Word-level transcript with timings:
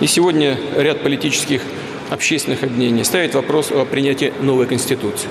И 0.00 0.06
сегодня 0.06 0.58
ряд 0.76 1.02
политических 1.02 1.62
общественных 2.10 2.62
объединений 2.62 3.02
ставит 3.02 3.34
вопрос 3.34 3.72
о 3.72 3.84
принятии 3.84 4.32
новой 4.40 4.66
Конституции. 4.66 5.28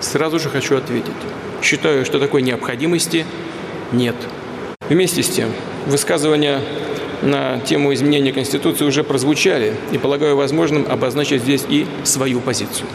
Сразу 0.00 0.38
же 0.38 0.48
хочу 0.48 0.76
ответить. 0.76 1.10
Считаю, 1.62 2.04
что 2.04 2.20
такой 2.20 2.42
необходимости 2.42 3.26
нет. 3.92 4.14
Вместе 4.88 5.22
с 5.22 5.28
тем, 5.28 5.50
высказывания 5.86 6.60
на 7.22 7.58
тему 7.60 7.92
изменения 7.94 8.32
Конституции 8.32 8.84
уже 8.84 9.02
прозвучали, 9.02 9.74
и 9.90 9.98
полагаю 9.98 10.36
возможным 10.36 10.86
обозначить 10.88 11.42
здесь 11.42 11.64
и 11.68 11.86
свою 12.04 12.40
позицию. 12.40 12.86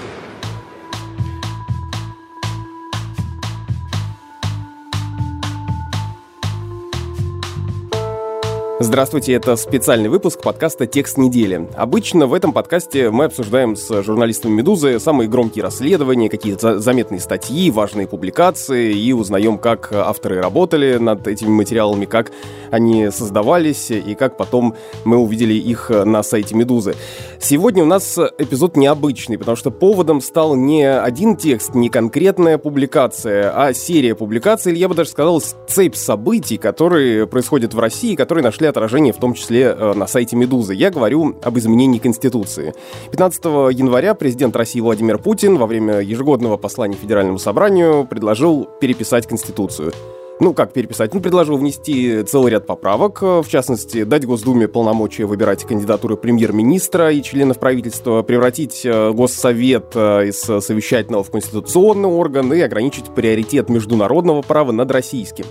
Здравствуйте, 8.91 9.31
это 9.31 9.55
специальный 9.55 10.09
выпуск 10.09 10.41
подкаста 10.41 10.85
«Текст 10.85 11.17
недели». 11.17 11.69
Обычно 11.75 12.27
в 12.27 12.33
этом 12.33 12.51
подкасте 12.51 13.09
мы 13.09 13.23
обсуждаем 13.23 13.77
с 13.77 14.03
журналистами 14.03 14.51
«Медузы» 14.51 14.99
самые 14.99 15.29
громкие 15.29 15.63
расследования, 15.63 16.27
какие-то 16.27 16.77
заметные 16.77 17.21
статьи, 17.21 17.71
важные 17.71 18.05
публикации 18.05 18.91
и 18.91 19.13
узнаем, 19.13 19.59
как 19.59 19.93
авторы 19.93 20.41
работали 20.41 20.97
над 20.97 21.25
этими 21.25 21.47
материалами, 21.47 22.03
как 22.03 22.33
они 22.69 23.11
создавались 23.11 23.91
и 23.91 24.13
как 24.13 24.35
потом 24.35 24.75
мы 25.05 25.15
увидели 25.19 25.53
их 25.53 25.89
на 25.89 26.21
сайте 26.21 26.53
«Медузы». 26.53 26.95
Сегодня 27.39 27.83
у 27.83 27.87
нас 27.87 28.17
эпизод 28.17 28.75
необычный, 28.75 29.37
потому 29.37 29.55
что 29.55 29.71
поводом 29.71 30.19
стал 30.19 30.55
не 30.55 30.83
один 30.83 31.37
текст, 31.37 31.75
не 31.75 31.87
конкретная 31.87 32.57
публикация, 32.57 33.53
а 33.55 33.73
серия 33.73 34.15
публикаций, 34.15 34.73
или 34.73 34.79
я 34.79 34.89
бы 34.89 34.95
даже 34.95 35.11
сказал, 35.11 35.41
цепь 35.41 35.95
событий, 35.95 36.57
которые 36.57 37.25
происходят 37.25 37.73
в 37.73 37.79
России, 37.79 38.15
которые 38.15 38.43
нашли 38.43 38.67
отражение 38.67 38.80
в 38.87 39.17
том 39.17 39.33
числе 39.33 39.75
э, 39.77 39.93
на 39.93 40.07
сайте 40.07 40.35
«Медузы». 40.35 40.73
Я 40.73 40.89
говорю 40.89 41.35
об 41.41 41.57
изменении 41.57 41.99
Конституции. 41.99 42.73
15 43.11 43.45
января 43.71 44.13
президент 44.13 44.55
России 44.55 44.79
Владимир 44.79 45.17
Путин 45.17 45.57
во 45.57 45.67
время 45.67 45.99
ежегодного 45.99 46.57
послания 46.57 46.95
Федеральному 46.95 47.37
собранию 47.37 48.05
предложил 48.05 48.67
переписать 48.79 49.27
Конституцию. 49.27 49.93
Ну, 50.39 50.55
как 50.55 50.73
переписать? 50.73 51.13
Ну, 51.13 51.21
предложил 51.21 51.57
внести 51.57 52.23
целый 52.23 52.51
ряд 52.51 52.65
поправок, 52.65 53.19
э, 53.21 53.41
в 53.43 53.47
частности, 53.47 54.03
дать 54.03 54.25
Госдуме 54.25 54.67
полномочия 54.67 55.25
выбирать 55.25 55.63
кандидатуры 55.63 56.17
премьер-министра 56.17 57.11
и 57.11 57.21
членов 57.21 57.59
правительства, 57.59 58.23
превратить 58.23 58.81
э, 58.83 59.11
Госсовет 59.11 59.95
из 59.95 60.39
совещательного 60.39 61.23
в 61.23 61.29
конституционный 61.29 62.09
орган 62.09 62.51
и 62.53 62.59
ограничить 62.59 63.13
приоритет 63.13 63.69
международного 63.69 64.41
права 64.41 64.71
над 64.71 64.91
российским. 64.91 65.45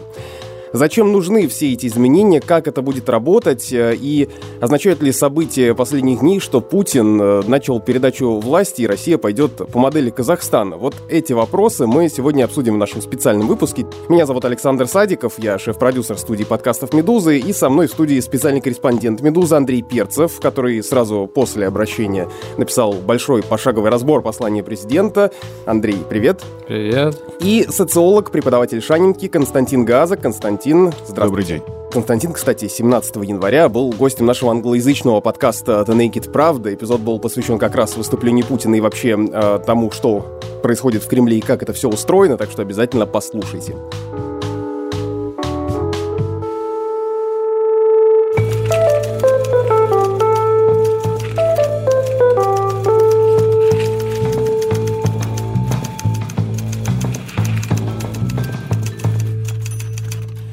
Зачем 0.73 1.11
нужны 1.11 1.49
все 1.49 1.73
эти 1.73 1.87
изменения, 1.87 2.41
как 2.41 2.69
это 2.69 2.81
будет 2.81 3.09
работать 3.09 3.73
э, 3.73 3.97
и 4.01 4.29
означают 4.61 5.03
ли 5.03 5.11
события 5.11 5.75
последних 5.75 6.21
дней, 6.21 6.39
что 6.39 6.61
Путин 6.61 7.21
э, 7.21 7.43
начал 7.49 7.81
передачу 7.81 8.39
власти 8.39 8.83
и 8.83 8.87
Россия 8.87 9.19
пойдет 9.19 9.57
по 9.57 9.79
модели 9.81 10.11
Казахстана? 10.11 10.77
Вот 10.77 10.95
эти 11.09 11.33
вопросы 11.33 11.89
мы 11.89 12.09
сегодня 12.09 12.45
обсудим 12.45 12.75
в 12.75 12.79
нашем 12.79 13.03
специальном 13.03 13.49
выпуске. 13.49 13.85
Меня 14.09 14.27
зовут 14.27 14.45
Александр 14.45 14.87
Садиков, 14.87 15.35
я 15.39 15.59
шеф-продюсер 15.59 16.17
студии 16.19 16.45
подкастов 16.45 16.93
«Медузы» 16.93 17.39
и 17.39 17.53
со 17.53 17.69
мной 17.69 17.89
в 17.89 17.91
студии 17.91 18.21
специальный 18.21 18.61
корреспондент 18.61 19.23
«Медузы» 19.23 19.57
Андрей 19.57 19.83
Перцев, 19.83 20.39
который 20.41 20.81
сразу 20.85 21.29
после 21.33 21.67
обращения 21.67 22.29
написал 22.59 22.93
большой 22.93 23.43
пошаговый 23.43 23.91
разбор 23.91 24.23
послания 24.23 24.63
президента. 24.63 25.33
Андрей, 25.67 25.99
привет. 26.09 26.43
Привет. 26.69 27.21
И 27.41 27.67
социолог, 27.69 28.31
преподаватель 28.31 28.81
Шанинки 28.81 29.27
Константин 29.27 29.85
Газа. 29.85 30.17
Константин 30.17 30.60
Константин. 30.61 30.93
Здравствуйте. 31.07 31.25
Добрый 31.25 31.45
день. 31.45 31.63
Константин, 31.91 32.33
кстати, 32.35 32.69
17 32.69 33.17
января 33.17 33.69
был 33.69 33.91
гостем 33.93 34.27
нашего 34.27 34.51
англоязычного 34.51 35.21
подкаста 35.21 35.85
The 35.89 35.97
Naked 35.97 36.31
Правда. 36.31 36.73
Эпизод 36.75 37.01
был 37.01 37.19
посвящен 37.19 37.59
как 37.59 37.75
раз 37.75 37.97
выступлению 37.97 38.45
Путина 38.45 38.75
и 38.75 38.81
вообще 38.81 39.17
э, 39.19 39.61
тому, 39.65 39.91
что 39.91 40.39
происходит 40.63 41.03
в 41.03 41.09
Кремле 41.09 41.39
и 41.39 41.41
как 41.41 41.63
это 41.63 41.73
все 41.73 41.89
устроено, 41.89 42.37
так 42.37 42.51
что 42.51 42.61
обязательно 42.61 43.07
послушайте. 43.07 43.75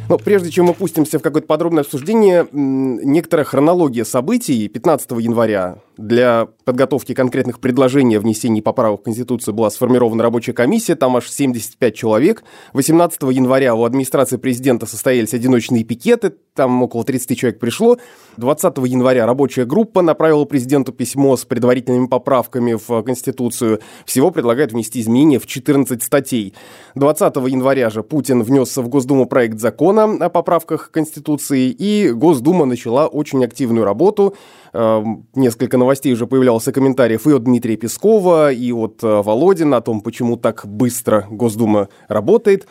Но 0.09 0.17
прежде 0.17 0.51
чем 0.51 0.65
мы 0.65 0.73
пустимся 0.73 1.19
в 1.19 1.21
какое-то 1.21 1.47
подробное 1.47 1.83
обсуждение, 1.83 2.47
некоторая 2.51 3.45
хронология 3.45 4.05
событий 4.05 4.67
15 4.67 5.11
января 5.11 5.79
для 5.97 6.47
подготовки 6.63 7.13
конкретных 7.13 7.59
предложений 7.59 8.17
о 8.17 8.19
внесении 8.21 8.61
поправок 8.61 9.01
в 9.01 9.03
Конституцию 9.03 9.53
была 9.53 9.69
сформирована 9.69 10.23
рабочая 10.23 10.53
комиссия, 10.53 10.95
там 10.95 11.15
аж 11.17 11.29
75 11.29 11.95
человек. 11.95 12.43
18 12.73 13.21
января 13.23 13.75
у 13.75 13.83
администрации 13.83 14.37
президента 14.37 14.85
состоялись 14.85 15.33
одиночные 15.33 15.83
пикеты, 15.83 16.33
там 16.53 16.83
около 16.83 17.03
30 17.03 17.37
человек 17.37 17.59
пришло. 17.59 17.97
20 18.37 18.77
января 18.85 19.25
рабочая 19.25 19.65
группа 19.65 20.01
направила 20.01 20.45
президенту 20.45 20.91
письмо 20.91 21.37
с 21.37 21.45
предварительными 21.45 22.07
поправками 22.07 22.73
в 22.73 23.03
Конституцию. 23.03 23.79
Всего 24.05 24.31
предлагают 24.31 24.71
внести 24.73 24.99
изменения 24.99 25.39
в 25.39 25.45
14 25.45 26.03
статей. 26.03 26.53
20 26.95 27.35
января 27.47 27.89
же 27.89 28.03
Путин 28.03 28.43
внес 28.43 28.75
в 28.75 28.87
Госдуму 28.87 29.25
проект 29.25 29.59
закона 29.59 30.03
о 30.03 30.29
поправках 30.29 30.91
Конституции, 30.91 31.69
и 31.69 32.11
Госдума 32.11 32.65
начала 32.65 33.07
очень 33.07 33.43
активную 33.43 33.85
работу. 33.85 34.35
Эм, 34.77 35.25
несколько 35.33 35.75
новостей 35.79 36.13
уже 36.13 36.27
появлялся 36.27 36.71
комментариев 36.71 37.25
и 37.25 37.31
от 37.31 37.43
Дмитрия 37.43 37.77
Пескова, 37.77 38.51
и 38.51 38.71
от 38.71 39.03
э, 39.03 39.07
Володина 39.23 39.77
о 39.77 39.81
том, 39.81 40.01
почему 40.01 40.37
так 40.37 40.67
быстро 40.67 41.25
Госдума 41.31 41.89
работает. 42.07 42.67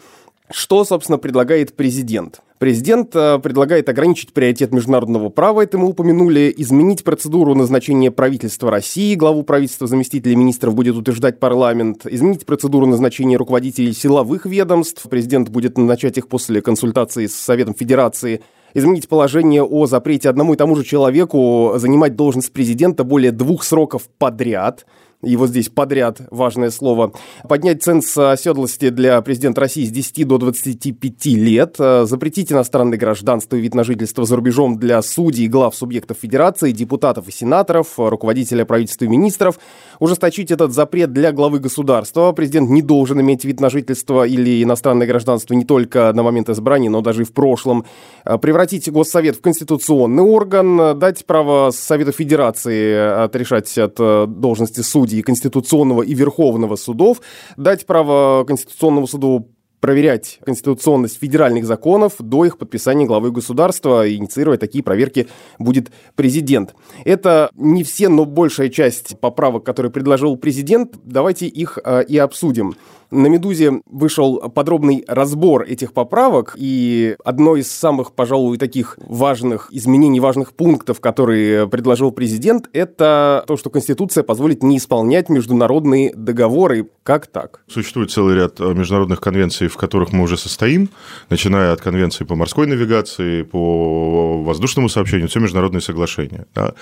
Что, 0.49 0.85
собственно, 0.85 1.19
предлагает 1.19 1.75
президент? 1.75 2.43
Президент 2.59 3.11
э, 3.17 3.41
предлагает 3.41 3.89
ограничить 3.89 4.33
приоритет 4.33 4.73
международного 4.73 5.31
права, 5.31 5.63
это 5.63 5.79
мы 5.79 5.89
упомянули, 5.89 6.55
изменить 6.57 7.03
процедуру 7.03 7.57
назначения 7.57 8.13
правительства 8.13 8.71
России, 8.71 9.17
главу 9.17 9.43
правительства 9.43 9.89
заместителей 9.89 10.37
министров 10.37 10.77
будет 10.77 10.95
утверждать 10.95 11.41
парламент, 11.41 12.07
изменить 12.07 12.47
процедуру 12.47 12.87
назначения 12.87 13.37
руководителей 13.37 13.93
силовых 13.93 14.47
ведомств, 14.47 15.05
президент 15.11 15.49
будет 15.49 15.77
назначать 15.77 16.19
их 16.19 16.29
после 16.29 16.63
консультации 16.63 17.27
с 17.27 17.35
Советом 17.35 17.75
Федерации, 17.75 18.43
изменить 18.77 19.09
положение 19.09 19.63
о 19.65 19.87
запрете 19.87 20.29
одному 20.29 20.53
и 20.53 20.57
тому 20.57 20.77
же 20.77 20.85
человеку 20.85 21.73
занимать 21.77 22.15
должность 22.15 22.53
президента 22.53 23.05
более 23.05 23.33
двух 23.33 23.65
сроков 23.65 24.09
подряд– 24.19 24.87
вот 25.35 25.49
здесь 25.49 25.69
подряд 25.69 26.21
важное 26.31 26.71
слово, 26.71 27.13
поднять 27.49 27.83
ценз 27.83 28.17
оседлости 28.17 28.91
для 28.91 29.21
президента 29.23 29.63
России 29.63 29.85
с 29.85 29.91
10 29.91 30.29
до 30.29 30.39
25 30.39 31.27
лет, 31.27 31.77
запретить 31.79 32.53
иностранное 32.53 32.99
гражданство 32.99 33.57
и 33.57 33.61
вид 33.61 33.75
на 33.75 33.83
жительство 33.83 34.25
за 34.25 34.37
рубежом 34.37 34.79
для 34.79 35.03
судей, 35.03 35.49
глав 35.49 35.75
субъектов 35.75 36.19
федерации, 36.23 36.71
депутатов 36.71 37.27
и 37.27 37.33
сенаторов, 37.33 37.95
руководителя 37.97 38.65
правительства 38.65 39.07
и 39.07 39.09
министров, 39.09 39.59
ужесточить 39.99 40.51
этот 40.51 40.73
запрет 40.73 41.13
для 41.13 41.33
главы 41.33 41.59
государства. 41.59 42.31
Президент 42.33 42.71
не 42.71 42.83
должен 42.83 43.21
иметь 43.21 43.45
вид 43.45 43.59
на 43.61 43.71
жительство 43.71 44.27
или 44.27 44.63
иностранное 44.63 45.07
гражданство 45.07 45.55
не 45.55 45.65
только 45.65 46.13
на 46.13 46.23
момент 46.23 46.49
избрания, 46.51 46.91
но 46.91 47.01
даже 47.01 47.23
и 47.23 47.25
в 47.25 47.33
прошлом. 47.33 47.85
Превратить 48.25 48.91
Госсовет 48.91 49.37
в 49.37 49.41
конституционный 49.41 50.23
орган, 50.23 50.99
дать 50.99 51.25
право 51.27 51.71
Совету 51.71 52.13
Федерации 52.13 53.25
отрешать 53.25 53.77
от 53.79 53.97
э, 53.99 54.27
должности 54.27 54.81
судей 54.81 55.16
Конституционного 55.23 56.03
и 56.03 56.15
Верховного 56.15 56.77
судов, 56.77 57.21
дать 57.57 57.87
право 57.87 58.45
Конституционному 58.45 59.07
суду 59.07 59.49
проверять 59.81 60.41
конституционность 60.45 61.19
федеральных 61.19 61.67
законов 61.67 62.15
до 62.19 62.45
их 62.45 62.59
подписания 62.59 63.07
главы 63.07 63.31
государства. 63.31 64.13
Инициировать 64.13 64.61
такие 64.61 64.83
проверки 64.83 65.29
будет 65.59 65.91
президент. 66.15 66.75
Это 67.05 67.51
не 67.55 67.85
все, 67.85 68.09
но 68.09 68.25
большая 68.25 68.69
часть 68.69 69.19
поправок, 69.21 69.65
которые 69.65 69.93
предложил 69.93 70.37
президент. 70.37 70.95
Давайте 71.05 71.47
их 71.47 71.79
э, 71.85 72.05
и 72.05 72.19
обсудим. 72.19 72.75
На 73.11 73.29
«Медузе» 73.29 73.83
вышел 73.87 74.39
подробный 74.51 75.05
разбор 75.07 75.63
этих 75.63 75.93
поправок, 75.93 76.57
и 76.59 77.17
одно 77.25 77.55
из 77.55 77.71
самых, 77.71 78.13
пожалуй, 78.13 78.59
таких 78.59 78.99
важных 78.99 79.69
изменений, 79.71 80.19
важных 80.19 80.53
пунктов, 80.53 81.01
которые 81.01 81.69
предложил 81.69 82.11
президент, 82.11 82.69
это 82.73 83.45
то, 83.47 83.57
что 83.57 83.71
Конституция 83.71 84.25
позволит 84.25 84.63
не 84.63 84.79
исполнять 84.79 85.29
международные 85.29 86.13
договоры. 86.15 86.89
Как 87.05 87.29
так? 87.29 87.63
Существует 87.69 88.11
целый 88.11 88.35
ряд 88.35 88.61
э, 88.61 88.75
международных 88.75 89.21
конвенций 89.21 89.66
конвенций, 89.67 89.69
в 89.69 89.77
которых 89.77 90.13
мы 90.13 90.23
уже 90.25 90.37
состоим, 90.37 90.89
начиная 91.31 91.73
от 91.73 91.81
конвенции 91.81 92.25
по 92.25 92.37
морской 92.37 92.67
навигации, 92.67 93.43
по 93.43 94.43
воздушному 94.43 94.89
сообщению, 94.89 95.29
все 95.29 95.41
международные 95.41 95.81
соглашения, 95.81 96.47
да, 96.55 96.75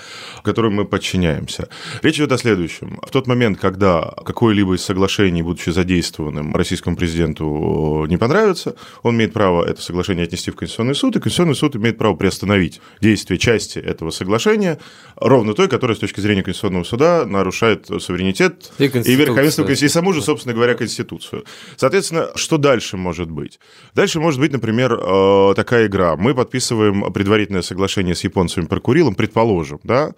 которым 0.43 0.73
мы 0.73 0.85
подчиняемся. 0.85 1.67
Речь 2.03 2.17
идет 2.17 2.31
о 2.31 2.37
следующем. 2.37 2.99
В 3.03 3.11
тот 3.11 3.27
момент, 3.27 3.59
когда 3.59 4.13
какое-либо 4.25 4.73
из 4.73 4.85
соглашений, 4.85 5.43
будучи 5.43 5.71
задействованным, 5.71 6.55
российскому 6.55 6.95
президенту 6.95 8.05
не 8.07 8.17
понравится, 8.17 8.75
он 9.03 9.15
имеет 9.15 9.33
право 9.33 9.63
это 9.65 9.81
соглашение 9.81 10.23
отнести 10.23 10.51
в 10.51 10.55
Конституционный 10.55 10.95
суд, 10.95 11.15
и 11.15 11.19
Конституционный 11.19 11.55
суд 11.55 11.75
имеет 11.75 11.97
право 11.97 12.15
приостановить 12.15 12.81
действие 13.01 13.37
части 13.37 13.79
этого 13.79 14.11
соглашения, 14.11 14.77
ровно 15.15 15.53
той, 15.53 15.67
которая 15.67 15.95
с 15.95 15.99
точки 15.99 16.21
зрения 16.21 16.43
Конституционного 16.43 16.83
суда 16.83 17.25
нарушает 17.25 17.87
суверенитет 17.99 18.71
и, 18.79 18.85
и 18.85 19.15
верховенство 19.15 19.65
и 19.65 19.89
саму 19.89 20.13
же, 20.13 20.21
собственно 20.21 20.53
говоря, 20.53 20.75
Конституцию. 20.75 21.43
Соответственно, 21.77 22.29
что 22.35 22.57
дальше 22.57 22.74
может 22.97 23.31
быть? 23.31 23.59
Дальше 23.93 24.19
может 24.19 24.39
быть, 24.39 24.51
например, 24.51 24.93
э, 24.93 25.53
такая 25.55 25.87
игра. 25.87 26.15
Мы 26.15 26.35
подписываем 26.35 27.11
предварительное 27.13 27.61
соглашение 27.61 28.15
с 28.15 28.23
японцами 28.23 28.65
про 28.65 28.79
Курилом, 28.79 29.15
предположим, 29.15 29.79
да? 29.83 30.11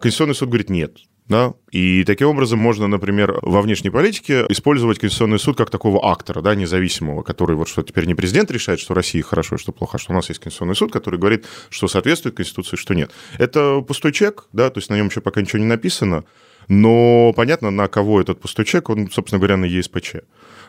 Конституционный 0.00 0.34
суд 0.34 0.48
говорит 0.48 0.70
нет. 0.70 0.96
Да? 1.28 1.52
И 1.70 2.04
таким 2.04 2.28
образом 2.28 2.58
можно, 2.58 2.86
например, 2.86 3.38
во 3.42 3.60
внешней 3.60 3.90
политике 3.90 4.46
использовать 4.48 4.98
Конституционный 4.98 5.38
суд 5.38 5.58
как 5.58 5.68
такого 5.68 6.10
актора, 6.10 6.40
да, 6.40 6.54
независимого, 6.54 7.22
который 7.22 7.54
вот 7.54 7.68
что 7.68 7.82
теперь 7.82 8.06
не 8.06 8.14
президент 8.14 8.50
решает, 8.50 8.80
что 8.80 8.94
России 8.94 9.20
хорошо 9.20 9.58
что 9.58 9.72
плохо, 9.72 9.98
а 9.98 10.00
что 10.00 10.12
у 10.12 10.14
нас 10.14 10.30
есть 10.30 10.40
Конституционный 10.40 10.74
суд, 10.74 10.90
который 10.90 11.18
говорит, 11.18 11.44
что 11.68 11.86
соответствует 11.86 12.34
Конституции, 12.34 12.76
что 12.76 12.94
нет. 12.94 13.10
Это 13.36 13.82
пустой 13.82 14.12
чек, 14.12 14.46
да, 14.54 14.70
то 14.70 14.78
есть 14.78 14.88
на 14.88 14.96
нем 14.96 15.08
еще 15.08 15.20
пока 15.20 15.42
ничего 15.42 15.58
не 15.58 15.66
написано, 15.66 16.24
но 16.68 17.34
понятно, 17.36 17.70
на 17.70 17.88
кого 17.88 18.22
этот 18.22 18.40
пустой 18.40 18.64
чек, 18.64 18.88
он, 18.88 19.10
собственно 19.10 19.38
говоря, 19.38 19.58
на 19.58 19.66
ЕСПЧ 19.66 20.16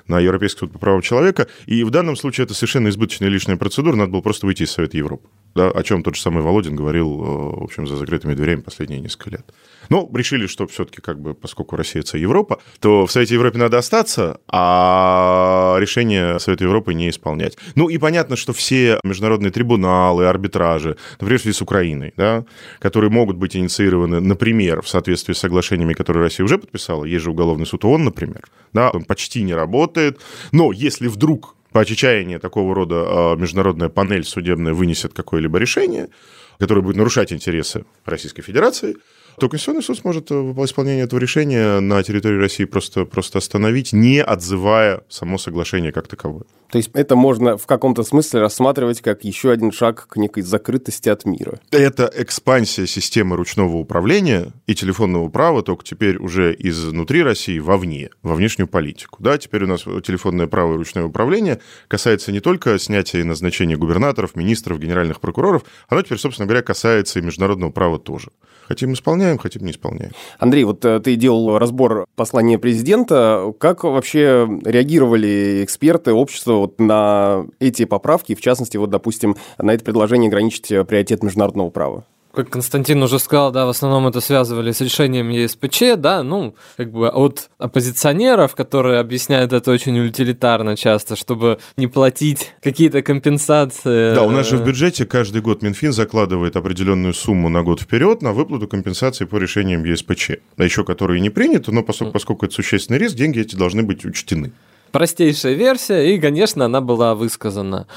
на 0.09 0.19
Европейский 0.19 0.59
суд 0.59 0.73
по 0.73 0.79
правам 0.79 1.01
человека. 1.01 1.47
И 1.65 1.83
в 1.83 1.91
данном 1.91 2.15
случае 2.15 2.45
это 2.45 2.53
совершенно 2.53 2.89
избыточная 2.89 3.29
лишняя 3.29 3.57
процедура, 3.57 3.95
надо 3.95 4.11
было 4.11 4.21
просто 4.21 4.45
выйти 4.45 4.63
из 4.63 4.71
Совета 4.71 4.97
Европы. 4.97 5.29
Да, 5.55 5.69
о 5.69 5.83
чем 5.83 6.03
тот 6.03 6.15
же 6.15 6.21
самый 6.21 6.43
Володин 6.43 6.75
говорил, 6.75 7.07
э, 7.07 7.59
в 7.59 7.63
общем, 7.63 7.87
за 7.87 7.95
закрытыми 7.95 8.33
дверями 8.33 8.61
последние 8.61 8.99
несколько 8.99 9.31
лет. 9.31 9.53
Но 9.89 10.09
решили, 10.13 10.47
что 10.47 10.67
все-таки, 10.67 11.01
как 11.01 11.19
бы, 11.19 11.33
поскольку 11.33 11.75
Россия 11.75 12.01
это 12.01 12.17
Европа, 12.17 12.59
то 12.79 13.05
в 13.05 13.11
Совете 13.11 13.35
Европы 13.35 13.57
надо 13.57 13.77
остаться, 13.77 14.39
а 14.47 15.77
решение 15.79 16.39
Совета 16.39 16.63
Европы 16.63 16.93
не 16.93 17.09
исполнять. 17.09 17.57
Ну 17.75 17.89
и 17.89 17.97
понятно, 17.97 18.35
что 18.35 18.53
все 18.53 18.99
международные 19.03 19.51
трибуналы, 19.51 20.27
арбитражи, 20.27 20.97
например, 21.19 21.39
с 21.53 21.61
Украиной, 21.61 22.13
да, 22.15 22.45
которые 22.79 23.09
могут 23.09 23.37
быть 23.37 23.55
инициированы, 23.55 24.19
например, 24.19 24.81
в 24.81 24.89
соответствии 24.89 25.33
с 25.33 25.39
соглашениями, 25.39 25.93
которые 25.93 26.23
Россия 26.23 26.45
уже 26.45 26.57
подписала, 26.57 27.05
есть 27.05 27.23
же 27.23 27.31
уголовный 27.31 27.65
суд 27.65 27.85
ООН, 27.85 28.05
например, 28.05 28.43
да, 28.73 28.91
он 28.91 29.03
почти 29.03 29.41
не 29.41 29.53
работает, 29.53 30.19
но 30.51 30.71
если 30.71 31.07
вдруг 31.07 31.55
по 31.71 31.81
отчаянию 31.81 32.39
такого 32.39 32.73
рода 32.75 32.95
а, 33.07 33.35
международная 33.35 33.89
панель 33.89 34.23
судебная 34.23 34.73
вынесет 34.73 35.13
какое-либо 35.13 35.57
решение, 35.57 36.09
которое 36.57 36.81
будет 36.81 36.97
нарушать 36.97 37.31
интересы 37.31 37.85
Российской 38.05 38.41
Федерации, 38.41 38.97
то 39.39 39.49
Конституционный 39.49 39.83
суд 39.83 39.97
сможет 39.97 40.31
э, 40.31 40.33
исполнение 40.33 41.05
этого 41.05 41.19
решения 41.19 41.79
на 41.79 42.03
территории 42.03 42.37
России 42.37 42.65
просто, 42.65 43.05
просто 43.05 43.39
остановить, 43.39 43.93
не 43.93 44.21
отзывая 44.21 45.01
само 45.09 45.37
соглашение 45.37 45.91
как 45.91 46.07
таковое. 46.07 46.43
То 46.71 46.77
есть 46.77 46.91
это 46.93 47.15
можно 47.15 47.57
в 47.57 47.65
каком-то 47.65 48.03
смысле 48.03 48.41
рассматривать 48.41 49.01
как 49.01 49.23
еще 49.23 49.51
один 49.51 49.71
шаг 49.71 50.07
к 50.07 50.17
некой 50.17 50.43
закрытости 50.43 51.09
от 51.09 51.25
мира. 51.25 51.59
Это 51.71 52.11
экспансия 52.15 52.85
системы 52.85 53.35
ручного 53.35 53.77
управления 53.77 54.51
и 54.67 54.75
телефонного 54.75 55.29
права, 55.29 55.63
только 55.63 55.83
теперь 55.83 56.17
уже 56.17 56.55
изнутри 56.57 57.23
России 57.23 57.59
вовне, 57.59 58.09
во 58.21 58.35
внешнюю 58.35 58.67
политику. 58.67 59.21
Да, 59.21 59.37
теперь 59.37 59.63
у 59.63 59.67
нас 59.67 59.83
телефонное 59.83 60.47
право 60.47 60.73
и 60.73 60.77
ручное 60.77 61.05
управление 61.05 61.59
касается 61.87 62.31
не 62.31 62.39
только 62.39 62.77
снятия 62.77 63.21
и 63.21 63.23
назначения 63.23 63.77
губернаторов, 63.77 64.35
министров, 64.35 64.79
генеральных 64.79 65.19
прокуроров, 65.19 65.63
оно 65.87 66.01
теперь, 66.01 66.19
собственно 66.19 66.45
говоря, 66.45 66.61
касается 66.61 67.19
и 67.19 67.21
международного 67.21 67.71
права 67.71 67.99
тоже. 67.99 68.29
Хотим 68.69 68.93
исполняем, 68.93 69.39
хотим 69.39 69.65
не 69.65 69.71
исполняем. 69.71 70.11
Андрей, 70.37 70.63
вот 70.63 70.85
э, 70.85 70.99
ты 70.99 71.15
делал 71.15 71.57
разбор 71.57 72.05
послания 72.15 72.59
президента. 72.59 73.51
Как 73.59 73.83
вообще 73.83 74.47
реагировали 74.63 75.63
эксперты, 75.63 76.13
общество 76.13 76.58
вот 76.59 76.79
на 76.79 77.45
эти 77.59 77.85
поправки, 77.85 78.35
в 78.35 78.41
частности, 78.41 78.77
вот, 78.77 78.89
допустим, 78.89 79.35
на 79.57 79.73
это 79.73 79.83
предложение 79.83 80.29
ограничить 80.29 80.67
приоритет 80.67 81.23
международного 81.23 81.69
права? 81.69 82.03
как 82.33 82.49
Константин 82.49 83.01
уже 83.01 83.19
сказал, 83.19 83.51
да, 83.51 83.65
в 83.65 83.69
основном 83.69 84.07
это 84.07 84.21
связывали 84.21 84.71
с 84.71 84.81
решением 84.81 85.29
ЕСПЧ, 85.29 85.97
да, 85.97 86.23
ну, 86.23 86.55
как 86.77 86.91
бы 86.91 87.09
от 87.09 87.49
оппозиционеров, 87.57 88.55
которые 88.55 88.99
объясняют 88.99 89.51
это 89.51 89.71
очень 89.71 89.99
утилитарно 89.99 90.77
часто, 90.77 91.15
чтобы 91.15 91.59
не 91.75 91.87
платить 91.87 92.53
какие-то 92.61 93.01
компенсации. 93.01 94.13
Да, 94.13 94.23
у 94.23 94.29
нас 94.29 94.47
же 94.47 94.57
в 94.57 94.65
бюджете 94.65 95.05
каждый 95.05 95.41
год 95.41 95.61
Минфин 95.61 95.91
закладывает 95.91 96.55
определенную 96.55 97.13
сумму 97.13 97.49
на 97.49 97.63
год 97.63 97.81
вперед 97.81 98.21
на 98.21 98.31
выплату 98.31 98.67
компенсации 98.67 99.25
по 99.25 99.37
решениям 99.37 99.83
ЕСПЧ, 99.83 100.31
а 100.57 100.63
еще 100.63 100.83
которые 100.83 101.19
не 101.19 101.29
приняты, 101.29 101.71
но 101.71 101.83
поскольку, 101.83 102.13
поскольку 102.13 102.45
это 102.45 102.55
существенный 102.55 102.99
риск, 102.99 103.15
деньги 103.15 103.39
эти 103.39 103.55
должны 103.55 103.83
быть 103.83 104.05
учтены. 104.05 104.51
Простейшая 104.91 105.53
версия, 105.53 106.13
и, 106.13 106.19
конечно, 106.19 106.65
она 106.65 106.81
была 106.81 107.15
высказана. 107.15 107.87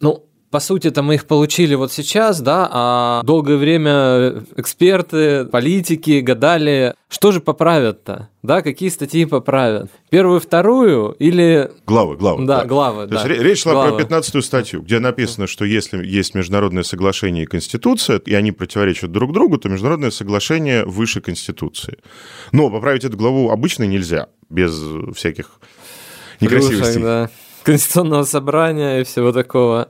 Ну, 0.00 0.24
по 0.54 0.60
сути-то 0.60 1.02
мы 1.02 1.16
их 1.16 1.26
получили 1.26 1.74
вот 1.74 1.90
сейчас, 1.90 2.40
да, 2.40 2.68
а 2.70 3.22
долгое 3.24 3.56
время 3.56 4.44
эксперты, 4.54 5.46
политики 5.46 6.20
гадали, 6.20 6.94
что 7.08 7.32
же 7.32 7.40
поправят-то, 7.40 8.28
да, 8.44 8.62
какие 8.62 8.88
статьи 8.88 9.24
поправят. 9.24 9.90
Первую, 10.10 10.38
вторую 10.38 11.16
или... 11.18 11.72
Главы, 11.86 12.16
главы. 12.16 12.46
Да, 12.46 12.60
да. 12.60 12.66
главы, 12.66 13.08
То 13.08 13.14
да. 13.14 13.26
есть 13.26 13.42
речь 13.42 13.62
шла 13.62 13.72
главы. 13.72 13.96
про 13.96 13.98
15 14.04 14.44
статью, 14.44 14.82
где 14.82 15.00
написано, 15.00 15.48
что 15.48 15.64
если 15.64 16.06
есть 16.06 16.36
международное 16.36 16.84
соглашение 16.84 17.42
и 17.42 17.46
Конституция, 17.46 18.20
и 18.20 18.32
они 18.32 18.52
противоречат 18.52 19.10
друг 19.10 19.32
другу, 19.32 19.58
то 19.58 19.68
международное 19.68 20.12
соглашение 20.12 20.84
выше 20.84 21.20
Конституции. 21.20 21.98
Но 22.52 22.70
поправить 22.70 23.02
эту 23.02 23.16
главу 23.16 23.50
обычно 23.50 23.82
нельзя, 23.82 24.28
без 24.50 24.80
всяких 25.16 25.58
некрасивостей. 26.40 26.86
Рушек, 26.86 27.02
да. 27.02 27.30
Конституционного 27.62 28.24
собрания 28.24 29.00
и 29.00 29.04
всего 29.04 29.32
такого. 29.32 29.88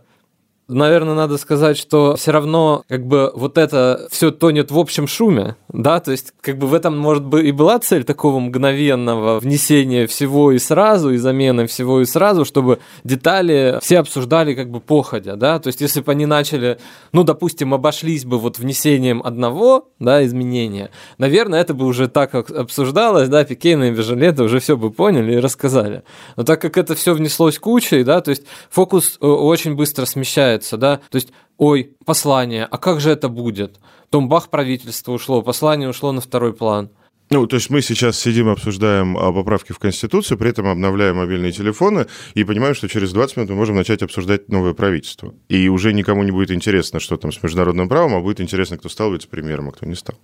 Наверное, 0.67 1.15
надо 1.15 1.37
сказать, 1.37 1.77
что 1.77 2.17
все 2.17 2.31
равно 2.31 2.85
как 2.89 3.07
бы 3.07 3.31
вот 3.35 3.59
это 3.59 4.09
все 4.11 4.31
тонет 4.31 4.71
в 4.71 4.79
общем 4.79 5.07
шуме, 5.07 5.57
да, 5.69 6.01
то 6.01 6.11
есть 6.11 6.33
как 6.41 6.57
бы 6.57 6.67
в 6.67 6.73
этом, 6.73 6.97
может 6.97 7.23
быть, 7.23 7.45
и 7.45 7.53
была 7.53 7.79
цель 7.81 8.03
такого 8.03 8.39
мгновенного 8.39 9.41
внесения 9.41 10.07
всего 10.07 10.53
и 10.53 10.59
сразу, 10.59 11.11
и 11.11 11.19
замены 11.19 11.67
всего 11.67 12.01
и 12.01 12.07
сразу, 12.07 12.47
чтобы 12.47 12.79
детали 13.05 13.79
все 13.83 13.99
обсуждали 13.99 14.55
как 14.55 14.71
бы 14.71 14.81
походя, 14.81 15.37
да, 15.37 15.59
то 15.59 15.67
есть 15.67 15.83
если 15.83 16.01
бы 16.01 16.11
они 16.13 16.25
начали, 16.25 16.79
ну, 17.13 17.25
допустим, 17.25 17.75
обошлись 17.75 18.25
бы 18.25 18.39
вот 18.39 18.59
внесением 18.59 19.21
одного, 19.23 19.91
да, 19.99 20.25
изменения, 20.25 20.89
наверное, 21.19 21.61
это 21.61 21.75
бы 21.75 21.85
уже 21.85 22.09
так 22.09 22.35
обсуждалось, 22.35 23.29
да, 23.29 23.45
Пикейна 23.45 23.91
и 23.91 24.41
уже 24.41 24.61
все 24.61 24.79
бы 24.79 24.91
поняли 24.91 25.35
и 25.35 25.41
рассказали. 25.41 26.05
Но 26.37 26.45
так 26.45 26.63
как 26.63 26.79
это 26.79 26.95
все 26.95 27.13
внеслось 27.13 27.59
кучей, 27.59 28.03
да, 28.03 28.23
то 28.23 28.31
есть 28.31 28.45
фокус 28.71 29.19
э, 29.21 29.27
очень 29.27 29.75
быстро 29.75 30.07
смещается 30.07 30.54
получается, 30.55 30.77
да, 30.77 30.97
то 31.11 31.17
есть, 31.17 31.33
ой, 31.59 31.97
послание, 32.05 32.65
а 32.65 32.79
как 32.79 33.01
же 33.01 33.11
это 33.11 33.29
будет? 33.29 33.79
Потом 34.11 34.29
бах, 34.29 34.51
правительство 34.51 35.13
ушло, 35.13 35.43
послание 35.43 35.89
ушло 35.89 36.13
на 36.13 36.21
второй 36.21 36.53
план. 36.53 36.91
Ну, 37.31 37.47
то 37.47 37.57
есть 37.57 37.71
мы 37.71 37.81
сейчас 37.81 38.19
сидим, 38.19 38.49
обсуждаем 38.49 39.17
а, 39.17 39.33
поправки 39.33 39.73
в 39.73 39.79
Конституцию, 39.79 40.39
при 40.39 40.51
этом 40.51 40.69
обновляем 40.69 41.17
мобильные 41.17 41.53
телефоны 41.53 42.07
и 42.35 42.45
понимаем, 42.45 42.75
что 42.75 42.87
через 42.87 43.13
20 43.13 43.37
минут 43.37 43.51
мы 43.51 43.57
можем 43.57 43.77
начать 43.77 44.03
обсуждать 44.03 44.51
новое 44.51 44.75
правительство. 44.75 45.33
И 45.49 45.69
уже 45.69 45.93
никому 45.95 46.23
не 46.23 46.31
будет 46.31 46.51
интересно, 46.51 47.01
что 47.01 47.17
там 47.17 47.33
с 47.33 47.43
международным 47.43 47.89
правом, 47.89 48.15
а 48.15 48.21
будет 48.21 48.41
интересно, 48.41 48.77
кто 48.77 48.89
стал 48.89 49.13
вице-премьером, 49.13 49.69
а 49.69 49.73
кто 49.73 49.87
не 49.87 49.95
стал 49.95 50.17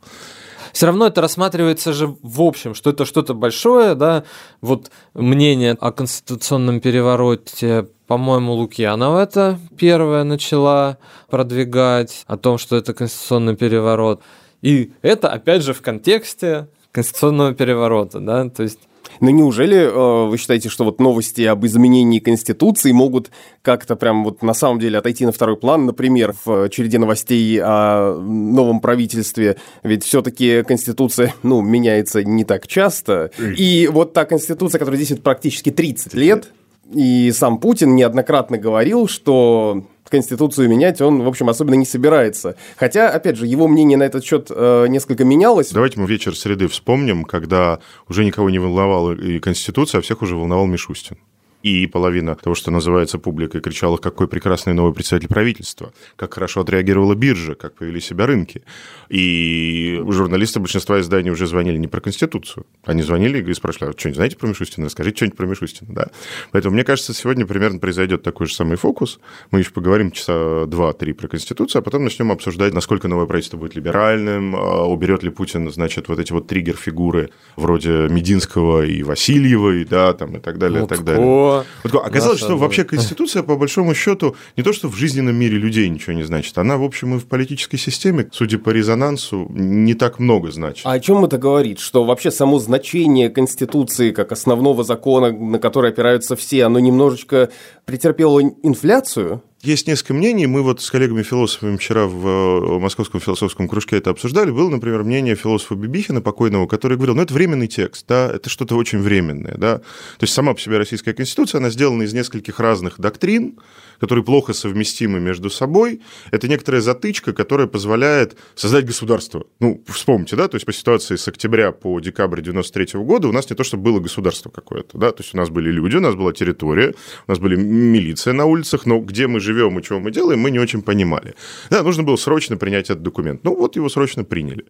все 0.72 0.86
равно 0.86 1.06
это 1.06 1.20
рассматривается 1.20 1.92
же 1.92 2.16
в 2.22 2.42
общем, 2.42 2.74
что 2.74 2.90
это 2.90 3.04
что-то 3.04 3.34
большое, 3.34 3.94
да, 3.94 4.24
вот 4.60 4.90
мнение 5.14 5.76
о 5.80 5.92
конституционном 5.92 6.80
перевороте 6.80 7.88
по-моему, 8.10 8.54
Лукьянова 8.54 9.20
это 9.22 9.60
первая 9.78 10.24
начала 10.24 10.98
продвигать 11.28 12.24
о 12.26 12.36
том, 12.36 12.58
что 12.58 12.74
это 12.74 12.92
конституционный 12.92 13.54
переворот. 13.54 14.20
И 14.62 14.92
это, 15.00 15.28
опять 15.28 15.62
же, 15.62 15.74
в 15.74 15.80
контексте 15.80 16.66
конституционного 16.90 17.54
переворота, 17.54 18.18
да, 18.18 18.48
то 18.48 18.64
есть 18.64 18.80
но 19.20 19.30
ну, 19.30 19.36
неужели 19.36 19.76
э, 19.76 20.28
вы 20.28 20.38
считаете, 20.38 20.68
что 20.68 20.84
вот 20.84 21.00
новости 21.00 21.42
об 21.42 21.64
изменении 21.66 22.18
Конституции 22.18 22.92
могут 22.92 23.30
как-то 23.62 23.96
прям 23.96 24.24
вот 24.24 24.42
на 24.42 24.54
самом 24.54 24.80
деле 24.80 24.98
отойти 24.98 25.26
на 25.26 25.32
второй 25.32 25.56
план? 25.56 25.86
Например, 25.86 26.34
в 26.44 26.68
череде 26.70 26.98
новостей 26.98 27.60
о 27.62 28.18
новом 28.18 28.80
правительстве, 28.80 29.56
ведь 29.82 30.04
все-таки 30.04 30.62
Конституция, 30.62 31.34
ну, 31.42 31.60
меняется 31.60 32.24
не 32.24 32.44
так 32.44 32.66
часто. 32.66 33.30
И 33.38 33.88
вот 33.92 34.12
та 34.12 34.24
Конституция, 34.24 34.78
которая 34.78 34.98
действует 34.98 35.22
практически 35.22 35.70
30 35.70 36.14
лет, 36.14 36.52
и 36.92 37.30
сам 37.32 37.58
Путин 37.58 37.94
неоднократно 37.94 38.58
говорил, 38.58 39.06
что 39.06 39.84
Конституцию 40.10 40.68
менять 40.68 41.00
он, 41.00 41.22
в 41.22 41.28
общем, 41.28 41.48
особенно 41.48 41.74
не 41.74 41.86
собирается. 41.86 42.56
Хотя, 42.76 43.08
опять 43.08 43.36
же, 43.36 43.46
его 43.46 43.68
мнение 43.68 43.96
на 43.96 44.02
этот 44.02 44.24
счет 44.24 44.48
э, 44.50 44.86
несколько 44.88 45.24
менялось. 45.24 45.70
Давайте 45.70 46.00
мы 46.00 46.06
вечер 46.06 46.36
среды 46.36 46.68
вспомним, 46.68 47.24
когда 47.24 47.78
уже 48.08 48.24
никого 48.24 48.50
не 48.50 48.58
волновала 48.58 49.12
и 49.12 49.38
Конституция, 49.38 50.00
а 50.00 50.02
всех 50.02 50.22
уже 50.22 50.36
волновал 50.36 50.66
Мишустин. 50.66 51.16
И 51.62 51.86
половина 51.86 52.34
того, 52.36 52.54
что 52.54 52.70
называется 52.70 53.18
публикой, 53.18 53.60
кричала, 53.60 53.96
какой 53.98 54.28
прекрасный 54.28 54.72
новый 54.72 54.94
представитель 54.94 55.28
правительства, 55.28 55.92
как 56.16 56.34
хорошо 56.34 56.62
отреагировала 56.62 57.14
биржа, 57.14 57.54
как 57.54 57.74
повели 57.74 58.00
себя 58.00 58.26
рынки. 58.26 58.62
И 59.08 60.00
журналисты 60.08 60.60
большинства 60.60 61.00
изданий 61.00 61.30
уже 61.30 61.46
звонили 61.46 61.76
не 61.76 61.88
про 61.88 62.00
Конституцию, 62.00 62.64
они 62.84 63.02
звонили 63.02 63.42
и 63.42 63.54
спрашивали, 63.54 63.90
а 63.90 63.98
что-нибудь 63.98 64.16
знаете 64.16 64.36
про 64.36 64.48
Мишустина? 64.48 64.86
Расскажите 64.86 65.16
что-нибудь 65.16 65.36
про 65.36 65.46
Мишустина. 65.46 65.92
Да? 65.92 66.06
Поэтому, 66.52 66.74
мне 66.74 66.84
кажется, 66.84 67.12
сегодня 67.12 67.46
примерно 67.46 67.78
произойдет 67.78 68.22
такой 68.22 68.46
же 68.46 68.54
самый 68.54 68.76
фокус. 68.76 69.20
Мы 69.50 69.58
еще 69.58 69.70
поговорим 69.72 70.12
часа 70.12 70.64
два-три 70.66 71.12
про 71.12 71.28
Конституцию, 71.28 71.80
а 71.80 71.82
потом 71.82 72.04
начнем 72.04 72.32
обсуждать, 72.32 72.72
насколько 72.72 73.08
новое 73.08 73.26
правительство 73.26 73.58
будет 73.58 73.74
либеральным, 73.74 74.56
а 74.56 74.86
уберет 74.86 75.22
ли 75.22 75.30
Путин, 75.30 75.70
значит, 75.70 76.08
вот 76.08 76.18
эти 76.18 76.32
вот 76.32 76.46
триггер-фигуры 76.46 77.30
вроде 77.56 78.08
Мединского 78.08 78.84
и 78.86 79.02
Васильева, 79.02 79.70
и, 79.76 79.84
да, 79.84 80.12
там, 80.14 80.36
и 80.36 80.40
так 80.40 80.58
далее, 80.58 80.80
вот 80.80 80.92
и 80.92 80.94
так 80.94 81.04
далее. 81.04 81.50
Вот, 81.85 81.95
оказалось, 81.95 82.38
что 82.38 82.57
вообще 82.57 82.85
Конституция, 82.85 83.42
по 83.42 83.57
большому 83.57 83.95
счету, 83.95 84.37
не 84.57 84.62
то, 84.62 84.73
что 84.73 84.88
в 84.88 84.97
жизненном 84.97 85.37
мире 85.37 85.59
людей 85.59 85.88
ничего 85.88 86.12
не 86.12 86.23
значит, 86.23 86.57
она, 86.59 86.76
в 86.76 86.83
общем, 86.83 87.16
и 87.16 87.19
в 87.19 87.26
политической 87.26 87.78
системе, 87.78 88.28
судя 88.33 88.59
по 88.59 88.71
резонансу, 88.71 89.47
не 89.50 89.95
так 89.95 90.19
много 90.19 90.50
значит. 90.50 90.87
А 90.87 90.92
о 90.92 91.00
чем 91.00 91.25
это 91.25 91.38
говорит? 91.38 91.78
Что 91.78 92.04
вообще 92.04 92.30
само 92.30 92.59
значение 92.59 93.30
Конституции 93.30 94.12
как 94.12 94.33
основного 94.33 94.85
закона, 94.85 95.33
на 95.33 95.59
который 95.59 95.90
опираются 95.90 96.37
все, 96.37 96.64
оно 96.64 96.78
немножечко 96.78 97.50
претерпело 97.85 98.40
инфляцию? 98.40 99.42
Есть 99.62 99.86
несколько 99.86 100.14
мнений. 100.14 100.46
Мы 100.46 100.62
вот 100.62 100.80
с 100.80 100.90
коллегами-философами 100.90 101.76
вчера 101.76 102.06
в 102.06 102.26
э, 102.26 102.78
Московском 102.78 103.20
философском 103.20 103.68
кружке 103.68 103.98
это 103.98 104.08
обсуждали. 104.08 104.50
Было, 104.50 104.70
например, 104.70 105.04
мнение 105.04 105.34
философа 105.34 105.74
Бибихина, 105.74 106.22
покойного, 106.22 106.66
который 106.66 106.96
говорил, 106.96 107.14
ну, 107.14 107.20
это 107.20 107.34
временный 107.34 107.66
текст, 107.66 108.06
да, 108.08 108.30
это 108.32 108.48
что-то 108.48 108.74
очень 108.76 109.00
временное, 109.00 109.56
да. 109.58 109.78
То 109.78 110.22
есть 110.22 110.32
сама 110.32 110.54
по 110.54 110.60
себе 110.60 110.78
Российская 110.78 111.12
Конституция, 111.12 111.58
она 111.58 111.68
сделана 111.68 112.04
из 112.04 112.14
нескольких 112.14 112.58
разных 112.58 112.98
доктрин, 112.98 113.58
которые 114.00 114.24
плохо 114.24 114.54
совместимы 114.54 115.20
между 115.20 115.50
собой. 115.50 116.00
Это 116.30 116.48
некоторая 116.48 116.80
затычка, 116.80 117.34
которая 117.34 117.66
позволяет 117.66 118.38
создать 118.54 118.86
государство. 118.86 119.44
Ну, 119.60 119.84
вспомните, 119.86 120.36
да, 120.36 120.48
то 120.48 120.54
есть 120.54 120.64
по 120.64 120.72
ситуации 120.72 121.16
с 121.16 121.28
октября 121.28 121.72
по 121.72 122.00
декабрь 122.00 122.40
93 122.40 122.98
года 123.00 123.28
у 123.28 123.32
нас 123.32 123.50
не 123.50 123.56
то, 123.56 123.62
чтобы 123.62 123.82
было 123.82 124.00
государство 124.00 124.48
какое-то, 124.48 124.96
да, 124.96 125.12
то 125.12 125.22
есть 125.22 125.34
у 125.34 125.36
нас 125.36 125.50
были 125.50 125.70
люди, 125.70 125.96
у 125.96 126.00
нас 126.00 126.14
была 126.14 126.32
территория, 126.32 126.94
у 127.26 127.30
нас 127.30 127.38
были 127.38 127.56
милиция 127.56 128.32
на 128.32 128.46
улицах, 128.46 128.86
но 128.86 129.00
где 129.00 129.26
мы 129.26 129.38
живем 129.52 129.78
и 129.78 129.83
чего 129.83 130.00
мы 130.00 130.11
делаем, 130.11 130.40
мы 130.40 130.50
не 130.50 130.59
очень 130.59 130.83
понимали. 130.83 131.35
Да, 131.71 131.83
нужно 131.83 132.02
было 132.02 132.16
срочно 132.16 132.57
принять 132.57 132.90
этот 132.90 133.02
документ. 133.02 133.45
Ну, 133.45 133.54
вот 133.54 133.76
его 133.76 133.88
срочно 133.88 134.25
приняли. 134.25 134.64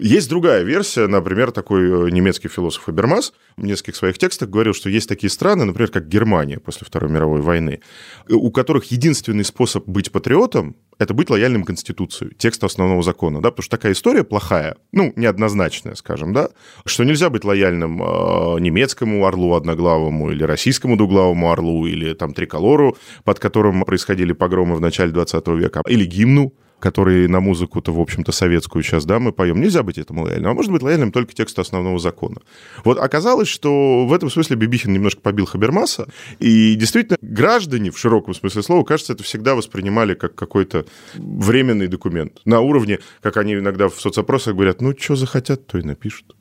Есть 0.00 0.28
другая 0.28 0.62
версия, 0.62 1.06
например, 1.06 1.50
такой 1.50 2.08
э, 2.08 2.10
немецкий 2.10 2.48
философ 2.48 2.88
Абермас 2.88 3.32
в 3.56 3.64
нескольких 3.64 3.96
своих 3.96 4.18
текстах 4.18 4.48
говорил, 4.48 4.72
что 4.74 4.88
есть 4.88 5.08
такие 5.08 5.30
страны, 5.30 5.64
например, 5.64 5.90
как 5.90 6.08
Германия 6.08 6.58
после 6.58 6.86
Второй 6.86 7.10
мировой 7.10 7.40
войны, 7.40 7.80
у 8.28 8.50
которых 8.50 8.70
которых 8.70 8.92
единственный 8.92 9.44
способ 9.44 9.88
быть 9.88 10.12
патриотом– 10.12 10.76
это 11.00 11.14
быть 11.14 11.30
лояльным 11.30 11.64
Конституции, 11.64 12.34
тексту 12.36 12.66
основного 12.66 13.02
закона, 13.02 13.40
да, 13.40 13.50
потому 13.50 13.62
что 13.64 13.76
такая 13.76 13.92
история 13.92 14.22
плохая, 14.22 14.76
ну, 14.92 15.14
неоднозначная, 15.16 15.94
скажем, 15.94 16.34
да, 16.34 16.50
что 16.84 17.04
нельзя 17.04 17.30
быть 17.30 17.42
лояльным 17.42 18.02
э, 18.02 18.60
немецкому 18.60 19.26
орлу 19.26 19.54
одноглавому 19.54 20.30
или 20.30 20.44
российскому 20.44 20.98
двуглавому 20.98 21.50
орлу 21.50 21.86
или 21.86 22.12
там 22.12 22.34
триколору, 22.34 22.98
под 23.24 23.38
которым 23.38 23.82
происходили 23.84 24.34
погромы 24.34 24.76
в 24.76 24.80
начале 24.82 25.10
20 25.10 25.48
века, 25.48 25.82
или 25.88 26.04
гимну, 26.04 26.52
который 26.80 27.28
на 27.28 27.40
музыку-то, 27.40 27.92
в 27.92 28.00
общем-то, 28.00 28.32
советскую 28.32 28.82
сейчас, 28.82 29.04
да, 29.04 29.18
мы 29.18 29.32
поем. 29.32 29.60
Нельзя 29.60 29.82
быть 29.82 29.98
этому 29.98 30.24
лояльным, 30.24 30.50
а 30.50 30.54
может 30.54 30.72
быть 30.72 30.82
лояльным 30.82 31.12
только 31.12 31.34
тексту 31.34 31.60
основного 31.60 31.98
закона. 31.98 32.40
Вот 32.84 32.98
оказалось, 32.98 33.48
что 33.48 34.06
в 34.06 34.12
этом 34.12 34.30
смысле 34.30 34.56
Бибихин 34.56 34.92
немножко 34.92 35.20
побил 35.20 35.46
Хабермаса, 35.46 36.08
и 36.38 36.74
действительно 36.74 37.18
граждане 37.22 37.90
в 37.90 37.98
широком 37.98 38.34
смысле 38.34 38.62
слова, 38.62 38.84
кажется, 38.84 39.12
это 39.12 39.22
всегда 39.22 39.54
воспринимали 39.54 40.14
как 40.14 40.34
какой-то 40.34 40.86
временный 41.14 41.86
документ. 41.86 42.40
На 42.44 42.60
уровне, 42.60 42.98
как 43.22 43.36
они 43.36 43.54
иногда 43.54 43.88
в 43.88 44.00
соцопросах 44.00 44.54
говорят, 44.54 44.80
ну, 44.80 44.94
что 44.98 45.16
захотят, 45.16 45.66
то 45.66 45.78
и 45.78 45.82
напишут. 45.82 46.34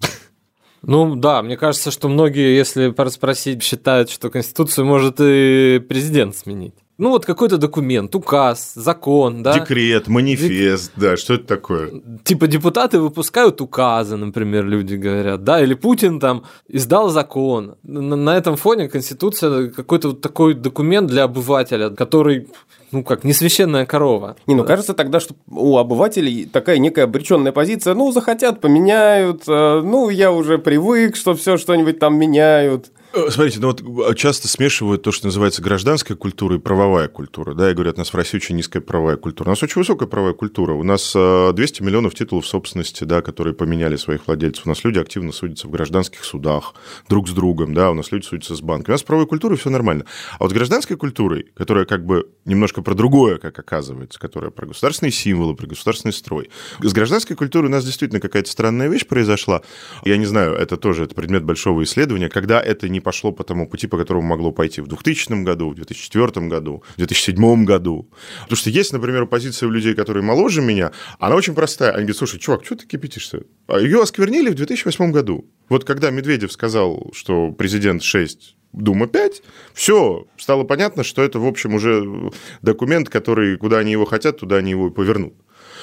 Ну 0.81 1.15
да, 1.15 1.43
мне 1.43 1.58
кажется, 1.58 1.91
что 1.91 2.08
многие, 2.08 2.55
если 2.55 2.93
спросить, 3.10 3.63
считают, 3.63 4.10
что 4.10 4.29
Конституцию 4.29 4.86
может 4.86 5.15
и 5.19 5.84
президент 5.88 6.38
сменить 6.38 6.75
ну 6.99 7.11
вот 7.11 7.25
какой-то 7.25 7.57
документ, 7.57 8.13
указ, 8.13 8.73
закон, 8.75 9.41
да? 9.41 9.53
Декрет, 9.53 10.07
манифест, 10.09 10.91
Дек... 10.95 11.01
да, 11.01 11.17
что 11.17 11.35
это 11.35 11.45
такое? 11.45 11.91
Типа 12.23 12.45
депутаты 12.47 12.99
выпускают 12.99 13.61
указы, 13.61 14.17
например, 14.17 14.65
люди 14.65 14.95
говорят, 14.95 15.43
да, 15.43 15.61
или 15.61 15.75
Путин 15.75 16.19
там 16.19 16.43
издал 16.67 17.09
закон. 17.09 17.75
На, 17.83 18.15
на 18.17 18.37
этом 18.37 18.57
фоне 18.57 18.89
Конституция 18.89 19.69
какой-то 19.69 20.09
вот 20.09 20.21
такой 20.21 20.53
документ 20.53 21.07
для 21.07 21.23
обывателя, 21.23 21.89
который 21.89 22.49
ну 22.91 23.03
как, 23.03 23.24
не 23.24 23.34
священная 23.34 23.86
корова. 23.86 24.36
Не, 24.48 24.55
ну 24.55 24.63
кажется 24.63 24.93
тогда, 24.93 25.19
что 25.19 25.36
у 25.50 25.77
обывателей 25.77 26.46
такая 26.46 26.77
некая 26.77 27.03
обреченная 27.03 27.51
позиция, 27.51 27.93
ну 27.93 28.12
захотят, 28.12 28.62
поменяют, 28.62 29.43
э, 29.48 29.81
ну 29.84 30.10
я 30.10 30.31
уже 30.31 30.58
привык, 30.58 31.15
что 31.15 31.36
все 31.36 31.58
что-нибудь 31.58 32.00
там 32.00 32.17
меняют. 32.17 32.91
Э, 33.13 33.29
смотрите, 33.29 33.60
ну 33.60 33.67
вот 33.67 33.81
э, 33.81 34.15
часто 34.15 34.48
смешивают 34.48 35.01
то, 35.01 35.12
что 35.12 35.27
называется 35.27 35.62
гражданская 35.62 36.15
культура 36.15 36.55
и 36.55 36.60
правовая 36.60 37.08
культура. 37.08 37.53
Да, 37.53 37.72
и 37.72 37.74
говорят, 37.74 37.96
у 37.96 38.00
нас 38.00 38.10
в 38.10 38.15
России 38.15 38.38
очень 38.38 38.55
низкая 38.55 38.81
правовая 38.81 39.17
культура. 39.17 39.50
У 39.50 39.51
нас 39.51 39.63
очень 39.63 39.79
высокая 39.79 40.08
правовая 40.08 40.36
культура. 40.36 40.74
У 40.74 40.84
нас 40.84 41.13
200 41.13 41.81
миллионов 41.81 42.13
титулов 42.13 42.46
собственности, 42.46 43.03
да, 43.05 43.22
которые 43.22 43.53
поменяли 43.53 43.96
своих 43.96 44.27
владельцев. 44.27 44.65
У 44.65 44.69
нас 44.69 44.84
люди 44.84 45.00
активно 45.00 45.31
судятся 45.31 45.67
в 45.67 45.72
гражданских 45.72 46.24
судах 46.24 46.75
друг 47.08 47.27
с 47.27 47.31
другом, 47.31 47.74
да, 47.74 47.89
у 47.89 47.93
нас 47.93 48.12
люди 48.12 48.25
судятся 48.25 48.55
с 48.55 48.62
банками. 48.62 48.93
У 48.93 48.93
нас 48.93 49.01
с 49.01 49.03
правовой 49.03 49.27
культурой 49.27 49.58
все 49.58 49.69
нормально. 49.69 50.05
А 50.38 50.43
вот 50.43 50.51
с 50.51 50.53
гражданской 50.53 50.96
культурой, 50.96 51.48
которая 51.55 51.86
как 51.86 52.05
бы 52.05 52.29
немножко 52.46 52.78
про 52.81 52.95
другое, 52.95 53.38
как 53.38 53.57
оказывается, 53.57 54.19
которая 54.19 54.51
про 54.51 54.67
государственные 54.67 55.12
символы, 55.12 55.55
про 55.55 55.67
государственный 55.67 56.13
строй. 56.13 56.50
С 56.81 56.93
гражданской 56.93 57.36
культурой 57.36 57.67
у 57.67 57.71
нас 57.71 57.86
действительно 57.86 58.19
какая-то 58.19 58.50
странная 58.50 58.88
вещь 58.88 59.05
произошла. 59.05 59.62
Я 60.05 60.17
не 60.17 60.25
знаю, 60.25 60.53
это 60.55 60.77
тоже 60.77 61.03
это 61.03 61.15
предмет 61.15 61.43
большого 61.43 61.83
исследования, 61.83 62.29
когда 62.29 62.62
это 62.62 62.89
не 62.89 63.00
пошло 63.00 63.31
по 63.31 63.43
тому 63.43 63.67
пути, 63.67 63.88
по 63.88 63.98
которому 63.98 64.27
могло 64.27 64.51
пойти 64.51 64.81
в 64.81 64.88
2000 64.88 65.43
году, 65.43 65.69
в 65.69 65.75
2004 65.75 66.48
году, 66.48 66.83
в 66.93 66.98
2007 66.98 67.65
году. 67.65 68.09
Потому 68.41 68.57
что 68.57 68.69
есть, 68.69 68.93
например, 68.93 69.25
позиция 69.25 69.67
у 69.67 69.71
людей, 69.71 69.95
которые 69.95 70.24
моложе 70.24 70.62
меня, 70.62 70.91
она 71.19 71.36
очень 71.36 71.55
простая. 71.55 71.91
Они 71.91 72.01
говорят, 72.01 72.17
слушай, 72.17 72.39
чувак, 72.39 72.65
что 72.65 72.75
ты 72.75 72.86
кипятишься? 72.86 73.43
А 73.67 73.79
ее 73.79 74.01
осквернили 74.01 74.50
в 74.50 74.55
2008 74.55 75.12
году. 75.12 75.50
Вот 75.69 75.83
когда 75.83 76.09
Медведев 76.09 76.51
сказал, 76.51 77.12
что 77.13 77.51
президент 77.51 78.03
6 78.03 78.55
Дума 78.73 79.07
5, 79.07 79.41
все, 79.73 80.27
стало 80.38 80.63
понятно, 80.63 81.03
что 81.03 81.23
это, 81.23 81.39
в 81.39 81.45
общем, 81.45 81.73
уже 81.73 82.31
документ, 82.61 83.09
который, 83.09 83.57
куда 83.57 83.79
они 83.79 83.91
его 83.91 84.05
хотят, 84.05 84.38
туда 84.38 84.57
они 84.57 84.71
его 84.71 84.88
и 84.88 84.91
повернут. 84.91 85.33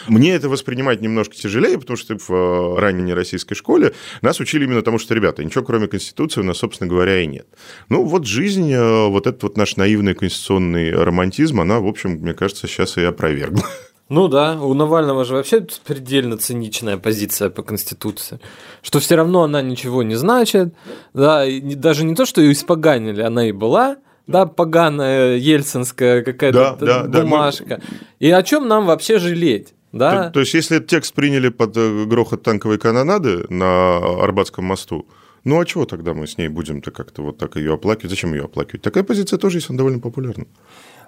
Мне 0.08 0.34
это 0.34 0.48
воспринимать 0.48 1.00
немножко 1.00 1.34
тяжелее, 1.34 1.78
потому 1.78 1.96
что 1.96 2.16
в 2.16 2.30
э, 2.30 2.78
ранней 2.78 3.12
российской 3.14 3.54
школе 3.54 3.92
нас 4.22 4.38
учили 4.40 4.64
именно 4.64 4.82
тому, 4.82 4.98
что, 4.98 5.14
ребята, 5.14 5.42
ничего 5.42 5.64
кроме 5.64 5.88
Конституции 5.88 6.40
у 6.40 6.44
нас, 6.44 6.58
собственно 6.58 6.88
говоря, 6.88 7.20
и 7.20 7.26
нет. 7.26 7.46
Ну, 7.88 8.04
вот 8.04 8.26
жизнь, 8.26 8.72
э, 8.72 9.06
вот 9.08 9.26
этот 9.26 9.42
вот 9.42 9.56
наш 9.56 9.76
наивный 9.76 10.14
конституционный 10.14 10.92
романтизм, 10.92 11.60
она, 11.60 11.80
в 11.80 11.86
общем, 11.86 12.10
мне 12.12 12.34
кажется, 12.34 12.68
сейчас 12.68 12.96
и 12.98 13.02
опровергла. 13.02 13.64
Ну 14.08 14.28
да, 14.28 14.60
у 14.60 14.72
Навального 14.74 15.24
же 15.24 15.34
вообще 15.34 15.66
предельно 15.84 16.36
циничная 16.36 16.96
позиция 16.96 17.50
по 17.50 17.62
Конституции, 17.62 18.38
что 18.82 19.00
все 19.00 19.16
равно 19.16 19.42
она 19.42 19.62
ничего 19.62 20.04
не 20.04 20.14
значит, 20.14 20.74
да, 21.12 21.44
и 21.44 21.74
даже 21.74 22.04
не 22.04 22.14
то, 22.14 22.24
что 22.24 22.40
ее 22.40 22.52
испоганили, 22.52 23.20
она 23.20 23.48
и 23.48 23.52
была, 23.52 23.96
да, 24.28 24.46
поганая 24.46 25.36
ельцинская 25.36 26.22
какая-то 26.22 26.76
да, 26.80 27.02
да, 27.02 27.20
бумажка. 27.22 27.64
Да, 27.66 27.76
мы... 27.78 27.96
И 28.20 28.30
о 28.30 28.42
чем 28.44 28.68
нам 28.68 28.86
вообще 28.86 29.18
жалеть? 29.18 29.74
Да? 29.92 30.24
То, 30.24 30.34
то 30.34 30.40
есть, 30.40 30.54
если 30.54 30.76
этот 30.76 30.88
текст 30.88 31.14
приняли 31.14 31.48
под 31.48 31.76
э, 31.76 32.04
грохот 32.04 32.42
танковой 32.42 32.78
канонады 32.78 33.46
на 33.48 33.96
Арбатском 33.96 34.64
мосту, 34.64 35.06
ну 35.44 35.60
а 35.60 35.64
чего 35.64 35.84
тогда 35.84 36.12
мы 36.12 36.26
с 36.26 36.38
ней 36.38 36.48
будем-то 36.48 36.90
как-то 36.90 37.22
вот 37.22 37.38
так 37.38 37.56
ее 37.56 37.74
оплакивать? 37.74 38.10
Зачем 38.10 38.34
ее 38.34 38.44
оплакивать? 38.44 38.82
Такая 38.82 39.04
позиция 39.04 39.38
тоже 39.38 39.58
есть, 39.58 39.70
она 39.70 39.78
довольно 39.78 40.00
популярна. 40.00 40.44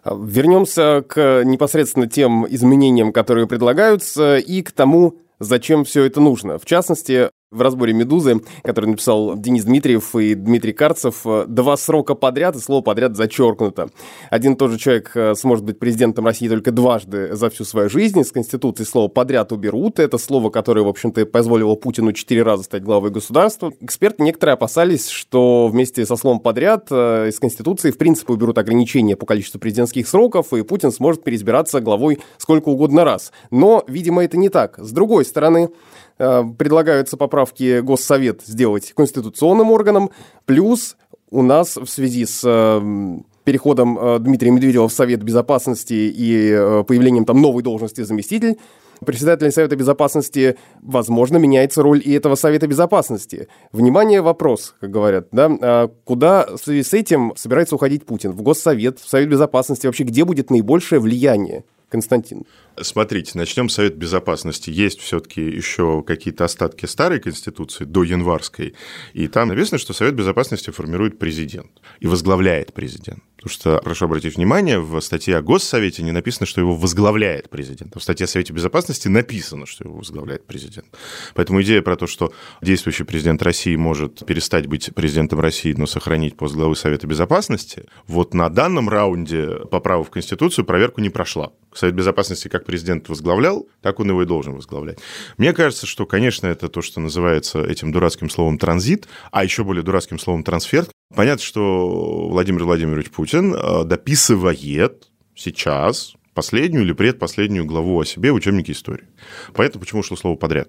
Вернемся 0.05 1.05
к 1.07 1.43
непосредственно 1.45 2.07
тем 2.07 2.47
изменениям, 2.49 3.13
которые 3.13 3.47
предлагаются, 3.47 4.37
и 4.37 4.63
к 4.63 4.73
тому, 4.73 5.19
зачем 5.39 5.85
все 5.85 6.05
это 6.05 6.21
нужно. 6.21 6.59
В 6.59 6.65
частности, 6.65 7.31
в 7.51 7.63
разборе 7.63 7.95
«Медузы», 7.95 8.41
который 8.63 8.91
написал 8.91 9.37
Денис 9.37 9.65
Дмитриев 9.65 10.15
и 10.15 10.35
Дмитрий 10.35 10.73
Карцев, 10.73 11.25
два 11.47 11.77
срока 11.77 12.15
подряд, 12.15 12.57
и 12.57 12.59
слово 12.59 12.83
подряд 12.83 13.17
зачеркнуто. 13.17 13.89
Один 14.31 14.53
и 14.53 14.57
тот 14.57 14.73
же 14.73 14.79
человек 14.79 15.13
э, 15.15 15.35
сможет 15.35 15.65
быть 15.65 15.79
президентом 15.79 16.27
России 16.27 16.49
только 16.49 16.73
дважды 16.73 17.35
за 17.35 17.49
всю 17.49 17.65
свою 17.65 17.89
жизнь. 17.89 18.21
Из 18.21 18.33
Конституции 18.33 18.85
слово 18.85 19.09
«подряд» 19.09 19.53
уберут. 19.53 19.99
Это 19.99 20.19
слово, 20.19 20.51
которое, 20.51 20.83
в 20.83 20.89
общем-то, 20.89 21.25
позволило 21.25 21.75
Путину 21.75 22.13
четыре 22.13 22.43
раза 22.43 22.65
стать 22.65 22.83
главой 22.83 23.11
государства. 23.11 23.73
Эксперты 23.81 24.23
некоторые 24.23 24.55
опасались, 24.55 25.09
что 25.09 25.69
вместе 25.69 26.05
со 26.05 26.17
словом 26.17 26.41
«подряд» 26.41 26.89
э, 26.91 27.29
из 27.29 27.39
Конституции, 27.39 27.91
в 27.91 27.99
принципе, 27.99 28.35
уберут 28.35 28.59
ограничения 28.59 29.17
по 29.17 29.25
количеству 29.25 29.59
президентских 29.59 30.07
сроков, 30.07 30.53
и 30.53 30.63
Путин 30.63 30.93
сможет 30.93 31.25
переизбираться 31.25 31.81
главой 31.81 32.19
сколько 32.37 32.69
угодно 32.69 33.05
раз. 33.05 33.33
Но, 33.51 33.85
видимо, 33.89 34.23
это 34.23 34.37
не 34.37 34.51
так. 34.51 34.79
С 34.79 34.93
другой 34.93 35.25
стороны, 35.25 35.71
Э, 35.71 36.08
предлагаются 36.19 37.17
поправки 37.17 37.81
Госсовет 37.81 38.43
сделать 38.45 38.93
конституционным 38.95 39.71
органом, 39.71 40.11
плюс 40.45 40.97
у 41.31 41.43
нас 41.43 41.77
в 41.77 41.87
связи 41.87 42.27
с 42.27 42.43
э, 42.45 43.21
переходом 43.45 43.99
э, 43.99 44.19
Дмитрия 44.19 44.51
Медведева 44.51 44.89
в 44.89 44.93
Совет 44.93 45.23
Безопасности 45.23 45.95
и 45.95 46.51
э, 46.51 46.85
появлением 46.87 47.25
там 47.25 47.41
новой 47.41 47.63
должности 47.63 48.03
заместитель 48.03 48.59
председателя 49.05 49.51
Совета 49.53 49.77
Безопасности, 49.77 50.57
возможно, 50.83 51.37
меняется 51.37 51.83
роль 51.83 52.03
и 52.05 52.13
этого 52.13 52.35
Совета 52.35 52.67
Безопасности. 52.67 53.47
Внимание, 53.73 54.23
вопрос, 54.23 54.75
как 54.81 54.91
говорят, 54.91 55.29
да, 55.31 55.57
а 55.61 55.89
куда 56.05 56.47
в 56.47 56.59
связи 56.59 56.83
с 56.83 56.93
этим 56.95 57.33
собирается 57.37 57.77
уходить 57.77 58.07
Путин? 58.07 58.33
В 58.33 58.43
Госсовет, 58.43 58.99
в 58.99 59.09
Совет 59.09 59.29
Безопасности, 59.29 59.87
вообще 59.87 60.03
где 60.05 60.25
будет 60.25 60.51
наибольшее 60.51 61.01
влияние? 61.01 61.65
Константин. 61.89 62.45
Смотрите, 62.81 63.33
начнем 63.37 63.69
с 63.69 63.75
Совет 63.75 63.97
Безопасности. 63.97 64.71
Есть 64.71 65.01
все-таки 65.01 65.41
еще 65.41 66.03
какие-то 66.07 66.45
остатки 66.45 66.87
старой 66.87 67.21
Конституции, 67.21 67.85
до 67.85 68.03
январской, 68.03 68.75
и 69.15 69.29
там 69.29 69.49
написано, 69.49 69.79
что 69.79 69.93
Совет 69.93 70.15
Безопасности 70.15 70.71
формирует 70.71 71.19
президент 71.19 71.71
и 72.01 72.07
возглавляет 72.07 72.73
президент. 72.73 73.23
Потому 73.39 73.55
что, 73.55 73.81
прошу 73.85 74.07
обратить 74.07 74.35
внимание, 74.37 74.81
в 74.81 75.01
статье 75.01 75.37
о 75.37 75.43
Госсовете 75.43 76.03
не 76.03 76.11
написано, 76.11 76.45
что 76.45 76.61
его 76.61 76.75
возглавляет 76.75 77.49
президент. 77.49 77.95
В 77.95 78.03
статье 78.03 78.25
о 78.25 78.27
Совете 78.27 78.53
Безопасности 78.53 79.07
написано, 79.07 79.65
что 79.65 79.85
его 79.85 79.99
возглавляет 79.99 80.45
президент. 80.45 80.87
Поэтому 81.35 81.63
идея 81.63 81.81
про 81.81 81.95
то, 81.95 82.09
что 82.09 82.33
действующий 82.63 83.05
президент 83.05 83.41
России 83.43 83.77
может 83.77 84.27
перестать 84.27 84.67
быть 84.67 84.93
президентом 84.93 85.39
России, 85.39 85.73
но 85.73 85.87
сохранить 85.87 86.37
пост 86.37 86.57
главы 86.57 86.75
Совета 86.75 87.07
Безопасности, 87.07 87.85
вот 88.09 88.35
на 88.35 88.49
данном 88.49 88.89
раунде 88.89 89.61
поправок 89.71 90.09
в 90.09 90.11
Конституцию 90.11 90.65
проверку 90.65 91.01
не 91.01 91.11
прошла. 91.11 91.53
Совет 91.73 91.95
Безопасности 91.95 92.49
как 92.49 92.65
президент 92.65 93.09
возглавлял, 93.09 93.69
так 93.83 94.01
он 94.01 94.09
его 94.09 94.23
и 94.23 94.27
должен 94.27 94.55
возглавлять. 94.55 94.99
Мне 95.37 95.53
кажется, 95.53 95.87
что, 95.87 96.07
конечно, 96.07 96.49
это 96.49 96.69
то, 96.69 96.83
что 96.83 96.99
называется 96.99 97.63
этим 97.63 97.93
дурацким 97.93 98.31
словом 98.31 98.59
транзит, 98.59 99.07
а 99.31 99.45
еще 99.45 99.63
более 99.63 99.85
дурацким 99.85 100.19
словом 100.19 100.43
трансфер, 100.43 100.87
Понятно, 101.15 101.43
что 101.43 102.29
Владимир 102.29 102.65
Владимирович 102.65 103.11
Путин 103.11 103.55
э, 103.55 103.85
дописывает 103.85 105.11
сейчас 105.35 106.15
последнюю 106.35 106.85
или 106.85 106.93
предпоследнюю 106.93 107.65
главу 107.65 107.99
о 107.99 108.05
себе 108.05 108.31
в 108.31 108.37
учебнике 108.37 108.73
истории. 108.73 109.07
Понятно, 109.55 109.81
почему 109.81 110.03
шло 110.03 110.17
слово 110.17 110.37
подряд. 110.37 110.69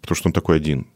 Потому 0.00 0.16
что 0.16 0.28
он 0.28 0.32
такой 0.32 0.56
один. 0.56 0.86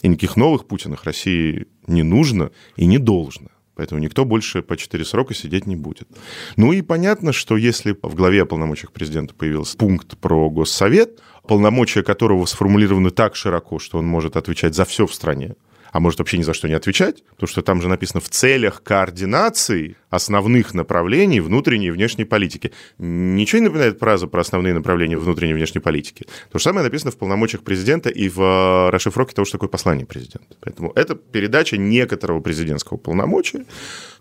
И 0.00 0.08
никаких 0.08 0.36
новых 0.36 0.66
Путинах 0.66 1.04
России 1.04 1.66
не 1.86 2.02
нужно 2.02 2.50
и 2.76 2.86
не 2.86 2.98
должно. 2.98 3.48
Поэтому 3.74 4.00
никто 4.00 4.24
больше 4.24 4.62
по 4.62 4.76
4 4.76 5.04
срока 5.04 5.34
сидеть 5.34 5.66
не 5.66 5.76
будет. 5.76 6.08
Ну 6.56 6.72
и 6.72 6.82
понятно, 6.82 7.32
что 7.32 7.56
если 7.56 7.96
в 8.02 8.14
главе 8.14 8.42
о 8.42 8.46
полномочиях 8.46 8.92
президента 8.92 9.34
появился 9.34 9.76
пункт 9.76 10.18
про 10.18 10.50
Госсовет, 10.50 11.22
полномочия 11.46 12.02
которого 12.02 12.44
сформулированы 12.46 13.10
так 13.10 13.36
широко, 13.36 13.78
что 13.78 13.98
он 13.98 14.06
может 14.06 14.36
отвечать 14.36 14.74
за 14.74 14.84
все 14.84 15.06
в 15.06 15.14
стране, 15.14 15.54
а 15.92 16.00
может 16.00 16.18
вообще 16.18 16.38
ни 16.38 16.42
за 16.42 16.54
что 16.54 16.68
не 16.68 16.74
отвечать, 16.74 17.22
потому 17.34 17.48
что 17.48 17.62
там 17.62 17.80
же 17.80 17.88
написано 17.88 18.20
в 18.20 18.28
целях 18.28 18.82
координации 18.82 19.96
основных 20.10 20.74
направлений 20.74 21.40
внутренней 21.40 21.88
и 21.88 21.90
внешней 21.90 22.24
политики. 22.24 22.72
Ничего 22.98 23.60
не 23.60 23.64
напоминает 23.66 23.98
фраза 23.98 24.26
про 24.26 24.40
основные 24.40 24.74
направления 24.74 25.18
внутренней 25.18 25.52
и 25.52 25.54
внешней 25.54 25.80
политики. 25.80 26.26
То 26.50 26.58
же 26.58 26.64
самое 26.64 26.82
написано 26.82 27.12
в 27.12 27.18
полномочиях 27.18 27.62
президента 27.62 28.08
и 28.08 28.28
в 28.28 28.40
э, 28.40 28.90
расшифровке 28.90 29.34
того, 29.34 29.44
что 29.44 29.58
такое 29.58 29.68
послание 29.68 30.06
президента. 30.06 30.56
Поэтому 30.60 30.92
это 30.94 31.14
передача 31.14 31.76
некоторого 31.76 32.40
президентского 32.40 32.96
полномочия 32.96 33.66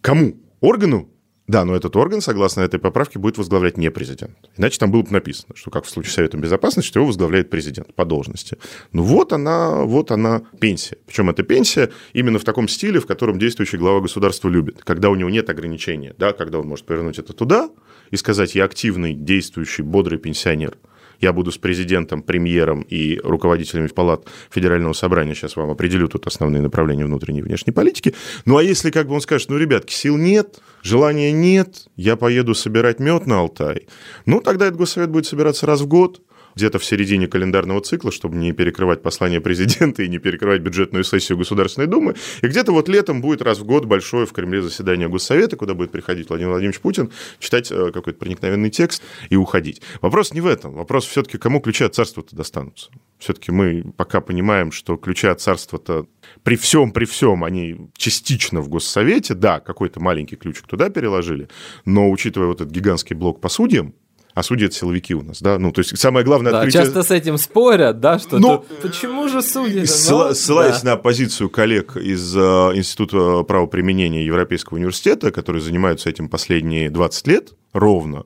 кому? 0.02 0.36
Органу, 0.60 1.10
да, 1.52 1.66
но 1.66 1.76
этот 1.76 1.98
орган, 1.98 2.22
согласно 2.22 2.62
этой 2.62 2.80
поправке, 2.80 3.20
будет 3.20 3.38
возглавлять 3.38 3.78
не 3.78 3.92
президент. 3.92 4.38
Иначе 4.56 4.80
там 4.80 4.90
было 4.90 5.02
бы 5.02 5.12
написано, 5.12 5.54
что 5.54 5.70
как 5.70 5.84
в 5.84 5.90
случае 5.90 6.14
Совета 6.14 6.38
Безопасности, 6.38 6.88
что 6.88 7.00
его 7.02 7.08
возглавляет 7.08 7.50
президент 7.50 7.94
по 7.94 8.06
должности. 8.06 8.58
Ну 8.94 9.04
вот 9.04 9.34
она, 9.34 9.82
вот 9.82 10.12
она 10.12 10.44
пенсия. 10.62 10.98
Причем 11.06 11.30
эта 11.30 11.44
пенсия 11.44 11.92
именно 12.14 12.40
в 12.40 12.46
таком 12.46 12.70
стиле, 12.70 13.02
в 13.02 13.06
котором 13.06 13.38
действующий 13.38 13.76
глава 13.76 14.00
государства 14.00 14.48
любит, 14.48 14.82
когда 14.86 15.10
у 15.10 15.16
него 15.16 15.30
нет 15.30 15.50
ограничения, 15.50 16.16
да, 16.18 16.32
когда 16.32 16.58
он 16.60 16.68
может 16.68 16.86
повернуть 16.86 17.20
это 17.20 17.34
туда 17.34 17.70
и 18.12 18.16
сказать, 18.16 18.56
я 18.56 18.64
активный, 18.64 19.14
действующий, 19.14 19.82
бодрый 19.82 20.20
пенсионер– 20.20 20.78
я 21.22 21.34
буду 21.34 21.52
с 21.52 21.58
президентом, 21.58 22.24
премьером 22.24 22.82
и 22.82 23.20
руководителями 23.24 23.88
палат 23.88 24.28
Федерального 24.50 24.94
собрания, 24.94 25.36
сейчас 25.36 25.56
вам 25.56 25.70
определю 25.70 26.08
тут 26.08 26.28
основные 26.28 26.62
направления 26.62 27.06
внутренней 27.06 27.40
и 27.40 27.44
внешней 27.44 27.72
политики. 27.72 28.14
Ну, 28.46 28.58
а 28.58 28.64
если 28.64 28.90
как 28.90 29.08
бы 29.08 29.14
он 29.14 29.22
скажет, 29.22 29.50
ну, 29.50 29.58
ребятки, 29.58 29.94
сил 29.94 30.18
нет, 30.18 30.60
желания 30.82 31.32
нет, 31.32 31.88
я 31.96 32.16
поеду 32.16 32.56
собирать 32.56 33.00
мед 33.00 33.28
на 33.28 33.40
Алтай, 33.40 33.88
ну, 34.26 34.42
тогда 34.42 34.66
этот 34.66 34.78
госсовет 34.78 35.10
будет 35.10 35.28
собираться 35.28 35.66
раз 35.66 35.82
в 35.82 35.88
год, 35.88 36.22
где-то 36.56 36.80
в 36.80 36.86
середине 36.86 37.28
календарного 37.28 37.82
цикла, 37.82 38.12
чтобы 38.12 38.38
не 38.38 38.52
перекрывать 38.52 39.02
послание 39.02 39.42
президента 39.42 40.04
и 40.04 40.10
не 40.10 40.18
перекрывать 40.18 40.62
бюджетную 40.62 41.04
сессию 41.04 41.38
Государственной 41.38 41.88
Думы. 41.88 42.16
И 42.42 42.48
где-то 42.48 42.72
вот 42.72 42.90
летом 42.90 43.22
будет 43.22 43.42
раз 43.42 43.60
в 43.60 43.66
год 43.66 43.86
большое 43.86 44.26
в 44.26 44.34
Кремле 44.34 44.62
заседание 44.62 45.08
Госсовета, 45.08 45.56
куда 45.56 45.74
будет 45.74 45.92
приходить 45.92 46.30
Владимир 46.30 46.52
Владимирович 46.52 46.80
Путин, 46.80 47.12
читать 47.40 47.72
э, 47.72 47.92
какой-то 47.92 48.20
проникновенный 48.20 48.70
текст 48.70 49.04
и 49.30 49.36
уходить. 49.36 49.82
Вопрос 50.02 50.34
не 50.34 50.42
в 50.42 50.48
этом. 50.48 50.74
Вопрос 50.74 51.06
все-таки, 51.06 51.38
кому 51.38 51.60
ключи 51.62 51.84
от 51.84 51.96
царства-то 51.96 52.36
достанутся. 52.36 52.90
Все-таки 53.18 53.52
мы 53.52 53.84
пока 53.96 54.22
понимаем, 54.22 54.72
что 54.72 54.98
ключи 54.98 55.28
от 55.28 55.42
царства-то 55.42 56.08
при 56.44 56.56
всем, 56.56 56.92
при 56.92 57.06
всем, 57.06 57.44
они 57.44 57.90
частично 57.96 58.62
в 58.62 58.70
Госсовете, 58.70 59.34
да, 59.34 59.60
какой-то 59.60 60.00
маленький 60.00 60.36
ключик 60.36 60.68
туда 60.68 60.90
переложили, 60.90 61.50
но 61.86 62.10
учитывая 62.10 62.48
вот 62.48 62.62
этот 62.62 62.74
гигантский 62.74 63.16
блок 63.16 63.40
по 63.42 63.50
судьям, 63.50 63.94
а 64.34 64.44
судьи 64.44 64.68
это 64.68 64.76
силовики 64.76 65.14
у 65.14 65.22
нас, 65.22 65.42
да, 65.42 65.60
ну, 65.60 65.72
то 65.72 65.80
есть 65.80 65.98
самое 65.98 66.26
главное 66.26 66.52
да, 66.52 66.60
открытие... 66.60 66.84
часто 66.84 67.04
с 67.04 67.12
этим 67.12 67.38
спорят, 67.38 68.00
да, 68.00 68.20
что. 68.20 68.40
Ну, 68.40 68.66
почему 68.82 69.28
же 69.28 69.42
судьи? 69.42 69.86
Ссыла... 69.86 70.30
Но... 70.30 70.34
Ссылаясь 70.34 70.82
да. 70.82 70.92
на 70.92 70.98
позицию 70.98 71.50
коллег 71.50 71.98
из 71.98 72.36
uh, 72.36 72.76
Института 72.76 73.44
правоприменения 73.44 74.24
Европейского 74.24 74.78
университета, 74.78 75.32
которые 75.32 75.62
занимаются 75.62 76.10
этим 76.10 76.30
последние 76.30 76.90
20 76.90 77.28
лет 77.28 77.54
ровно, 77.74 78.26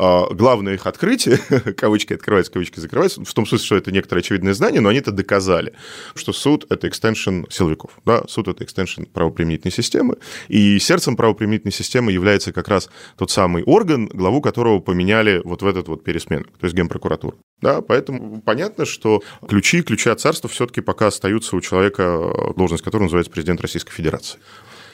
главное 0.00 0.74
их 0.74 0.86
открытие, 0.86 1.38
кавычки 1.76 2.14
открываются, 2.14 2.52
кавычки 2.52 2.80
закрываются, 2.80 3.24
в 3.24 3.34
том 3.34 3.46
смысле, 3.46 3.66
что 3.66 3.76
это 3.76 3.92
некоторое 3.92 4.20
очевидное 4.20 4.54
знание, 4.54 4.80
но 4.80 4.88
они 4.88 4.98
это 4.98 5.12
доказали, 5.12 5.74
что 6.14 6.32
суд– 6.32 6.66
это 6.70 6.88
экстеншн 6.88 7.44
силовиков, 7.50 7.98
да, 8.04 8.22
суд– 8.26 8.48
это 8.48 8.64
экстеншн 8.64 9.04
правоприменительной 9.04 9.72
системы, 9.72 10.16
и 10.48 10.78
сердцем 10.78 11.16
правоприменительной 11.16 11.72
системы 11.72 12.12
является 12.12 12.52
как 12.52 12.68
раз 12.68 12.88
тот 13.18 13.30
самый 13.30 13.62
орган, 13.64 14.06
главу 14.06 14.40
которого 14.40 14.80
поменяли 14.80 15.42
вот 15.44 15.62
в 15.62 15.66
этот 15.66 15.88
вот 15.88 16.02
пересмен, 16.02 16.44
то 16.44 16.64
есть 16.64 16.74
Генпрокуратура. 16.74 17.36
Да, 17.60 17.82
поэтому 17.82 18.40
понятно, 18.40 18.86
что 18.86 19.22
ключи, 19.46 19.82
ключи 19.82 20.08
от 20.08 20.20
царства 20.20 20.48
все-таки 20.48 20.80
пока 20.80 21.08
остаются 21.08 21.56
у 21.56 21.60
человека, 21.60 22.52
должность 22.56 22.82
которого 22.82 23.04
называется 23.04 23.30
президент 23.30 23.60
Российской 23.60 23.92
Федерации. 23.92 24.38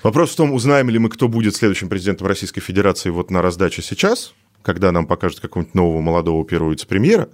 Вопрос 0.02 0.32
в 0.32 0.36
том, 0.36 0.52
узнаем 0.52 0.90
ли 0.90 0.98
мы, 0.98 1.08
кто 1.08 1.26
будет 1.26 1.56
следующим 1.56 1.88
президентом 1.88 2.26
Российской 2.26 2.60
Федерации 2.60 3.10
вот 3.10 3.30
на 3.30 3.42
раздаче 3.42 3.82
сейчас, 3.82 4.34
когда 4.66 4.90
нам 4.90 5.06
покажут 5.06 5.38
какого-нибудь 5.38 5.76
нового 5.76 6.00
молодого 6.00 6.44
первого 6.44 6.72
вице-премьера, 6.72 7.28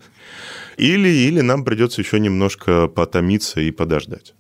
или, 0.77 1.09
или 1.09 1.41
нам 1.41 1.65
придется 1.65 2.03
еще 2.03 2.21
немножко 2.21 2.89
потомиться 2.89 3.63
и 3.63 3.71
подождать. 3.71 4.35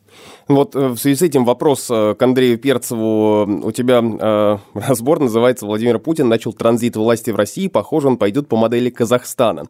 Вот 0.54 0.76
э, 0.76 0.88
в 0.88 0.98
связи 0.98 1.16
с 1.16 1.22
этим 1.22 1.44
вопрос 1.44 1.88
э, 1.90 2.14
к 2.14 2.22
Андрею 2.22 2.58
Перцеву. 2.58 3.44
У 3.64 3.72
тебя 3.72 4.02
э, 4.02 4.58
разбор 4.74 5.20
называется 5.20 5.66
«Владимир 5.66 5.98
Путин 5.98 6.28
начал 6.28 6.52
транзит 6.52 6.96
власти 6.96 7.30
в 7.30 7.36
России. 7.36 7.68
Похоже, 7.68 8.08
он 8.08 8.16
пойдет 8.16 8.48
по 8.48 8.56
модели 8.56 8.90
Казахстана». 8.90 9.64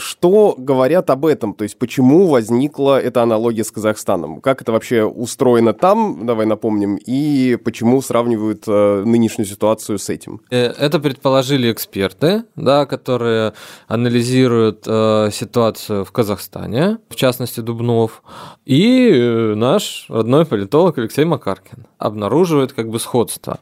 Что 0.00 0.54
говорят 0.56 1.10
об 1.10 1.26
этом? 1.26 1.54
То 1.54 1.64
есть 1.64 1.76
почему 1.76 2.28
возникла 2.28 3.00
эта 3.00 3.24
аналогия 3.24 3.64
с 3.64 3.72
Казахстаном? 3.72 4.40
Как 4.40 4.62
это 4.62 4.70
вообще 4.70 5.02
устроено 5.02 5.72
там, 5.72 6.24
давай 6.24 6.46
напомним, 6.46 7.00
и 7.04 7.56
почему 7.56 8.00
сравнивают 8.00 8.64
нынешнюю 8.68 9.44
ситуацию 9.44 9.98
с 9.98 10.08
этим? 10.08 10.40
Это 10.50 11.00
предположили 11.00 11.72
эксперты, 11.72 12.44
да, 12.54 12.86
которые 12.86 13.54
анализируют 13.88 14.84
э, 14.86 15.30
ситуацию 15.32 16.04
в 16.04 16.12
Казахстане, 16.12 16.98
в 17.08 17.16
частности 17.16 17.58
Дубнов, 17.58 18.22
и 18.66 19.52
наш 19.56 20.06
родной 20.28 20.44
политолог 20.44 20.98
Алексей 20.98 21.24
Макаркин 21.24 21.86
обнаруживает 21.96 22.74
как 22.74 22.90
бы 22.90 23.00
сходство. 23.00 23.60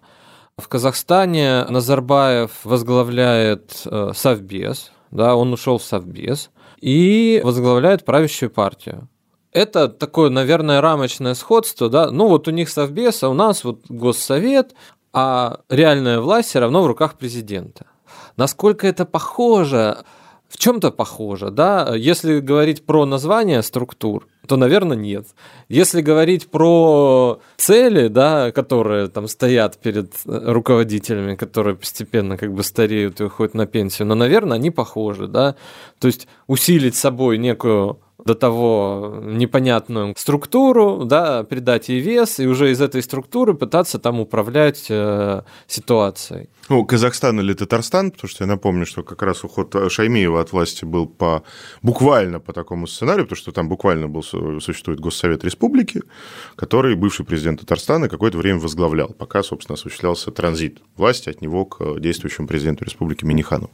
В 0.59 0.66
Казахстане 0.66 1.64
Назарбаев 1.68 2.50
возглавляет 2.64 3.83
э, 3.85 4.11
Совбез, 4.16 4.90
да, 5.12 5.37
он 5.37 5.52
ушел 5.52 5.79
в 5.79 5.85
Совбез 5.85 6.50
и 6.81 7.40
возглавляет 7.44 8.05
правящую 8.05 8.50
партию. 8.50 9.07
Это 9.52 9.88
такое, 9.88 10.29
наверное, 10.29 10.81
рамочное 10.81 11.35
сходство, 11.35 11.88
да, 11.88 12.11
ну 12.11 12.26
вот 12.26 12.48
у 12.48 12.50
них 12.50 12.68
Совбез, 12.68 13.22
а 13.22 13.29
у 13.29 13.35
нас 13.35 13.62
вот 13.62 13.83
Госсовет, 13.88 14.74
а 15.12 15.61
реальная 15.68 16.18
власть 16.18 16.48
все 16.48 16.59
равно 16.59 16.83
в 16.83 16.88
руках 16.88 17.14
президента. 17.14 17.87
Насколько 18.37 18.88
это 18.88 19.05
похоже, 19.05 19.98
в 20.48 20.59
чем-то 20.59 20.90
похоже, 20.90 21.50
да, 21.50 21.94
если 21.94 22.40
говорить 22.40 22.85
про 22.85 23.07
название 23.07 23.62
структур, 23.62 24.26
то, 24.47 24.57
наверное, 24.57 24.97
нет. 24.97 25.27
Если 25.69 26.01
говорить 26.01 26.51
про 26.51 27.41
цели, 27.57 28.09
да, 28.09 28.53
которые 28.53 29.09
там 29.09 29.29
стоят 29.29 29.79
перед 29.79 30.13
э, 30.25 30.53
руководителями, 30.53 31.35
которые 31.35 31.77
постепенно 31.77 32.37
как 32.37 32.53
бы 32.53 32.63
стареют 32.63 33.21
и 33.21 33.25
уходят 33.25 33.55
на 33.55 33.67
пенсию, 33.67 34.09
но, 34.09 34.15
наверное, 34.15 34.57
они 34.57 34.71
похожи, 34.71 35.27
да. 35.27 35.57
То 35.99 36.07
есть 36.07 36.29
усилить 36.47 36.97
собой 36.97 37.39
некую 37.39 37.99
до 38.27 38.35
того 38.35 39.21
непонятную 39.23 40.15
структуру, 40.17 41.05
да, 41.05 41.45
придать 41.45 41.89
ей 41.89 42.01
вес, 42.01 42.41
и 42.41 42.47
уже 42.47 42.73
из 42.73 42.81
этой 42.81 43.03
структуры 43.03 43.55
пытаться 43.55 43.99
там 43.99 44.21
управлять 44.21 44.87
э, 44.89 45.43
ситуацией. 45.69 46.49
Ну, 46.69 46.85
Казахстан 46.85 47.39
или 47.41 47.55
Татарстан, 47.55 48.11
потому 48.11 48.29
что 48.29 48.45
я 48.45 48.49
напомню, 48.49 48.85
что 48.87 49.05
как 49.05 49.23
раз 49.23 49.45
уход 49.45 49.75
Шаймиева 49.89 50.41
от 50.41 50.53
власти 50.53 50.85
был 50.85 51.07
по 51.07 51.45
буквально 51.83 52.41
по 52.41 52.53
такому 52.53 52.89
сценарию, 52.89 53.25
потому 53.27 53.37
что 53.37 53.53
там 53.53 53.69
буквально 53.69 54.09
был, 54.09 54.25
существует 54.61 55.01
Госсовет 55.01 55.44
Республики, 55.44 56.03
который 56.57 56.94
бывший 56.94 57.25
президент 57.25 57.61
Татарстана 57.61 58.09
какое-то 58.09 58.38
время 58.38 58.59
возглавлял, 58.59 59.09
пока, 59.09 59.42
собственно, 59.42 59.75
осуществлялся 59.75 60.31
транзит 60.31 60.81
власти 60.96 61.29
от 61.29 61.40
него 61.40 61.64
к 61.64 62.01
действующему 62.01 62.46
президенту 62.46 62.85
Республики 62.85 63.25
Минихану. 63.25 63.70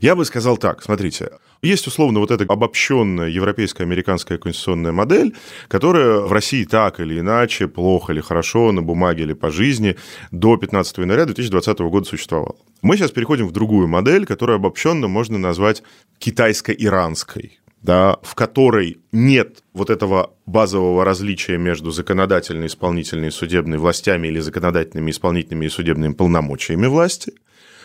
Я 0.00 0.14
бы 0.14 0.24
сказал 0.24 0.58
так, 0.58 0.82
смотрите, 0.82 1.30
есть 1.62 1.86
условно 1.86 2.20
вот 2.20 2.30
эта 2.30 2.44
обобщенная 2.44 3.28
европейская 3.28 3.84
американская 3.84 4.38
конституционная 4.38 4.92
модель, 4.92 5.34
которая 5.66 6.20
в 6.20 6.32
России 6.32 6.64
так 6.64 7.00
или 7.00 7.18
иначе, 7.18 7.68
плохо 7.68 8.12
или 8.12 8.20
хорошо, 8.20 8.70
на 8.72 8.82
бумаге 8.82 9.24
или 9.24 9.32
по 9.32 9.50
жизни, 9.50 9.96
до 10.30 10.56
15 10.56 10.98
января 10.98 11.24
2020 11.24 11.78
года 11.80 12.06
существовала. 12.06 12.56
Мы 12.82 12.96
сейчас 12.96 13.10
переходим 13.10 13.48
в 13.48 13.52
другую 13.52 13.88
модель, 13.88 14.26
которую 14.26 14.56
обобщенно 14.56 15.08
можно 15.08 15.38
назвать 15.38 15.82
китайско-иранской 16.18 17.58
да, 17.82 18.16
в 18.22 18.34
которой 18.34 18.98
нет 19.12 19.62
вот 19.72 19.90
этого 19.90 20.34
базового 20.46 21.04
различия 21.04 21.58
между 21.58 21.90
законодательной, 21.90 22.66
исполнительной 22.66 23.28
и 23.28 23.32
судебной 23.32 23.78
властями 23.78 24.28
или 24.28 24.40
законодательными, 24.40 25.10
исполнительными 25.10 25.66
и 25.66 25.70
судебными 25.70 26.12
полномочиями 26.12 26.86
власти, 26.86 27.32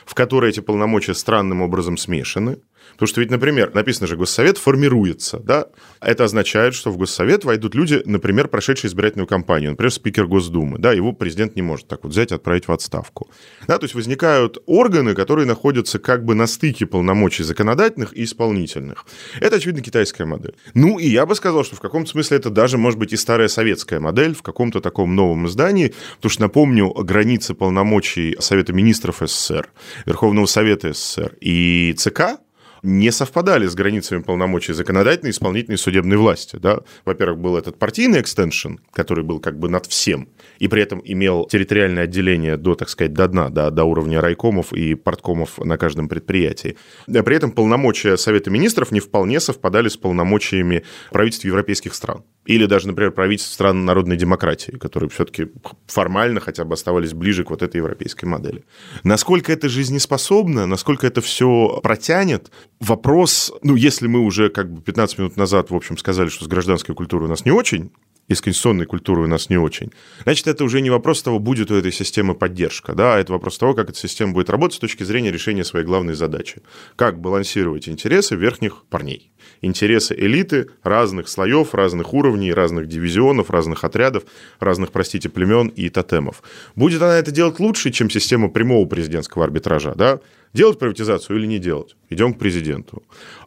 в 0.06 0.16
которой 0.16 0.50
эти 0.50 0.60
полномочия 0.60 1.14
странным 1.14 1.62
образом 1.62 1.98
смешаны, 1.98 2.58
Потому 2.94 3.08
что 3.08 3.22
ведь, 3.22 3.32
например, 3.32 3.74
написано 3.74 4.08
же, 4.08 4.16
Госсовет 4.16 4.58
формируется, 4.58 5.40
да? 5.40 5.68
Это 6.00 6.26
означает, 6.26 6.76
что 6.76 6.92
в 6.92 6.98
Госсовет 6.98 7.44
войдут 7.44 7.76
люди, 7.76 8.02
например, 8.06 8.48
прошедшие 8.48 8.90
избирательную 8.90 9.28
кампанию, 9.28 9.72
например, 9.72 9.92
спикер 9.92 10.28
Госдумы, 10.28 10.78
да, 10.78 10.94
его 10.94 11.14
президент 11.14 11.56
не 11.56 11.62
может 11.62 11.88
так 11.88 12.04
вот 12.04 12.12
взять 12.12 12.32
и 12.32 12.36
отправить 12.36 12.68
в 12.68 12.72
отставку. 12.72 13.30
Да, 13.68 13.78
то 13.78 13.86
есть 13.86 13.96
возникают 13.96 14.58
органы, 14.66 15.16
которые 15.16 15.46
находятся 15.46 16.00
как 16.00 16.26
бы 16.26 16.36
на 16.36 16.48
стыке 16.48 16.86
полномочий 16.86 17.44
законодательных 17.44 18.16
и 18.16 18.24
исполнительных. 18.24 19.06
Это, 19.40 19.56
очевидно, 19.58 19.82
китайская 19.82 20.26
модель. 20.26 20.56
Ну, 20.74 21.00
и 21.00 21.08
я 21.08 21.26
бы 21.26 21.36
сказал, 21.36 21.64
что 21.64 21.76
в 21.76 21.80
каком-то 21.80 22.12
смысле 22.12 22.38
это 22.38 22.50
даже, 22.50 22.78
может 22.78 23.00
быть, 23.00 23.14
и 23.14 23.18
старая 23.18 23.48
советская 23.48 24.00
модель 24.00 24.36
в 24.36 24.42
каком-то 24.42 24.82
таком 24.82 25.16
новом 25.16 25.48
издании, 25.48 25.94
потому 26.18 26.30
что, 26.30 26.42
напомню, 26.42 26.90
границы 26.94 27.54
полномочий 27.54 28.36
Совета 28.40 28.74
министров 28.74 29.22
СССР, 29.22 29.70
Верховного 30.06 30.46
Совета 30.46 30.94
СССР 30.94 31.36
и 31.42 31.94
ЦК 31.98 32.40
не 32.84 33.12
совпадали 33.12 33.66
с 33.66 33.76
границами 33.76 34.22
полномочий 34.22 34.74
законодательной, 34.74 35.32
исполнительной, 35.32 35.78
судебной 35.78 36.18
власти. 36.18 36.58
Да? 36.58 36.82
Во-первых, 37.06 37.40
был 37.40 37.58
этот 37.58 37.80
партийный 37.80 38.22
экстеншн, 38.22 38.76
который 38.92 39.24
был 39.24 39.40
как 39.40 39.58
бы 39.58 39.70
над 39.70 39.86
всем, 39.86 40.28
и 40.60 40.68
при 40.68 40.82
этом 40.82 41.02
имел 41.04 41.46
территориальное 41.46 42.04
отделение 42.04 42.58
до, 42.58 42.76
так 42.76 42.90
сказать, 42.90 43.14
до 43.14 43.28
дна, 43.28 43.50
до, 43.50 43.72
до 43.72 43.86
уровня 43.86 44.22
райкомов 44.22 44.74
и 44.74 44.96
порткомов 44.96 45.58
на 45.60 45.78
каждом 45.78 46.10
предприятии. 46.10 46.78
При 47.08 47.36
этом 47.36 47.52
полномочия 47.52 48.18
Совета 48.18 48.52
министров 48.52 48.92
не 48.92 49.00
вполне 49.00 49.40
совпадали 49.40 49.88
с 49.88 49.96
полномочиями 49.96 50.84
правительств 51.12 51.46
европейских 51.46 51.96
стран. 51.96 52.24
Или 52.46 52.66
даже, 52.66 52.88
например, 52.88 53.12
правительств 53.12 53.54
стран 53.54 53.86
народной 53.86 54.18
демократии, 54.18 54.72
которые 54.72 55.10
все-таки 55.10 55.48
формально 55.88 56.42
хотя 56.42 56.66
бы 56.66 56.74
оставались 56.74 57.14
ближе 57.14 57.46
к 57.46 57.50
вот 57.50 57.62
этой 57.62 57.78
европейской 57.78 58.26
модели. 58.26 58.66
Насколько 59.04 59.54
это 59.54 59.70
жизнеспособно, 59.70 60.66
насколько 60.66 61.08
это 61.08 61.22
все 61.22 61.80
протянет, 61.82 62.52
вопрос, 62.84 63.52
ну, 63.64 63.76
если 63.76 64.08
мы 64.08 64.20
уже 64.20 64.50
как 64.50 64.72
бы 64.72 64.82
15 64.82 65.18
минут 65.18 65.38
назад, 65.38 65.72
в 65.72 65.76
общем, 65.76 65.98
сказали, 65.98 66.30
что 66.30 66.46
с 66.46 66.48
гражданской 66.48 66.94
культурой 66.94 67.26
у 67.26 67.30
нас 67.30 67.46
не 67.46 67.52
очень, 67.52 67.92
и 68.30 68.36
с 68.36 68.42
конституционной 68.42 68.86
культурой 68.86 69.26
у 69.26 69.28
нас 69.28 69.50
не 69.50 69.58
очень. 69.58 69.92
Значит, 70.24 70.48
это 70.48 70.64
уже 70.64 70.80
не 70.80 70.90
вопрос 70.90 71.22
того, 71.22 71.40
будет 71.40 71.72
у 71.72 71.76
этой 71.76 71.92
системы 71.92 72.36
поддержка, 72.36 72.94
да, 72.94 73.16
а 73.16 73.20
это 73.20 73.34
вопрос 73.34 73.58
того, 73.58 73.74
как 73.74 73.90
эта 73.90 74.00
система 74.00 74.32
будет 74.34 74.50
работать 74.50 74.78
с 74.78 74.80
точки 74.80 75.04
зрения 75.04 75.32
решения 75.32 75.66
своей 75.66 75.86
главной 75.86 76.14
задачи. 76.14 76.62
Как 76.96 77.20
балансировать 77.20 77.90
интересы 77.90 78.36
верхних 78.36 78.86
парней, 78.90 79.32
интересы 79.62 80.16
элиты 80.18 80.70
разных 80.84 81.28
слоев, 81.28 81.74
разных 81.74 82.14
уровней, 82.14 82.54
разных 82.54 82.88
дивизионов, 82.88 83.50
разных 83.50 83.84
отрядов, 83.84 84.24
разных, 84.60 84.92
простите, 84.92 85.28
племен 85.28 85.68
и 85.68 85.90
тотемов. 85.90 86.44
Будет 86.76 87.02
она 87.02 87.18
это 87.18 87.32
делать 87.32 87.60
лучше, 87.60 87.92
чем 87.92 88.10
система 88.10 88.50
прямого 88.50 88.86
президентского 88.86 89.44
арбитража, 89.44 89.96
да? 89.96 90.20
Делать 90.54 90.78
приватизацию 90.78 91.40
или 91.40 91.48
не 91.48 91.58
делать? 91.58 91.96
Идем 92.10 92.34
к 92.34 92.40
президенту. 92.40 93.04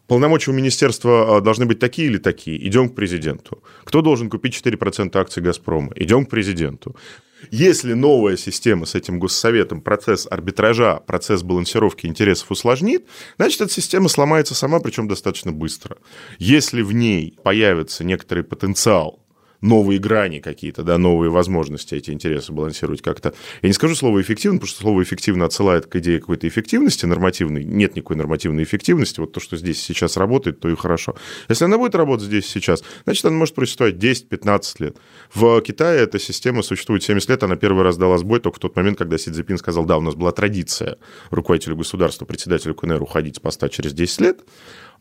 Полномочия 0.09 0.51
у 0.51 0.55
министерства 0.55 1.37
а, 1.37 1.40
должны 1.40 1.64
быть 1.64 1.79
такие 1.79 2.09
или 2.09 2.19
такие? 2.19 2.66
Идем 2.66 2.88
к 2.88 2.97
президенту. 2.97 3.62
Кто 3.85 4.03
должен 4.03 4.29
купить 4.29 4.55
4% 4.55 5.16
акций 5.16 5.42
«Газпрома»? 5.42 5.92
Идем 5.95 6.27
к 6.27 6.31
президенту. 6.31 6.97
Если 7.51 7.92
новая 7.92 8.37
система 8.37 8.87
с 8.87 8.95
этим 8.95 9.21
госсоветом 9.21 9.83
процесс 9.83 10.27
арбитража, 10.29 10.97
процесс 10.97 11.42
балансировки 11.42 12.07
интересов 12.07 12.51
усложнит, 12.51 13.05
значит, 13.37 13.61
эта 13.61 13.73
система 13.73 14.09
сломается 14.09 14.55
сама, 14.55 14.81
причем 14.81 15.07
достаточно 15.07 15.53
быстро. 15.53 15.99
Если 16.38 16.83
в 16.83 16.92
ней 16.92 17.38
появится 17.45 18.05
некоторый 18.05 18.42
потенциал 18.42 19.21
новые 19.61 19.99
грани 19.99 20.40
какие-то, 20.40 20.83
да, 20.83 20.99
новые 20.99 21.31
возможности 21.31 21.95
эти 21.95 22.11
интересы 22.11 22.53
балансировать 22.53 23.03
как-то. 23.03 23.35
Я 23.62 23.69
не 23.69 23.73
скажу 23.73 23.95
слово 23.95 24.21
«эффективно», 24.21 24.59
потому 24.59 24.69
что 24.69 24.81
слово 24.81 25.03
«эффективно» 25.03 25.45
отсылает 25.45 25.87
к 25.87 25.97
идее 25.97 26.21
какой-то 26.21 26.49
эффективности 26.49 27.07
нормативной. 27.07 27.64
Нет 27.64 27.97
никакой 27.97 28.16
нормативной 28.16 28.64
эффективности. 28.64 29.21
Вот 29.21 29.33
то, 29.33 29.40
что 29.40 29.57
здесь 29.57 29.83
сейчас 29.83 30.16
работает, 30.16 30.61
то 30.61 30.69
и 30.69 30.77
хорошо. 30.77 31.16
Если 31.49 31.64
она 31.64 31.79
будет 31.79 31.95
работать 31.95 32.27
здесь 32.27 32.47
сейчас, 32.47 32.83
значит, 33.05 33.25
она 33.25 33.37
может 33.37 33.55
просуществовать 33.55 33.97
10-15 33.97 34.62
лет. 34.81 34.97
В 35.33 35.61
Китае 35.62 36.03
эта 36.03 36.19
система 36.19 36.62
существует 36.62 37.03
70 37.03 37.31
лет, 37.31 37.42
она 37.42 37.57
первый 37.57 37.83
раз 37.83 37.97
дала 37.97 38.19
сбой 38.19 38.40
только 38.40 38.57
в 38.57 38.61
тот 38.61 38.77
момент, 38.77 38.99
когда 38.99 39.19
Си 39.19 39.31
Цзипин 39.31 39.59
сказал, 39.59 39.85
да, 39.85 39.99
у 39.99 40.01
нас 40.01 40.14
была 40.14 40.33
традиция 40.33 40.99
руководителю 41.31 41.77
государства, 41.77 42.25
председателю 42.25 42.75
КНР 42.75 43.03
уходить 43.03 43.37
с 43.37 43.40
поста 43.40 43.69
через 43.69 43.92
10 43.92 44.21
лет. 44.21 44.40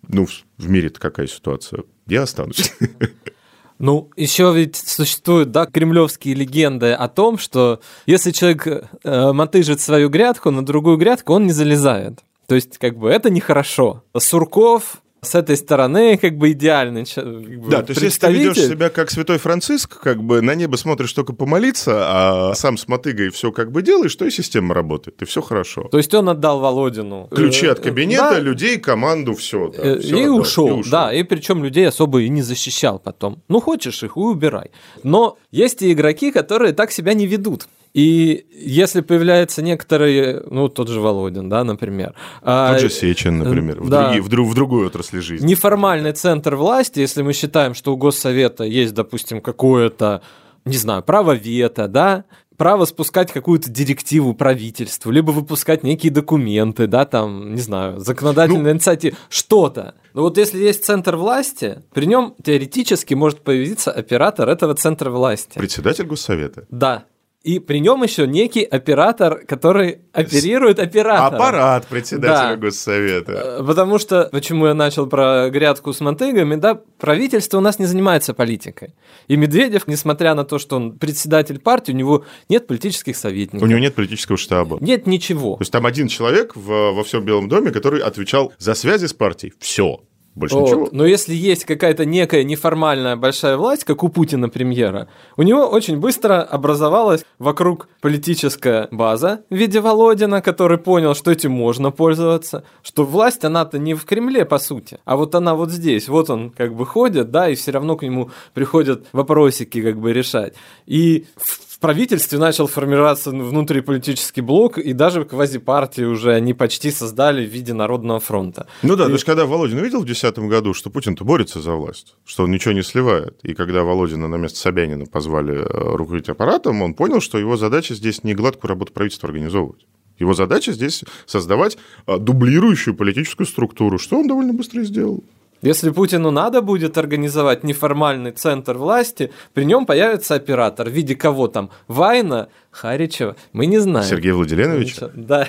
Ну, 0.08 0.28
в 0.58 0.70
мире-то 0.70 1.00
какая 1.00 1.28
ситуация? 1.28 1.84
Я 2.08 2.24
останусь. 2.24 2.74
Ну, 3.78 4.10
еще 4.16 4.54
ведь 4.56 4.78
существуют, 4.78 5.52
да, 5.52 5.66
кремлевские 5.66 6.34
легенды 6.34 6.94
о 6.94 7.08
том, 7.08 7.38
что 7.38 7.82
если 8.06 8.32
человек 8.32 8.68
э, 8.68 9.32
мотыжит 9.34 9.82
свою 9.82 10.10
грядку 10.10 10.50
на 10.52 10.66
другую 10.66 10.98
грядку, 10.98 11.34
он 11.34 11.46
не 11.46 11.52
залезает. 11.52 12.20
То 12.48 12.56
есть, 12.56 12.78
как 12.78 12.98
бы, 12.98 13.10
это 13.10 13.30
нехорошо. 13.30 14.04
Сурков 14.18 15.02
с 15.26 15.36
этой 15.36 15.58
стороны 15.58 16.18
как 16.18 16.38
бы 16.38 16.52
идеальный 16.52 17.06
как 17.06 17.26
бы, 17.26 17.70
Да, 17.70 17.84
то 17.84 17.92
есть 17.92 18.02
если 18.02 18.28
ты 18.28 18.34
ведешь 18.34 18.58
себя 18.58 18.90
как 18.90 19.12
святой 19.12 19.38
Франциск, 19.38 20.00
как 20.00 20.24
бы 20.24 20.42
на 20.42 20.56
небо 20.56 20.76
смотришь 20.76 21.14
только 21.14 21.34
помолиться, 21.34 21.92
а 21.96 22.56
сам 22.56 22.78
с 22.78 22.88
мотыгой 22.88 23.30
все 23.30 23.52
как 23.52 23.72
бы 23.72 23.82
делаешь, 23.82 24.16
то 24.16 24.26
и 24.26 24.32
система 24.32 24.74
работает, 24.74 25.22
и 25.22 25.26
все 25.26 25.42
хорошо. 25.42 25.88
То 25.92 25.98
есть 25.98 26.14
он 26.14 26.30
отдал 26.30 26.60
Володину 26.60 27.28
ключи 27.32 27.68
от 27.68 27.80
э, 27.80 27.84
кабинета, 27.84 28.36
да. 28.36 28.40
людей, 28.40 28.78
команду, 28.78 29.36
все. 29.36 29.70
Да, 29.70 29.84
э, 29.84 30.00
все 30.00 30.18
и, 30.18 30.24
отдал, 30.24 30.40
ушел, 30.40 30.68
и 30.68 30.72
ушел, 30.80 30.92
да, 30.92 31.14
и 31.14 31.24
причем 31.24 31.64
людей 31.64 31.88
особо 31.88 32.22
и 32.22 32.30
не 32.30 32.42
защищал 32.42 33.00
потом. 33.00 33.42
Ну 33.48 33.60
хочешь 33.60 34.04
их, 34.04 34.18
и 34.18 34.20
убирай. 34.20 34.72
Но 35.04 35.38
есть 35.52 35.82
и 35.82 35.92
игроки, 35.92 36.32
которые 36.32 36.74
так 36.74 36.92
себя 36.92 37.14
не 37.14 37.28
ведут. 37.28 37.68
И 37.96 38.46
если 38.52 39.00
появляется 39.00 39.62
некоторые, 39.62 40.44
ну, 40.52 40.68
тот 40.68 40.90
же 40.90 41.00
Володин, 41.00 41.48
да, 41.48 41.64
например. 41.64 42.14
А, 42.42 42.74
тот 42.74 42.82
же 42.82 42.90
Сечин, 42.90 43.38
например, 43.38 43.82
в, 43.82 43.88
да, 43.88 44.08
другие, 44.08 44.22
в, 44.22 44.28
друг, 44.28 44.50
в 44.50 44.54
другой 44.54 44.88
отрасли 44.88 45.20
жизни. 45.20 45.48
Неформальный 45.48 46.12
центр 46.12 46.56
власти, 46.56 47.00
если 47.00 47.22
мы 47.22 47.32
считаем, 47.32 47.74
что 47.74 47.94
у 47.94 47.96
Госсовета 47.96 48.66
есть, 48.66 48.94
допустим, 48.94 49.40
какое-то, 49.40 50.22
не 50.66 50.76
знаю, 50.76 51.04
право 51.04 51.32
вето, 51.32 51.88
да, 51.88 52.26
право 52.58 52.84
спускать 52.84 53.32
какую-то 53.32 53.72
директиву 53.72 54.34
правительству, 54.34 55.10
либо 55.10 55.32
выпускать 55.32 55.84
некие 55.84 56.12
документы, 56.12 56.88
да, 56.88 57.06
там, 57.06 57.56
не 57.56 57.62
знаю, 57.62 58.02
законодательная 58.02 58.74
ну, 58.74 58.78
инициатива, 58.78 59.16
что-то. 59.30 59.96
Но 60.14 60.24
вот 60.24 60.38
если 60.38 60.60
есть 60.60 60.84
центр 60.84 61.16
власти, 61.16 61.82
при 61.94 62.08
нем 62.08 62.36
теоретически 62.44 63.14
может 63.14 63.40
появиться 63.40 63.90
оператор 63.90 64.50
этого 64.50 64.76
центра 64.76 65.10
власти. 65.12 65.58
Председатель 65.58 66.06
Госсовета. 66.06 66.66
Да. 66.70 67.06
И 67.46 67.60
при 67.60 67.78
нем 67.78 68.02
еще 68.02 68.26
некий 68.26 68.64
оператор, 68.64 69.46
который 69.46 70.00
оперирует 70.14 70.80
оператором. 70.80 71.36
Аппарат 71.36 71.86
председателя 71.86 72.56
да. 72.56 72.58
Госсовета. 72.58 73.32
Э, 73.60 73.64
потому 73.64 74.00
что, 74.00 74.30
почему 74.32 74.66
я 74.66 74.74
начал 74.74 75.06
про 75.06 75.52
грядку 75.52 75.94
с 75.94 76.00
мотыгами, 76.00 76.56
да, 76.56 76.82
правительство 76.98 77.60
у 77.60 77.62
нас 77.62 77.78
не 77.78 77.86
занимается 77.86 78.34
политикой. 78.34 78.96
И 79.28 79.38
Медведев, 79.38 79.88
несмотря 79.88 80.34
на 80.34 80.44
то, 80.44 80.58
что 80.58 80.78
он 80.78 80.98
председатель 80.98 81.60
партии, 81.60 81.92
у 81.92 81.96
него 81.96 82.26
нет 82.50 82.66
политических 82.66 83.16
советников. 83.16 83.62
У 83.62 83.70
него 83.70 83.80
нет 83.80 83.94
политического 83.94 84.38
штаба. 84.38 84.80
Нет 84.82 85.06
ничего. 85.06 85.58
То 85.58 85.62
есть 85.62 85.72
там 85.72 85.86
один 85.86 86.08
человек 86.08 86.56
в, 86.56 86.94
во 86.94 87.04
всем 87.04 87.24
Белом 87.26 87.48
доме, 87.48 87.70
который 87.70 88.02
отвечал 88.02 88.54
за 88.58 88.74
связи 88.74 89.06
с 89.06 89.14
партией. 89.14 89.54
Все. 89.60 90.02
Больше 90.36 90.56
Вот. 90.56 90.68
ничего. 90.68 90.90
Но 90.92 91.06
если 91.06 91.34
есть 91.34 91.66
какая-то 91.66 92.06
некая 92.06 92.44
неформальная 92.44 93.16
большая 93.16 93.56
власть, 93.56 93.86
как 93.86 94.04
у 94.04 94.10
Путина 94.10 94.50
премьера, 94.50 95.08
у 95.38 95.44
него 95.44 95.66
очень 95.66 95.98
быстро 95.98 96.42
образовалась 96.42 97.24
вокруг 97.40 97.88
политическая 98.02 98.88
база 98.92 99.42
в 99.50 99.56
виде 99.56 99.80
Володина, 99.80 100.42
который 100.42 100.78
понял, 100.78 101.16
что 101.16 101.32
этим 101.32 101.52
можно 101.52 101.92
пользоваться, 101.92 102.64
что 102.84 103.06
власть, 103.06 103.46
она-то 103.46 103.80
не 103.80 103.94
в 103.94 104.04
Кремле, 104.06 104.46
по 104.46 104.60
сути, 104.60 105.00
а 105.06 105.16
вот 105.16 105.36
она 105.36 105.56
вот 105.56 105.72
здесь, 105.72 106.10
вот 106.10 106.30
он 106.30 106.50
как 106.50 106.76
бы 106.76 106.86
ходит, 106.86 107.32
да, 107.32 107.50
и 107.50 107.56
все 107.56 107.72
равно 107.72 107.96
к 107.96 108.04
нему 108.04 108.30
приходят 108.54 109.06
вопросики 109.14 109.82
как 109.82 109.98
бы 109.98 110.12
решать. 110.12 110.54
И 110.86 111.26
в 111.38 111.75
правительстве 111.86 112.40
начал 112.40 112.66
формироваться 112.66 113.30
внутриполитический 113.30 114.42
блок, 114.42 114.80
и 114.80 114.94
даже 114.94 115.24
квазипартии 115.24 116.02
уже 116.02 116.34
они 116.34 116.56
почти 116.56 116.90
создали 116.90 117.46
в 117.46 117.50
виде 117.50 117.74
Народного 117.74 118.20
фронта. 118.20 118.66
Ну 118.82 118.96
да, 118.96 119.06
то 119.06 119.12
есть 119.12 119.24
когда 119.24 119.46
Володин 119.46 119.78
увидел 119.78 120.00
в 120.00 120.06
2010 120.06 120.40
году, 120.50 120.74
что 120.74 120.90
Путин-то 120.90 121.24
борется 121.24 121.62
за 121.62 121.74
власть, 121.74 122.16
что 122.26 122.44
он 122.44 122.52
ничего 122.52 122.74
не 122.74 122.82
сливает, 122.82 123.38
и 123.44 123.54
когда 123.54 123.84
Володина 123.84 124.28
на 124.28 124.38
место 124.38 124.58
Собянина 124.58 125.06
позвали 125.06 125.54
э, 125.54 125.96
руководить 125.96 126.28
аппаратом, 126.28 126.82
он 126.82 126.96
понял, 126.96 127.22
что 127.22 127.38
его 127.38 127.56
задача 127.56 127.94
здесь 127.94 128.24
не 128.24 128.34
гладкую 128.34 128.70
работу 128.70 128.92
правительства 128.92 129.30
организовывать. 129.30 129.86
Его 130.18 130.34
задача 130.34 130.72
здесь 130.72 131.04
создавать 131.28 131.78
э, 132.08 132.18
дублирующую 132.18 132.96
политическую 132.96 133.46
структуру, 133.46 134.00
что 134.00 134.18
он 134.18 134.28
довольно 134.28 134.54
быстро 134.54 134.82
и 134.82 134.86
сделал. 134.86 135.24
Если 135.66 135.90
Путину 135.90 136.30
надо 136.30 136.62
будет 136.62 136.96
организовать 136.96 137.64
неформальный 137.64 138.32
центр 138.32 138.78
власти, 138.78 139.32
при 139.54 139.66
нем 139.66 139.88
появится 139.88 140.36
оператор 140.36 140.88
в 140.88 140.92
виде 140.92 141.16
кого 141.16 141.48
там? 141.48 141.72
Вайна, 141.88 142.50
Харичева, 142.70 143.36
мы 143.52 143.66
не 143.66 143.80
знаем. 143.80 144.08
Сергей 144.08 144.32
Владимирович. 144.32 144.96
Да. 145.16 145.48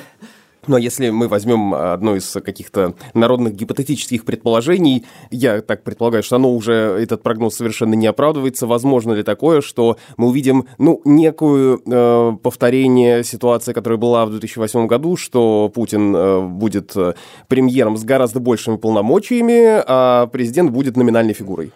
Ну 0.66 0.76
а 0.76 0.80
если 0.80 1.10
мы 1.10 1.28
возьмем 1.28 1.74
одно 1.74 2.16
из 2.16 2.30
каких-то 2.44 2.94
народных 3.14 3.54
гипотетических 3.54 4.24
предположений, 4.24 5.06
я 5.30 5.60
так 5.60 5.84
предполагаю, 5.84 6.22
что 6.22 6.36
оно 6.36 6.52
уже, 6.52 6.72
этот 6.72 7.22
прогноз 7.22 7.54
совершенно 7.54 7.94
не 7.94 8.06
оправдывается, 8.06 8.66
возможно 8.66 9.12
ли 9.12 9.22
такое, 9.22 9.60
что 9.60 9.96
мы 10.16 10.28
увидим, 10.28 10.66
ну, 10.78 11.00
некую 11.04 11.80
э, 11.86 12.36
повторение 12.42 13.22
ситуации, 13.22 13.72
которая 13.72 13.98
была 13.98 14.26
в 14.26 14.30
2008 14.30 14.86
году, 14.86 15.16
что 15.16 15.70
Путин 15.72 16.14
э, 16.14 16.40
будет 16.40 16.96
э, 16.96 17.14
премьером 17.48 17.96
с 17.96 18.04
гораздо 18.04 18.40
большими 18.40 18.76
полномочиями, 18.76 19.82
а 19.86 20.26
президент 20.26 20.70
будет 20.70 20.96
номинальной 20.96 21.34
фигурой? 21.34 21.72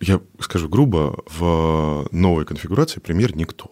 Я 0.00 0.20
скажу 0.38 0.68
грубо, 0.68 1.22
в 1.38 2.06
новой 2.12 2.44
конфигурации 2.44 3.00
премьер 3.00 3.36
никто. 3.36 3.70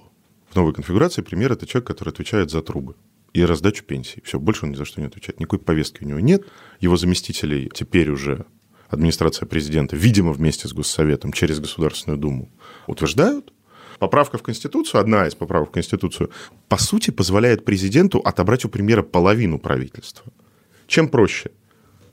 В 0.50 0.56
новой 0.56 0.74
конфигурации 0.74 1.22
премьер– 1.22 1.52
это 1.54 1.66
человек, 1.66 1.86
который 1.86 2.10
отвечает 2.10 2.50
за 2.50 2.60
трубы 2.60 2.94
и 3.32 3.44
раздачу 3.44 3.84
пенсий. 3.84 4.22
Все, 4.24 4.38
больше 4.38 4.64
он 4.64 4.72
ни 4.72 4.76
за 4.76 4.84
что 4.84 5.00
не 5.00 5.06
отвечает. 5.06 5.40
Никакой 5.40 5.58
повестки 5.58 6.04
у 6.04 6.06
него 6.06 6.20
нет. 6.20 6.46
Его 6.80 6.96
заместителей 6.96 7.70
теперь 7.72 8.10
уже 8.10 8.46
администрация 8.88 9.46
президента, 9.46 9.96
видимо, 9.96 10.32
вместе 10.32 10.66
с 10.68 10.72
Госсоветом, 10.72 11.32
через 11.32 11.60
Государственную 11.60 12.18
Думу, 12.18 12.50
утверждают. 12.86 13.52
Поправка 13.98 14.38
в 14.38 14.42
Конституцию, 14.42 15.00
одна 15.00 15.26
из 15.26 15.34
поправок 15.34 15.70
в 15.70 15.72
Конституцию, 15.72 16.30
по 16.68 16.78
сути, 16.78 17.10
позволяет 17.10 17.64
президенту 17.64 18.18
отобрать 18.20 18.64
у 18.64 18.68
премьера 18.68 19.02
половину 19.02 19.58
правительства. 19.58 20.32
Чем 20.86 21.08
проще? 21.08 21.50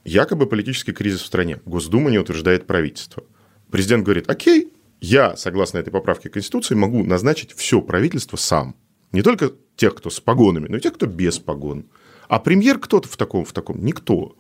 Якобы 0.04 0.48
политический 0.48 0.94
кризис 0.94 1.22
в 1.22 1.26
стране. 1.26 1.62
Госдума 1.66 2.10
не 2.10 2.20
утверждает 2.20 2.68
правительство. 2.68 3.24
Президент 3.72 4.04
говорит, 4.04 4.30
окей, 4.30 4.74
я, 5.00 5.36
согласно 5.36 5.78
этой 5.78 5.92
поправке 5.92 6.30
Конституции, 6.30 6.76
могу 6.76 7.04
назначить 7.04 7.54
все 7.54 7.82
правительство 7.82 8.38
сам. 8.38 8.76
Не 9.16 9.22
только 9.22 9.54
тех, 9.78 9.96
кто 9.96 10.10
с 10.10 10.20
погонами, 10.20 10.68
но 10.68 10.76
и 10.76 10.82
тех, 10.82 10.94
кто 10.94 11.06
без 11.06 11.40
погон. 11.40 11.86
А 12.28 12.38
премьер 12.38 12.80
кто-то 12.80 13.08
в 13.08 13.16
таком, 13.16 13.46
в 13.46 13.54
таком? 13.54 13.82
Никто. 13.86 14.36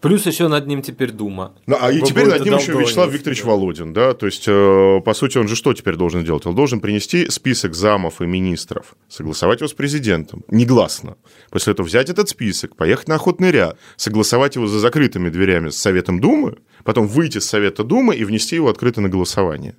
Плюс 0.00 0.24
еще 0.24 0.46
над 0.46 0.68
ним 0.68 0.82
теперь 0.82 1.10
Дума. 1.10 1.56
Ну, 1.66 1.76
а 1.80 1.90
и 1.90 1.98
Вы 1.98 2.06
теперь 2.06 2.28
над 2.28 2.44
ним 2.44 2.54
еще 2.54 2.78
Вячеслав 2.78 3.10
Викторович 3.10 3.42
да. 3.42 3.48
Володин, 3.48 3.92
да, 3.92 4.14
то 4.14 4.26
есть, 4.26 4.44
э, 4.46 5.00
по 5.04 5.14
сути, 5.14 5.38
он 5.38 5.48
же 5.48 5.56
что 5.56 5.72
теперь 5.72 5.96
должен 5.96 6.24
делать? 6.24 6.46
Он 6.46 6.54
должен 6.54 6.78
принести 6.78 7.28
список 7.28 7.74
замов 7.74 8.20
и 8.20 8.26
министров, 8.26 8.94
согласовать 9.08 9.60
его 9.60 9.68
с 9.68 9.72
президентом, 9.72 10.44
негласно. 10.46 11.16
После 11.50 11.72
этого 11.72 11.84
взять 11.84 12.08
этот 12.08 12.28
список, 12.28 12.76
поехать 12.76 13.08
на 13.08 13.16
охотный 13.16 13.50
ряд, 13.50 13.80
согласовать 13.96 14.54
его 14.54 14.68
за 14.68 14.78
закрытыми 14.78 15.28
дверями 15.28 15.70
с 15.70 15.76
Советом 15.76 16.20
Думы, 16.20 16.58
потом 16.84 17.08
выйти 17.08 17.38
с 17.38 17.46
Совета 17.46 17.82
Думы 17.82 18.14
и 18.14 18.24
внести 18.24 18.54
его 18.54 18.68
открыто 18.68 19.00
на 19.00 19.08
голосование. 19.08 19.74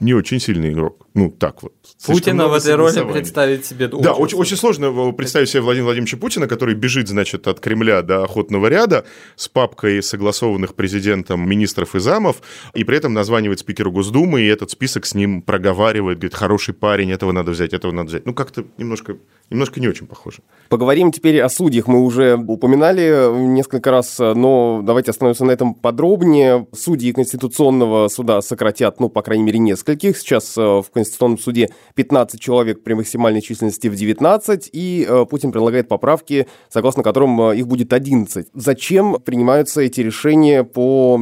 Не 0.00 0.14
очень 0.14 0.40
сильный 0.40 0.70
игрок. 0.70 1.06
Ну, 1.14 1.30
так 1.30 1.62
вот. 1.62 1.72
Путина 2.06 2.48
в 2.48 2.54
этой 2.54 2.74
роли 2.74 3.12
представить 3.12 3.64
себе 3.66 3.88
Да, 3.88 4.12
очень, 4.12 4.38
очень 4.38 4.56
сложно 4.56 5.12
представить 5.12 5.48
себе 5.48 5.62
Владимира 5.62 5.86
Владимировича 5.86 6.16
Путина, 6.16 6.46
который 6.46 6.74
бежит, 6.74 7.08
значит, 7.08 7.48
от 7.48 7.60
Кремля 7.60 8.02
до 8.02 8.22
охотного 8.22 8.68
ряда 8.68 9.04
с 9.36 9.48
папкой 9.48 10.02
согласованных 10.02 10.74
президентом 10.74 11.48
министров 11.48 11.94
и 11.94 12.00
замов, 12.00 12.42
и 12.74 12.84
при 12.84 12.96
этом 12.96 13.14
названивает 13.14 13.60
спикеру 13.60 13.90
Госдумы, 13.90 14.42
и 14.42 14.46
этот 14.46 14.70
список 14.70 15.06
с 15.06 15.14
ним 15.14 15.42
проговаривает, 15.42 16.18
говорит, 16.18 16.34
хороший 16.34 16.74
парень, 16.74 17.10
этого 17.10 17.32
надо 17.32 17.50
взять, 17.50 17.72
этого 17.72 17.92
надо 17.92 18.08
взять. 18.08 18.26
Ну, 18.26 18.34
как-то 18.34 18.64
немножко, 18.76 19.16
немножко 19.50 19.80
не 19.80 19.88
очень 19.88 20.06
похоже. 20.06 20.38
Поговорим 20.68 21.12
теперь 21.12 21.40
о 21.40 21.48
судьях. 21.48 21.86
Мы 21.86 22.04
уже 22.04 22.36
упоминали 22.36 23.30
несколько 23.46 23.90
раз, 23.90 24.18
но 24.18 24.82
давайте 24.84 25.10
остановимся 25.10 25.44
на 25.44 25.52
этом 25.52 25.74
подробнее. 25.74 26.66
Судьи 26.72 27.12
Конституционного 27.12 28.08
суда 28.08 28.42
сократят, 28.42 29.00
ну, 29.00 29.08
по 29.08 29.22
крайней 29.22 29.44
мере, 29.44 29.58
нескольких. 29.58 30.18
Сейчас 30.18 30.56
э, 30.58 30.60
в 30.60 30.86
Конституционном 30.92 31.38
суде 31.38 31.70
15 31.94 32.40
человек 32.40 32.82
при 32.82 32.92
максимальной 32.94 33.40
численности 33.40 33.88
в 33.88 33.94
19, 33.94 34.70
и 34.72 35.06
э, 35.08 35.24
Путин 35.24 35.52
предлагает 35.52 35.88
поправки, 35.88 36.46
согласно 36.68 37.02
которым 37.02 37.40
э, 37.50 37.56
их 37.56 37.66
будет 37.66 37.92
11. 37.92 38.48
Зачем 38.52 39.16
принимаются 39.24 39.80
эти 39.80 40.00
решения 40.00 40.64
по, 40.64 41.18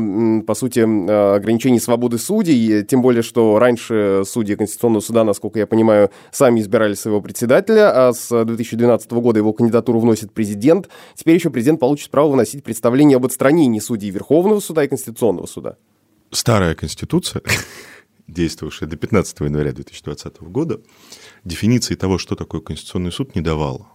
по 0.46 0.54
сути, 0.54 0.80
э, 0.80 1.36
ограничению 1.36 1.80
свободы 1.80 2.18
судей? 2.18 2.82
Тем 2.84 3.02
более, 3.02 3.22
что 3.22 3.58
раньше 3.58 4.22
судьи 4.26 4.56
Конституционного 4.56 5.00
суда, 5.02 5.24
насколько 5.24 5.58
я 5.60 5.66
понимаю, 5.66 6.10
сами 6.32 6.60
избирали 6.60 6.94
своего 6.94 7.20
председателя, 7.20 8.08
а 8.08 8.12
с 8.16 8.44
2012 8.44 9.10
года 9.12 9.38
его 9.38 9.52
кандидатуру 9.52 10.00
вносит 10.00 10.32
президент. 10.32 10.88
Теперь 11.14 11.36
еще 11.36 11.50
президент 11.50 11.80
получит 11.80 12.10
право 12.10 12.30
выносить 12.30 12.64
представление 12.64 13.16
об 13.16 13.26
отстранении 13.26 13.78
судей 13.78 14.10
Верховного 14.10 14.60
суда 14.60 14.84
и 14.84 14.88
Конституционного 14.88 15.46
суда. 15.46 15.76
Старая 16.30 16.74
Конституция, 16.74 17.42
действовавшая 18.28 18.88
до 18.88 18.96
15 18.96 19.40
января 19.40 19.72
2020 19.72 20.40
года, 20.42 20.80
дефиниции 21.44 21.94
того, 21.94 22.18
что 22.18 22.34
такое 22.34 22.60
Конституционный 22.60 23.12
суд, 23.12 23.34
не 23.34 23.40
давала. 23.40 23.88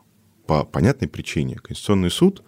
По 0.47 0.63
понятной 0.63 1.07
причине. 1.07 1.55
Конституционный 1.55 2.11
суд 2.11 2.43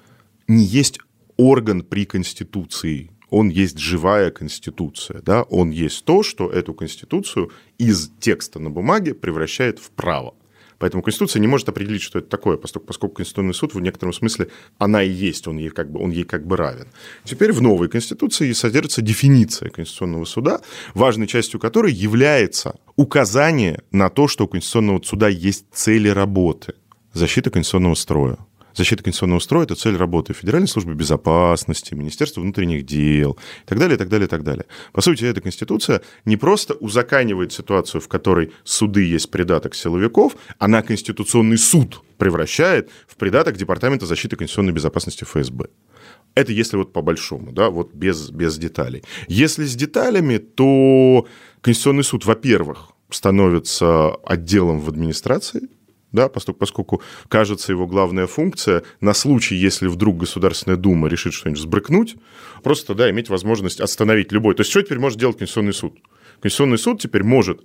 не 0.48 0.64
есть 0.64 1.00
орган 1.38 1.84
при 1.84 2.06
Конституции. 2.06 3.12
Он 3.30 3.50
есть 3.50 3.78
живая 3.78 4.32
Конституция. 4.32 5.22
Да? 5.22 5.44
Он 5.44 5.72
есть 5.72 6.06
то, 6.06 6.24
что 6.24 6.50
эту 6.50 6.74
Конституцию 6.74 7.52
из 7.78 8.12
текста 8.20 8.60
на 8.60 8.70
бумаге 8.70 9.14
превращает 9.14 9.80
в 9.80 9.90
право. 9.92 10.36
Поэтому 10.84 11.02
Конституция 11.02 11.40
не 11.40 11.48
может 11.48 11.70
определить, 11.70 12.02
что 12.02 12.20
это 12.20 12.28
такое, 12.28 12.58
поскольку, 12.58 13.16
Конституционный 13.16 13.54
суд 13.54 13.74
в 13.74 13.80
некотором 13.80 14.12
смысле 14.12 14.50
она 14.80 15.02
и 15.02 15.10
есть, 15.10 15.48
он 15.48 15.56
ей 15.56 15.70
как 15.70 15.90
бы, 15.90 16.04
он 16.04 16.12
ей 16.12 16.26
как 16.26 16.46
бы 16.46 16.58
равен. 16.58 16.88
Теперь 17.24 17.54
в 17.54 17.62
новой 17.62 17.88
Конституции 17.88 18.52
содержится 18.52 19.02
дефиниция 19.02 19.70
Конституционного 19.70 20.26
суда, 20.26 20.60
важной 20.94 21.28
частью 21.28 21.62
которой 21.62 21.94
является 21.94 22.76
указание 22.98 23.82
на 23.92 24.10
то, 24.10 24.28
что 24.28 24.44
у 24.44 24.48
Конституционного 24.50 25.02
суда 25.04 25.30
есть 25.30 25.68
цели 25.72 26.10
работы. 26.10 26.74
Защита 27.14 27.50
конституционного 27.50 27.96
строя. 27.96 28.38
Защита 28.74 29.04
конституционного 29.04 29.40
строя– 29.40 29.64
это 29.66 29.76
цель 29.76 29.96
работы 29.96 30.34
Федеральной 30.34 30.68
службы 30.68 30.94
безопасности, 30.96 31.94
Министерства 31.94 32.42
внутренних 32.42 32.86
дел 32.86 33.38
и 33.64 33.68
так 33.68 33.78
далее, 33.80 33.96
и 33.96 33.98
так 33.98 34.10
далее, 34.10 34.26
и 34.26 34.30
так 34.30 34.44
далее. 34.44 34.66
По 34.92 35.02
сути, 35.02 35.26
эта 35.26 35.42
Конституция 35.42 36.02
не 36.26 36.38
просто 36.38 36.74
узаканивает 36.74 37.54
ситуацию, 37.54 38.02
в 38.02 38.08
которой 38.08 38.52
суды 38.64 39.04
есть 39.06 39.30
придаток 39.30 39.76
силовиков, 39.76 40.36
она 40.58 40.82
Конституционный 40.82 41.58
суд 41.58 42.02
превращает 42.18 42.90
в 43.08 43.16
придаток 43.16 43.58
Департамента 43.58 44.06
защиты 44.06 44.36
конституционной 44.36 44.74
безопасности 44.74 45.24
ФСБ. 45.24 45.68
Это 46.36 46.52
если 46.52 46.78
вот 46.78 46.94
по-большому, 46.94 47.52
да, 47.52 47.70
вот 47.70 47.94
без, 47.94 48.32
без 48.32 48.58
деталей. 48.58 49.04
Если 49.28 49.66
с 49.66 49.76
деталями, 49.76 50.38
то 50.38 51.28
Конституционный 51.62 52.04
суд, 52.04 52.26
во-первых, 52.26 52.90
становится 53.10 54.16
отделом 54.26 54.80
в 54.80 54.90
администрации, 54.90 55.70
да, 56.14 56.30
поскольку, 56.30 56.60
поскольку, 56.60 57.02
кажется, 57.28 57.72
его 57.72 57.88
главная 57.88 58.28
функция 58.28 58.84
на 59.02 59.14
случай, 59.14 59.56
если 59.56 59.88
вдруг 59.88 60.18
Государственная 60.18 60.78
Дума 60.78 61.10
решит 61.10 61.34
что-нибудь 61.34 61.62
сбрыкнуть, 61.62 62.16
просто 62.64 62.96
да, 62.96 63.10
иметь 63.10 63.30
возможность 63.30 63.82
остановить 63.82 64.32
любой. 64.32 64.56
То 64.56 64.62
есть, 64.62 64.72
что 64.72 64.82
теперь 64.82 65.00
может 65.00 65.20
делать 65.20 65.38
Конституционный 65.38 65.74
суд? 65.74 65.98
Конституционный 66.40 66.78
суд 66.78 67.02
теперь 67.02 67.24
может 67.24 67.62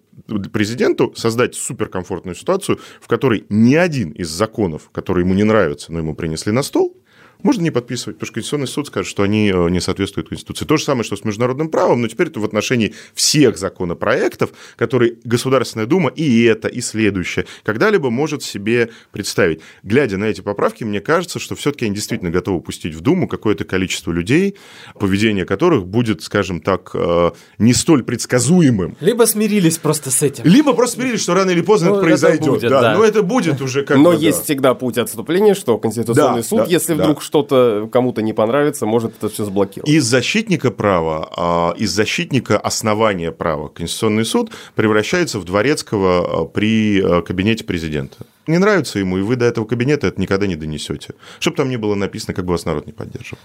президенту 0.53 1.13
создать 1.17 1.55
суперкомфортную 1.55 2.35
ситуацию, 2.35 2.79
в 3.01 3.07
которой 3.07 3.45
ни 3.49 3.75
один 3.75 4.13
из 4.13 4.29
законов, 4.29 4.91
которые 4.93 5.25
ему 5.25 5.35
не 5.35 5.45
нравятся, 5.45 5.93
но 5.93 5.99
ему 5.99 6.15
принесли 6.15 6.53
на 6.53 6.63
стол, 6.63 6.97
можно 7.43 7.63
не 7.63 7.71
подписывать, 7.71 8.17
потому 8.17 8.27
что 8.27 8.35
Конституционный 8.35 8.67
суд 8.69 8.87
скажет, 8.89 9.09
что 9.09 9.23
они 9.23 9.51
э, 9.55 9.71
не 9.71 9.81
соответствуют 9.81 10.29
Конституции. 10.29 10.65
То 10.65 10.77
же 10.77 10.85
самое, 10.85 11.05
что 11.05 11.17
с 11.17 11.25
международным 11.25 11.69
правом, 11.69 12.03
но 12.03 12.09
теперь 12.09 12.29
это 12.29 12.41
в 12.41 12.45
отношении 12.45 12.95
всех 13.15 13.59
законопроектов, 13.59 14.51
которые 14.77 15.17
Государственная 15.25 15.87
Дума 15.87 16.11
и 16.11 16.45
это, 16.45 16.69
и 16.69 16.81
следующее 16.81 17.47
когда-либо 17.65 18.11
может 18.11 18.43
себе 18.43 18.91
представить. 19.13 19.61
Глядя 19.83 20.17
на 20.19 20.25
эти 20.25 20.41
поправки, 20.41 20.85
мне 20.85 21.01
кажется, 21.01 21.39
что 21.39 21.55
все-таки 21.55 21.85
они 21.87 21.95
действительно 21.95 22.31
готовы 22.31 22.61
пустить 22.61 22.95
в 22.95 23.01
Думу 23.01 23.29
какое-то 23.29 23.65
количество 23.65 24.13
людей, 24.13 24.57
поведение 24.99 25.45
которых 25.45 25.87
будет, 25.87 26.23
скажем 26.23 26.61
так, 26.61 26.91
э, 26.95 27.31
не 27.59 27.73
столь 27.75 28.03
предсказуемым. 28.03 28.97
Либо 29.01 29.25
смирились 29.25 29.79
просто 29.79 30.11
с 30.11 30.23
этим. 30.23 30.45
Либо 30.45 30.73
просто 30.75 30.97
смирились, 30.97 31.21
что 31.23 31.35
рано 31.35 31.51
или 31.51 31.61
поздно 31.61 31.91
Ну, 31.91 31.95
это 31.97 31.99
это 32.01 32.07
произойдет. 32.09 32.49
будет, 32.49 32.71
да, 32.71 32.81
да. 32.81 32.95
Но 32.95 33.05
это 33.05 33.23
будет 33.23 33.61
уже 33.61 33.85
как 33.85 33.97
Но 33.97 34.11
бы, 34.11 34.17
да. 34.17 34.23
есть 34.23 34.45
всегда 34.45 34.75
путь 34.75 34.99
отступления, 34.99 35.55
что 35.55 35.79
Конституционный 35.79 36.43
Да, 36.43 36.49
суд, 36.49 36.59
да, 36.61 36.65
если 36.67 36.95
да. 36.95 37.05
вдруг 37.05 37.23
что-то 37.29 37.91
кому-то 37.93 38.23
не 38.23 38.33
понравится, 38.33 38.87
может 38.87 39.17
это 39.19 39.29
все 39.29 39.45
заблокировать. 39.45 39.91
Из 39.91 40.03
защитника 40.03 40.71
права, 40.71 41.29
а, 41.37 41.75
из 41.77 41.91
защитника 41.91 42.59
основания 42.59 43.33
права 43.33 43.69
Конституционный 43.69 44.25
суд 44.25 44.51
превращается 44.75 45.39
в 45.39 45.45
дворецкого 45.45 46.43
а, 46.43 46.45
при 46.47 47.03
а, 47.03 47.21
кабинете 47.21 47.65
президента. 47.65 48.17
Не 48.49 48.57
нравится 48.57 48.99
ему, 48.99 49.19
и 49.19 49.21
вы 49.21 49.37
до 49.37 49.45
этого 49.45 49.67
кабинета 49.67 50.07
это 50.07 50.19
никогда 50.19 50.47
не 50.47 50.57
донесете. 50.57 51.15
Чтобы 51.39 51.59
там 51.59 51.69
не 51.69 51.77
было 51.77 51.95
написано, 51.95 52.33
как 52.33 52.47
бы 52.47 52.53
вас 52.53 52.65
народ 52.65 52.87
не 52.87 52.93
поддерживал. 52.93 53.39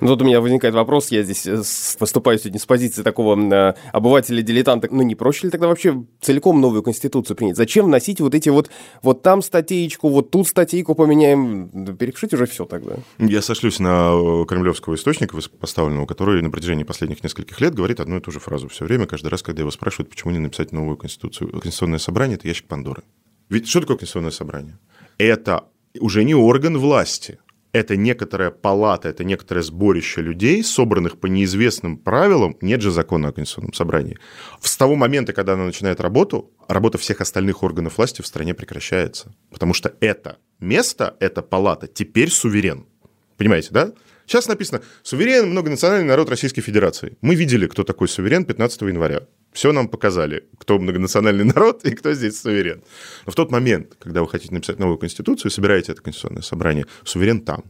Ну, 0.00 0.08
Тут 0.08 0.20
у 0.20 0.24
меня 0.26 0.42
возникает 0.42 0.74
вопрос, 0.74 1.10
я 1.10 1.22
здесь 1.22 1.46
э, 1.46 1.62
выступаю 1.98 2.38
сегодня 2.38 2.60
с 2.60 2.66
позиции 2.66 3.02
такого 3.02 3.34
э, 3.34 3.74
обывателя-дилетанта, 3.94 4.88
ну 4.90 5.02
не 5.02 5.14
проще 5.14 5.46
ли 5.46 5.50
тогда 5.50 5.68
вообще 5.68 6.04
целиком 6.20 6.60
новую 6.60 6.82
конституцию 6.82 7.34
принять? 7.34 7.56
Зачем 7.56 7.86
вносить 7.86 8.20
вот 8.20 8.34
эти 8.34 8.50
вот, 8.50 8.70
вот 9.02 9.22
там 9.22 9.40
статейку, 9.40 10.10
вот 10.10 10.30
тут 10.30 10.46
статейку 10.46 10.94
поменяем? 10.94 11.96
Перепишите 11.96 12.36
уже 12.36 12.44
все 12.44 12.66
тогда. 12.66 12.96
Я 13.18 13.40
сошлюсь 13.40 13.78
на 13.78 14.12
э, 14.12 14.44
кремлевского 14.46 14.96
источника 14.96 15.34
высокопоставленного, 15.34 16.04
который 16.04 16.42
на 16.42 16.50
протяжении 16.50 16.84
последних 16.84 17.24
нескольких 17.24 17.58
лет 17.62 17.74
говорит 17.74 18.00
одну 18.00 18.18
и 18.18 18.20
ту 18.20 18.30
же 18.30 18.38
фразу 18.38 18.68
все 18.68 18.84
время, 18.84 19.06
каждый 19.06 19.28
раз, 19.28 19.42
когда 19.42 19.62
его 19.62 19.70
спрашивают, 19.70 20.10
почему 20.10 20.30
не 20.30 20.40
написать 20.40 20.72
новую 20.72 20.98
конституцию. 20.98 21.48
Конституционное 21.52 21.98
собрание– 21.98 22.36
это 22.36 22.48
ящик 22.48 22.66
Пандоры. 22.66 23.02
Ведь 23.52 23.68
что 23.68 23.80
такое 23.80 23.98
Конституционное 23.98 24.30
собрание? 24.30 24.78
Это 25.18 25.64
уже 26.00 26.24
не 26.24 26.34
орган 26.34 26.78
власти, 26.78 27.38
это 27.72 27.96
некоторая 27.96 28.50
палата, 28.50 29.10
это 29.10 29.24
некоторое 29.24 29.60
сборище 29.60 30.22
людей, 30.22 30.64
собранных 30.64 31.20
по 31.20 31.26
неизвестным 31.26 31.98
правилам. 31.98 32.56
Нет 32.62 32.80
же 32.80 32.90
закона 32.90 33.28
о 33.28 33.32
Конституционном 33.32 33.74
собрании. 33.74 34.16
С 34.62 34.74
того 34.78 34.94
момента, 34.94 35.34
когда 35.34 35.52
она 35.52 35.66
начинает 35.66 36.00
работу, 36.00 36.50
работа 36.66 36.96
всех 36.96 37.20
остальных 37.20 37.62
органов 37.62 37.98
власти 37.98 38.22
в 38.22 38.26
стране 38.26 38.54
прекращается. 38.54 39.34
Потому 39.50 39.74
что 39.74 39.94
это 40.00 40.38
место, 40.58 41.14
эта 41.20 41.42
палата 41.42 41.86
теперь 41.86 42.30
суверен. 42.30 42.86
Понимаете, 43.36 43.68
да? 43.70 43.92
Сейчас 44.26 44.48
написано 44.48 44.82
«Суверен– 45.02 45.50
многонациональный 45.50 46.06
народ 46.06 46.30
Российской 46.30 46.60
Федерации». 46.60 47.16
Мы 47.20 47.34
видели, 47.34 47.66
кто 47.66 47.84
такой 47.84 48.08
суверен 48.08 48.44
15 48.44 48.82
января. 48.82 49.26
Все 49.52 49.72
нам 49.72 49.88
показали, 49.88 50.44
кто 50.58 50.78
многонациональный 50.78 51.44
народ 51.44 51.84
и 51.84 51.90
кто 51.94 52.12
здесь 52.14 52.40
суверен. 52.40 52.82
Но 53.26 53.32
в 53.32 53.34
тот 53.34 53.50
момент, 53.50 53.96
когда 53.98 54.22
вы 54.22 54.28
хотите 54.28 54.54
написать 54.54 54.78
новую 54.78 54.98
конституцию, 54.98 55.50
собираете 55.50 55.92
это 55.92 56.02
конституционное 56.02 56.42
собрание, 56.42 56.86
суверен 57.04 57.40
там. 57.40 57.64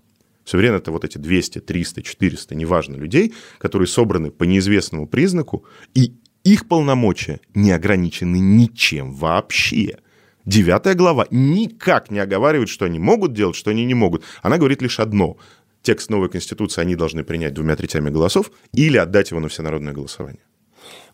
Суверен– 0.44 0.74
это 0.76 0.92
вот 0.92 1.04
эти 1.04 1.18
200, 1.18 1.60
300, 1.60 2.02
400, 2.02 2.54
неважно, 2.54 2.96
людей, 2.96 3.34
которые 3.58 3.88
собраны 3.88 4.30
по 4.30 4.44
неизвестному 4.44 5.06
признаку, 5.06 5.64
и 5.94 6.14
их 6.44 6.66
полномочия 6.66 7.40
не 7.54 7.70
ограничены 7.70 8.38
ничем 8.38 9.12
вообще. 9.12 9.98
Девятая 10.44 10.94
глава 10.94 11.26
никак 11.30 12.10
не 12.10 12.18
оговаривает, 12.18 12.68
что 12.68 12.84
они 12.84 12.98
могут 12.98 13.32
делать, 13.32 13.54
что 13.54 13.70
они 13.70 13.84
не 13.84 13.94
могут. 13.94 14.24
Она 14.42 14.58
говорит 14.58 14.82
лишь 14.82 14.98
одно. 14.98 15.36
Текст 15.82 16.10
новой 16.10 16.28
Конституции 16.28 16.80
они 16.80 16.94
должны 16.94 17.24
принять 17.24 17.54
двумя 17.54 17.76
третями 17.76 18.10
голосов 18.10 18.50
или 18.72 18.96
отдать 18.96 19.30
его 19.30 19.40
на 19.40 19.48
всенародное 19.48 19.92
голосование. 19.92 20.42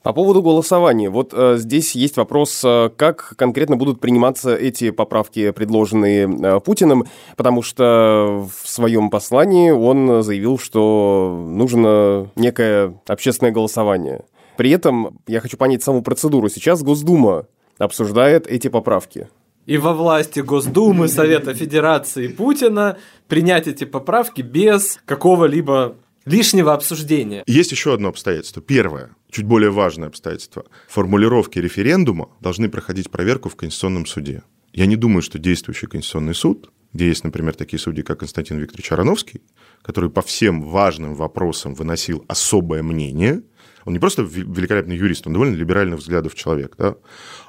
По 0.02 0.12
поводу 0.12 0.42
голосования. 0.42 1.10
Вот 1.10 1.34
э, 1.34 1.56
здесь 1.58 1.94
есть 1.96 2.16
вопрос, 2.16 2.62
э, 2.64 2.90
как 2.96 3.34
конкретно 3.36 3.76
будут 3.76 4.00
приниматься 4.00 4.54
эти 4.54 4.90
поправки, 4.90 5.50
предложенные 5.50 6.28
э, 6.28 6.60
Путиным, 6.60 7.06
потому 7.36 7.62
что 7.62 8.48
в 8.62 8.68
своем 8.68 9.10
послании 9.10 9.70
он 9.70 10.22
заявил, 10.22 10.58
что 10.58 11.44
нужно 11.48 12.30
некое 12.36 12.94
общественное 13.06 13.52
голосование. 13.52 14.24
При 14.56 14.70
этом 14.70 15.18
я 15.26 15.40
хочу 15.40 15.56
понять 15.56 15.82
саму 15.82 16.02
процедуру. 16.02 16.48
Сейчас 16.48 16.82
Госдума 16.82 17.46
обсуждает 17.78 18.46
эти 18.46 18.68
поправки. 18.68 19.28
И 19.68 19.76
во 19.76 19.92
власти 19.92 20.40
Госдумы, 20.40 21.08
Совета 21.08 21.52
Федерации 21.52 22.28
Путина 22.28 22.96
принять 23.28 23.66
эти 23.66 23.84
поправки 23.84 24.40
без 24.40 24.98
какого-либо 25.04 25.94
лишнего 26.24 26.72
обсуждения. 26.72 27.44
Есть 27.46 27.72
еще 27.72 27.92
одно 27.92 28.08
обстоятельство. 28.08 28.62
Первое, 28.62 29.10
чуть 29.30 29.44
более 29.44 29.70
важное 29.70 30.08
обстоятельство. 30.08 30.64
Формулировки 30.88 31.58
референдума 31.58 32.30
должны 32.40 32.70
проходить 32.70 33.10
проверку 33.10 33.50
в 33.50 33.56
Конституционном 33.56 34.06
суде. 34.06 34.42
Я 34.72 34.86
не 34.86 34.96
думаю, 34.96 35.20
что 35.20 35.38
действующий 35.38 35.86
Конституционный 35.86 36.34
суд, 36.34 36.72
где 36.94 37.08
есть, 37.08 37.22
например, 37.24 37.54
такие 37.54 37.78
судьи, 37.78 38.02
как 38.02 38.20
Константин 38.20 38.56
Викторович 38.56 38.92
Ароновский, 38.92 39.42
который 39.82 40.08
по 40.08 40.22
всем 40.22 40.62
важным 40.62 41.14
вопросам 41.14 41.74
выносил 41.74 42.24
особое 42.26 42.82
мнение, 42.82 43.42
он 43.84 43.92
не 43.92 43.98
просто 43.98 44.22
ве- 44.22 44.50
великолепный 44.50 44.96
юрист, 44.96 45.26
он 45.26 45.34
довольно 45.34 45.54
либеральных 45.54 45.98
взглядов 46.00 46.34
человек, 46.34 46.74
да? 46.78 46.96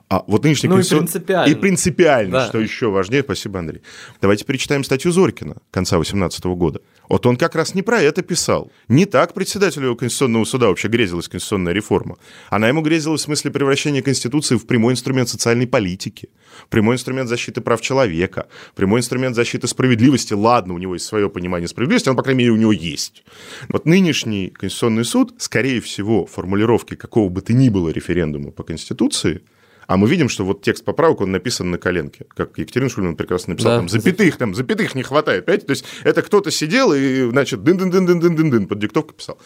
А 0.10 0.24
вот 0.26 0.44
нынешний 0.44 0.70
Ну 0.70 0.76
и 0.76 0.78
Конститу- 0.80 0.98
принципиально. 1.02 1.52
И 1.52 1.56
принципиально, 1.56 2.32
Да. 2.40 2.48
что 2.48 2.60
еще 2.60 2.90
важнее. 2.90 3.22
Спасибо, 3.22 3.60
Андрей. 3.60 3.82
Давайте 4.22 4.44
перечитаем 4.44 4.84
статью 4.84 5.12
Зорькина 5.12 5.58
конца 5.70 6.00
18 6.00 6.56
года. 6.56 6.82
Вот 7.08 7.28
он 7.28 7.38
как 7.38 7.54
раз 7.56 7.76
не 7.76 7.84
про 7.84 8.02
это 8.02 8.24
писал. 8.24 8.72
Не 8.88 9.06
так 9.06 9.36
председателю 9.36 9.96
Конституционного 9.96 10.46
суда 10.46 10.68
вообще 10.68 10.88
грезилась 10.88 11.28
конституционная 11.28 11.74
реформа. 11.74 12.18
Она 12.50 12.68
ему 12.68 12.82
грезилась 12.82 13.22
в 13.22 13.24
смысле 13.26 13.52
превращения 13.52 14.02
Конституции 14.02 14.56
в 14.58 14.66
прямой 14.66 14.94
инструмент 14.94 15.30
социальной 15.30 15.68
политики, 15.68 16.30
прямой 16.70 16.96
инструмент 16.96 17.30
защиты 17.30 17.62
прав 17.62 17.80
человека, 17.80 18.48
прямой 18.76 19.02
инструмент 19.02 19.36
защиты 19.36 19.68
справедливости. 19.68 20.34
Ладно, 20.34 20.74
у 20.74 20.80
него 20.80 20.96
есть 20.96 21.06
свое 21.06 21.30
понимание 21.30 21.68
справедливости, 21.68 22.10
он, 22.10 22.16
по 22.16 22.24
крайней 22.24 22.40
мере, 22.40 22.52
у 22.52 22.56
него 22.58 22.72
есть. 22.72 23.24
Вот 23.68 23.86
нынешний 23.86 24.50
Конституционный 24.50 25.06
суд, 25.06 25.36
скорее 25.38 25.82
всего, 25.82 26.26
формулировки 26.26 26.96
какого 26.96 27.30
бы 27.30 27.42
то 27.42 27.54
ни 27.54 27.70
было 27.70 27.90
референдума 27.90 28.50
по 28.50 28.64
Конституции– 28.64 29.42
а 29.90 29.98
мы 29.98 30.08
видим, 30.08 30.30
что 30.30 30.46
вот 30.46 30.62
текст 30.62 30.86
поправок, 30.86 31.22
он 31.22 31.32
написан 31.32 31.72
на 31.72 31.80
коленке. 31.80 32.26
Как 32.36 32.60
Екатерина 32.60 32.92
Шульман 32.92 33.16
прекрасно 33.16 33.54
написала, 33.54 33.74
Да. 33.74 33.80
там 33.80 33.90
запятых, 33.90 34.38
там 34.38 34.54
запятых 34.54 34.94
не 34.94 35.02
хватает, 35.02 35.46
понимаете? 35.46 35.66
То 35.66 35.72
есть 35.72 35.84
это 36.04 36.22
кто-то 36.22 36.52
сидел 36.52 36.94
и, 36.94 37.28
значит, 37.32 37.64
дын-дын-дын-дын-дын-дын 37.64 38.68
под 38.68 38.78
диктовку 38.78 39.14
писал. 39.14 39.40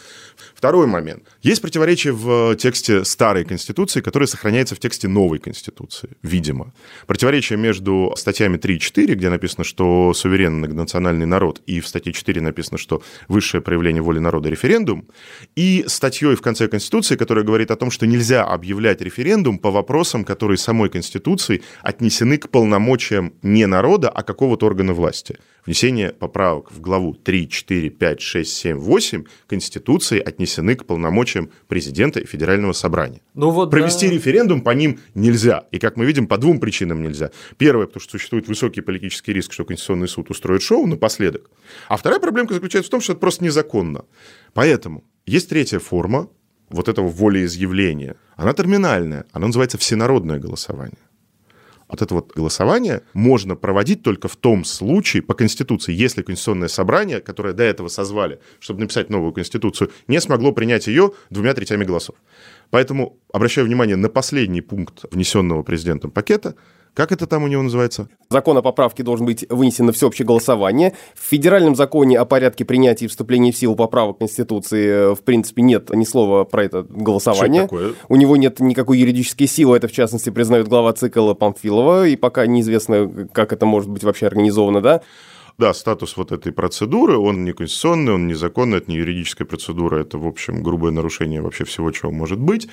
Второй 0.54 0.86
момент. 0.86 1.22
Есть 1.40 1.62
противоречие 1.62 2.12
в 2.12 2.56
тексте 2.56 3.06
старой 3.06 3.46
Конституции, 3.46 4.02
которое 4.02 4.26
сохраняется 4.26 4.74
в 4.74 4.80
тексте 4.80 5.08
новой 5.08 5.38
Конституции, 5.38 6.10
видимо. 6.22 6.74
Противоречие 7.06 7.58
между 7.58 8.12
статьями 8.14 8.58
3 8.58 8.76
и 8.76 8.78
4, 8.78 9.14
где 9.14 9.30
написано, 9.30 9.64
что 9.64 10.12
суверен 10.12 10.58
многонациональный 10.58 11.24
народ, 11.24 11.62
и 11.64 11.80
в 11.80 11.88
статье 11.88 12.12
4 12.12 12.42
написано, 12.42 12.76
что 12.76 13.02
высшее 13.28 13.62
проявление 13.62 14.02
воли 14.02 14.18
народа– 14.18 14.48
референдум, 14.50 15.08
и 15.56 15.84
статьей 15.86 16.34
в 16.34 16.42
конце 16.42 16.68
Конституции, 16.68 17.16
которая 17.16 17.46
говорит 17.46 17.70
о 17.70 17.76
том, 17.76 17.90
что 17.90 18.06
нельзя 18.06 18.44
объявлять 18.44 19.00
референдум 19.00 19.58
по 19.58 19.70
вопросам, 19.70 20.22
которые 20.22 20.33
самой 20.56 20.90
Конституцией 20.90 21.62
отнесены 21.82 22.38
к 22.38 22.48
полномочиям 22.48 23.34
не 23.42 23.66
народа, 23.66 24.08
а 24.08 24.22
какого-то 24.22 24.66
органа 24.66 24.92
власти. 24.92 25.38
Внесение 25.66 26.10
поправок 26.10 26.70
в 26.70 26.80
главу 26.80 27.14
3, 27.14 27.48
4, 27.48 27.90
5, 27.90 28.20
6, 28.20 28.52
7, 28.52 28.76
8 28.76 29.24
Конституции 29.46 30.20
отнесены 30.20 30.74
к 30.74 30.84
полномочиям 30.84 31.50
президента 31.68 32.20
и 32.20 32.26
Федерального 32.26 32.72
собрания. 32.72 33.20
Ну 33.34 33.50
вот 33.50 33.70
Провести 33.70 34.08
да. 34.08 34.14
референдум 34.14 34.60
по 34.60 34.70
ним 34.70 34.98
нельзя. 35.14 35.64
И, 35.70 35.78
как 35.78 35.96
мы 35.96 36.04
видим, 36.04 36.26
по 36.26 36.36
двум 36.36 36.60
причинам 36.60 37.02
нельзя. 37.02 37.30
Первое, 37.56 37.86
потому 37.86 38.02
что 38.02 38.12
существует 38.12 38.46
высокий 38.46 38.82
политический 38.82 39.32
риск, 39.32 39.52
что 39.52 39.64
Конституционный 39.64 40.08
суд 40.08 40.30
устроит 40.30 40.62
шоу 40.62 40.86
напоследок. 40.86 41.50
А 41.88 41.96
вторая 41.96 42.20
проблемка 42.20 42.54
заключается 42.54 42.88
в 42.88 42.90
том, 42.90 43.00
что 43.00 43.12
это 43.12 43.20
просто 43.20 43.42
незаконно. 43.44 44.04
Поэтому 44.52 45.04
есть 45.26 45.48
третья 45.48 45.78
форма 45.78 46.28
вот 46.74 46.88
этого 46.88 47.08
волеизъявления. 47.08 48.16
Она 48.36 48.52
терминальная. 48.52 49.24
Она 49.32 49.46
называется 49.46 49.78
всенародное 49.78 50.38
голосование. 50.38 50.98
Вот 51.88 52.02
это 52.02 52.14
вот 52.14 52.32
голосование 52.34 53.02
можно 53.12 53.56
проводить 53.56 54.02
только 54.02 54.26
в 54.26 54.36
том 54.36 54.64
случае, 54.64 55.22
по 55.22 55.34
Конституции, 55.34 55.92
если 55.92 56.22
Конституционное 56.22 56.68
собрание, 56.68 57.20
которое 57.20 57.54
до 57.54 57.62
этого 57.62 57.88
созвали, 57.88 58.40
чтобы 58.58 58.80
написать 58.80 59.10
новую 59.10 59.32
Конституцию, 59.32 59.90
не 60.08 60.20
смогло 60.20 60.52
принять 60.52 60.86
ее 60.86 61.12
двумя 61.30 61.54
третями 61.54 61.84
голосов. 61.84 62.16
Поэтому 62.70 63.18
обращаю 63.32 63.66
внимание 63.66 63.96
на 63.96 64.08
последний 64.08 64.62
пункт 64.62 65.04
внесенного 65.12 65.62
президентом 65.62 66.10
пакета. 66.10 66.56
Как 66.94 67.10
это 67.10 67.26
там 67.26 67.42
у 67.42 67.48
него 67.48 67.62
называется? 67.62 68.08
Закон 68.30 68.56
о 68.56 68.62
поправке 68.62 69.02
должен 69.02 69.26
быть 69.26 69.44
вынесен 69.50 69.86
на 69.86 69.92
всеобщее 69.92 70.24
голосование. 70.24 70.94
В 71.16 71.28
федеральном 71.28 71.74
законе 71.74 72.18
о 72.18 72.24
порядке 72.24 72.64
принятия 72.64 73.06
и 73.06 73.08
вступления 73.08 73.50
в 73.50 73.56
силу 73.56 73.74
поправок 73.74 74.18
Конституции, 74.18 75.10
э, 75.10 75.14
в 75.14 75.22
принципе, 75.22 75.62
нет 75.62 75.90
ни 75.90 76.04
слова 76.04 76.44
про 76.44 76.64
это 76.64 76.86
голосование. 76.88 77.66
Что 77.66 77.76
это 77.76 77.88
такое? 77.88 78.06
У 78.08 78.16
него 78.16 78.36
нет 78.36 78.60
никакой 78.60 78.98
юридической 78.98 79.46
силы, 79.46 79.76
это, 79.76 79.88
в 79.88 79.92
частности, 79.92 80.30
признает 80.30 80.68
глава 80.68 80.92
цикла 80.92 81.34
Памфилова, 81.34 82.06
и 82.06 82.14
пока 82.14 82.46
неизвестно, 82.46 83.28
как 83.32 83.52
это 83.52 83.66
может 83.66 83.90
быть 83.90 84.04
вообще 84.04 84.28
организовано, 84.28 84.80
да? 84.80 85.02
Да, 85.56 85.72
статус 85.72 86.16
вот 86.16 86.32
этой 86.32 86.52
процедуры, 86.52 87.16
он 87.16 87.44
не 87.44 87.52
конституционный, 87.52 88.14
он 88.14 88.26
незаконный, 88.26 88.78
это 88.78 88.90
не 88.90 88.96
юридическая 88.96 89.46
процедура, 89.46 90.00
это, 90.00 90.18
в 90.18 90.26
общем, 90.26 90.64
грубое 90.64 90.90
нарушение 90.90 91.40
вообще 91.40 91.64
всего, 91.64 91.92
чего 91.92 92.10
может 92.10 92.40
быть. 92.40 92.68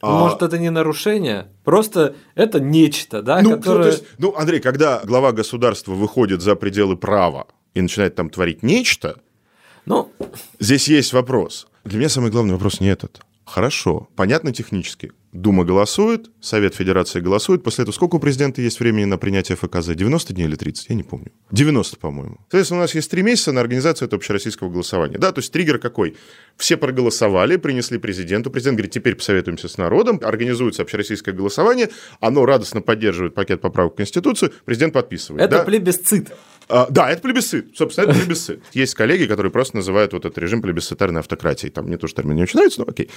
А 0.00 0.18
может, 0.18 0.40
это 0.42 0.56
не 0.58 0.70
нарушение, 0.70 1.48
просто 1.64 2.14
это 2.36 2.60
нечто, 2.60 3.20
да, 3.22 3.42
ну, 3.42 3.50
которое... 3.56 3.82
то 3.82 3.88
есть, 3.90 4.04
ну, 4.18 4.34
Андрей, 4.36 4.60
когда 4.60 5.00
глава 5.04 5.32
государства 5.32 5.92
выходит 5.92 6.40
за 6.40 6.54
пределы 6.54 6.96
права 6.96 7.48
и 7.74 7.80
начинает 7.80 8.14
там 8.14 8.30
творить 8.30 8.62
нечто, 8.62 9.20
ну... 9.84 10.12
здесь 10.60 10.88
есть 10.88 11.12
вопрос. 11.12 11.66
Для 11.84 11.98
меня 11.98 12.08
самый 12.08 12.30
главный 12.30 12.52
вопрос 12.52 12.80
не 12.80 12.88
этот. 12.88 13.20
Хорошо, 13.44 14.08
понятно 14.14 14.52
технически. 14.52 15.12
Дума 15.32 15.64
голосует, 15.64 16.28
Совет 16.40 16.74
Федерации 16.74 17.20
голосует. 17.20 17.62
После 17.62 17.82
этого 17.82 17.94
сколько 17.94 18.16
у 18.16 18.18
президента 18.18 18.60
есть 18.60 18.80
времени 18.80 19.04
на 19.04 19.16
принятие 19.16 19.56
ФКЗ? 19.56 19.94
90 19.94 20.34
дней 20.34 20.44
или 20.44 20.56
30? 20.56 20.88
Я 20.88 20.96
не 20.96 21.04
помню. 21.04 21.30
90, 21.52 21.98
по-моему. 21.98 22.38
Соответственно, 22.48 22.80
у 22.80 22.82
нас 22.82 22.94
есть 22.96 23.08
три 23.08 23.22
месяца 23.22 23.52
на 23.52 23.60
организацию 23.60 24.06
этого 24.06 24.18
общероссийского 24.18 24.70
голосования. 24.70 25.18
Да, 25.18 25.30
то 25.30 25.38
есть 25.38 25.52
триггер 25.52 25.78
какой? 25.78 26.16
Все 26.56 26.76
проголосовали, 26.76 27.56
принесли 27.56 27.98
президенту. 27.98 28.50
Президент 28.50 28.78
говорит, 28.78 28.92
теперь 28.92 29.14
посоветуемся 29.14 29.68
с 29.68 29.78
народом. 29.78 30.20
Организуется 30.20 30.82
общероссийское 30.82 31.32
голосование. 31.32 31.90
Оно 32.18 32.44
радостно 32.44 32.80
поддерживает 32.80 33.34
пакет 33.34 33.60
поправок 33.60 33.92
в 33.92 33.96
Конституцию. 33.96 34.52
Президент 34.64 34.94
подписывает. 34.94 35.44
Это 35.44 35.58
да? 35.58 35.64
плебисцит. 35.64 36.32
А, 36.68 36.88
да, 36.90 37.08
это 37.08 37.22
плебисцит. 37.22 37.76
Собственно, 37.76 38.10
это 38.10 38.18
плебисцит. 38.18 38.62
Есть 38.72 38.94
коллеги, 38.94 39.26
которые 39.26 39.52
просто 39.52 39.76
называют 39.76 40.12
вот 40.12 40.24
этот 40.24 40.38
режим 40.38 40.60
плебисцитарной 40.60 41.20
автократией. 41.20 41.70
Там 41.70 41.86
мне 41.86 41.98
тоже 41.98 42.14
термин 42.14 42.34
не 42.34 42.42
очень 42.42 42.56
нравится, 42.56 42.80
но 42.80 42.86
окей. 42.88 43.10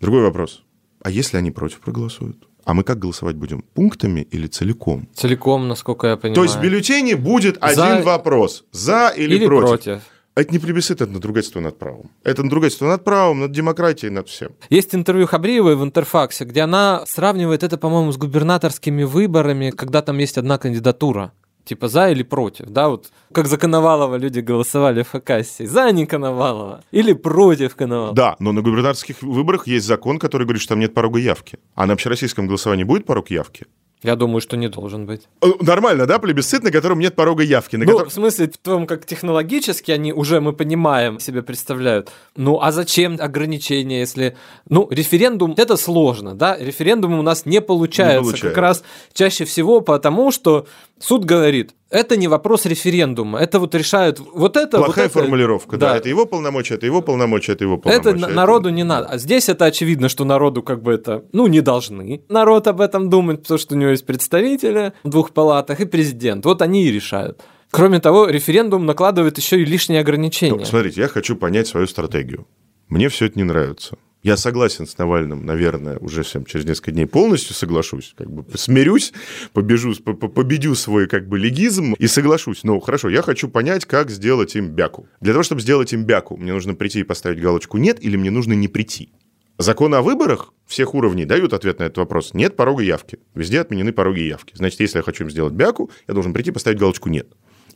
Другой 0.00 0.22
вопрос. 0.22 0.64
А 1.02 1.10
если 1.10 1.36
они 1.36 1.50
против 1.50 1.80
проголосуют? 1.80 2.48
А 2.64 2.74
мы 2.74 2.84
как 2.84 2.98
голосовать 3.00 3.36
будем? 3.36 3.62
Пунктами 3.74 4.20
или 4.30 4.46
целиком? 4.46 5.08
Целиком, 5.14 5.66
насколько 5.66 6.06
я 6.06 6.16
понимаю. 6.16 6.36
То 6.36 6.42
есть 6.44 6.56
в 6.56 6.60
бюллетене 6.60 7.16
будет 7.16 7.58
За... 7.60 7.66
один 7.68 8.04
вопрос. 8.04 8.64
За 8.70 9.08
или, 9.08 9.34
или 9.34 9.46
против. 9.46 9.68
против. 9.68 10.02
Это 10.34 10.50
не 10.50 10.58
плебисцит, 10.58 11.02
это 11.02 11.12
надругательство 11.12 11.60
над 11.60 11.78
правом. 11.78 12.10
Это 12.24 12.42
надругательство 12.42 12.86
над 12.86 13.04
правом, 13.04 13.40
над 13.40 13.52
демократией, 13.52 14.10
над 14.10 14.28
всем. 14.28 14.52
Есть 14.70 14.94
интервью 14.94 15.26
Хабриевой 15.26 15.76
в 15.76 15.82
Интерфаксе, 15.82 16.44
где 16.44 16.62
она 16.62 17.04
сравнивает 17.06 17.62
это, 17.62 17.76
по-моему, 17.76 18.12
с 18.12 18.16
губернаторскими 18.16 19.02
выборами, 19.02 19.70
когда 19.70 20.00
там 20.00 20.16
есть 20.18 20.38
одна 20.38 20.56
кандидатура. 20.56 21.32
Типа 21.64 21.88
за 21.88 22.10
или 22.10 22.24
против, 22.24 22.66
да, 22.66 22.88
вот 22.88 23.12
как 23.32 23.46
за 23.46 23.56
Коновалова 23.56 24.16
люди 24.16 24.40
голосовали 24.40 25.02
в 25.02 25.10
Хакасии. 25.10 25.64
За 25.64 25.92
не 25.92 26.06
Коновалова 26.06 26.82
или 26.90 27.12
против 27.12 27.76
Коновалова. 27.76 28.14
Да, 28.14 28.36
но 28.40 28.52
на 28.52 28.62
губернаторских 28.62 29.22
выборах 29.22 29.68
есть 29.68 29.86
закон, 29.86 30.18
который 30.18 30.42
говорит, 30.42 30.62
что 30.62 30.70
там 30.70 30.80
нет 30.80 30.92
порога 30.92 31.20
явки. 31.20 31.58
А 31.74 31.86
на 31.86 31.92
общероссийском 31.92 32.46
голосовании 32.46 32.84
будет 32.84 33.06
порог 33.06 33.30
явки? 33.30 33.66
Я 34.02 34.16
думаю, 34.16 34.40
что 34.40 34.56
не 34.56 34.68
должен 34.68 35.06
быть. 35.06 35.22
Э, 35.42 35.46
Нормально, 35.60 36.06
да, 36.06 36.18
плебисцит, 36.18 36.64
на 36.64 36.70
котором 36.70 36.98
нет 36.98 37.14
порога 37.14 37.44
явки. 37.44 37.76
На 37.76 37.84
ну, 37.84 37.92
котором... 37.92 38.10
в 38.10 38.12
смысле, 38.12 38.48
в 38.48 38.58
том, 38.58 38.86
как 38.86 39.06
технологически 39.06 39.92
они 39.92 40.12
уже, 40.12 40.40
мы 40.40 40.52
понимаем, 40.52 41.20
себе 41.20 41.42
представляют. 41.42 42.10
Ну, 42.36 42.60
а 42.60 42.72
зачем 42.72 43.16
ограничения, 43.20 44.00
если... 44.00 44.36
Ну, 44.68 44.88
референдум, 44.90 45.54
это 45.56 45.76
сложно, 45.76 46.34
да? 46.34 46.56
Референдум 46.58 47.18
у 47.18 47.22
нас 47.22 47.46
не 47.46 47.60
получается. 47.60 48.18
Не 48.18 48.24
получается. 48.24 48.48
Как 48.48 48.58
раз 48.58 48.82
чаще 49.12 49.44
всего 49.44 49.80
потому, 49.80 50.32
что 50.32 50.66
суд 50.98 51.24
говорит, 51.24 51.72
это 51.92 52.16
не 52.16 52.26
вопрос 52.28 52.66
референдума, 52.66 53.38
это 53.38 53.58
вот 53.60 53.74
решают 53.74 54.18
вот 54.18 54.56
это. 54.56 54.78
Плохая 54.78 55.04
вот 55.04 55.10
это. 55.10 55.18
формулировка, 55.20 55.76
да. 55.76 55.96
Это 55.96 56.08
его 56.08 56.26
полномочия, 56.26 56.74
это 56.74 56.86
его 56.86 57.02
полномочия, 57.02 57.52
это 57.52 57.64
его 57.64 57.74
Это 57.84 58.00
полномочия. 58.02 58.26
на- 58.26 58.34
народу 58.34 58.70
не 58.70 58.82
надо. 58.84 59.06
А 59.06 59.18
здесь 59.18 59.48
это 59.48 59.66
очевидно, 59.66 60.08
что 60.08 60.24
народу 60.24 60.62
как 60.62 60.82
бы 60.82 60.92
это, 60.92 61.24
ну, 61.32 61.46
не 61.46 61.60
должны 61.60 62.22
народ 62.28 62.66
об 62.66 62.80
этом 62.80 63.10
думать, 63.10 63.42
потому 63.42 63.58
что 63.58 63.74
у 63.74 63.78
него 63.78 63.90
есть 63.90 64.06
представители 64.06 64.92
в 65.04 65.08
двух 65.08 65.30
палатах 65.32 65.80
и 65.80 65.84
президент. 65.84 66.44
Вот 66.44 66.62
они 66.62 66.84
и 66.84 66.90
решают. 66.90 67.40
Кроме 67.70 68.00
того, 68.00 68.26
референдум 68.28 68.84
накладывает 68.86 69.38
еще 69.38 69.60
и 69.60 69.64
лишние 69.64 70.00
ограничения. 70.00 70.58
Ну, 70.58 70.64
смотрите, 70.64 71.00
я 71.00 71.08
хочу 71.08 71.36
понять 71.36 71.66
свою 71.68 71.86
стратегию. 71.86 72.46
Мне 72.88 73.08
все 73.08 73.26
это 73.26 73.38
не 73.38 73.44
нравится. 73.44 73.96
Я 74.22 74.36
согласен 74.36 74.86
с 74.86 74.96
Навальным, 74.98 75.44
наверное, 75.44 75.98
уже 75.98 76.22
всем 76.22 76.44
через 76.44 76.64
несколько 76.64 76.92
дней 76.92 77.06
полностью 77.06 77.54
соглашусь, 77.54 78.14
как 78.16 78.30
бы 78.30 78.44
смирюсь, 78.56 79.12
побежу, 79.52 79.94
по- 79.96 80.14
по- 80.14 80.28
победю 80.28 80.76
свой 80.76 81.08
как 81.08 81.26
бы 81.28 81.40
легизм 81.40 81.94
и 81.94 82.06
соглашусь. 82.06 82.62
Но 82.62 82.78
хорошо, 82.78 83.08
я 83.08 83.20
хочу 83.22 83.48
понять, 83.48 83.84
как 83.84 84.10
сделать 84.10 84.54
им 84.54 84.68
бяку. 84.68 85.08
Для 85.20 85.32
того, 85.32 85.42
чтобы 85.42 85.60
сделать 85.60 85.92
им 85.92 86.04
бяку, 86.04 86.36
мне 86.36 86.52
нужно 86.52 86.74
прийти 86.74 87.00
и 87.00 87.04
поставить 87.04 87.40
галочку 87.40 87.78
«нет» 87.78 87.98
или 88.00 88.16
мне 88.16 88.30
нужно 88.30 88.52
не 88.52 88.68
прийти. 88.68 89.12
Законы 89.58 89.96
о 89.96 90.02
выборах 90.02 90.52
всех 90.66 90.94
уровней 90.94 91.24
дают 91.24 91.52
ответ 91.52 91.80
на 91.80 91.84
этот 91.84 91.98
вопрос. 91.98 92.32
Нет 92.32 92.54
порога 92.54 92.82
явки. 92.84 93.18
Везде 93.34 93.60
отменены 93.60 93.92
пороги 93.92 94.20
явки. 94.20 94.54
Значит, 94.56 94.78
если 94.80 94.98
я 94.98 95.02
хочу 95.02 95.24
им 95.24 95.30
сделать 95.30 95.52
бяку, 95.52 95.90
я 96.06 96.14
должен 96.14 96.32
прийти 96.32 96.50
и 96.50 96.52
поставить 96.52 96.78
галочку 96.78 97.08
«нет». 97.08 97.26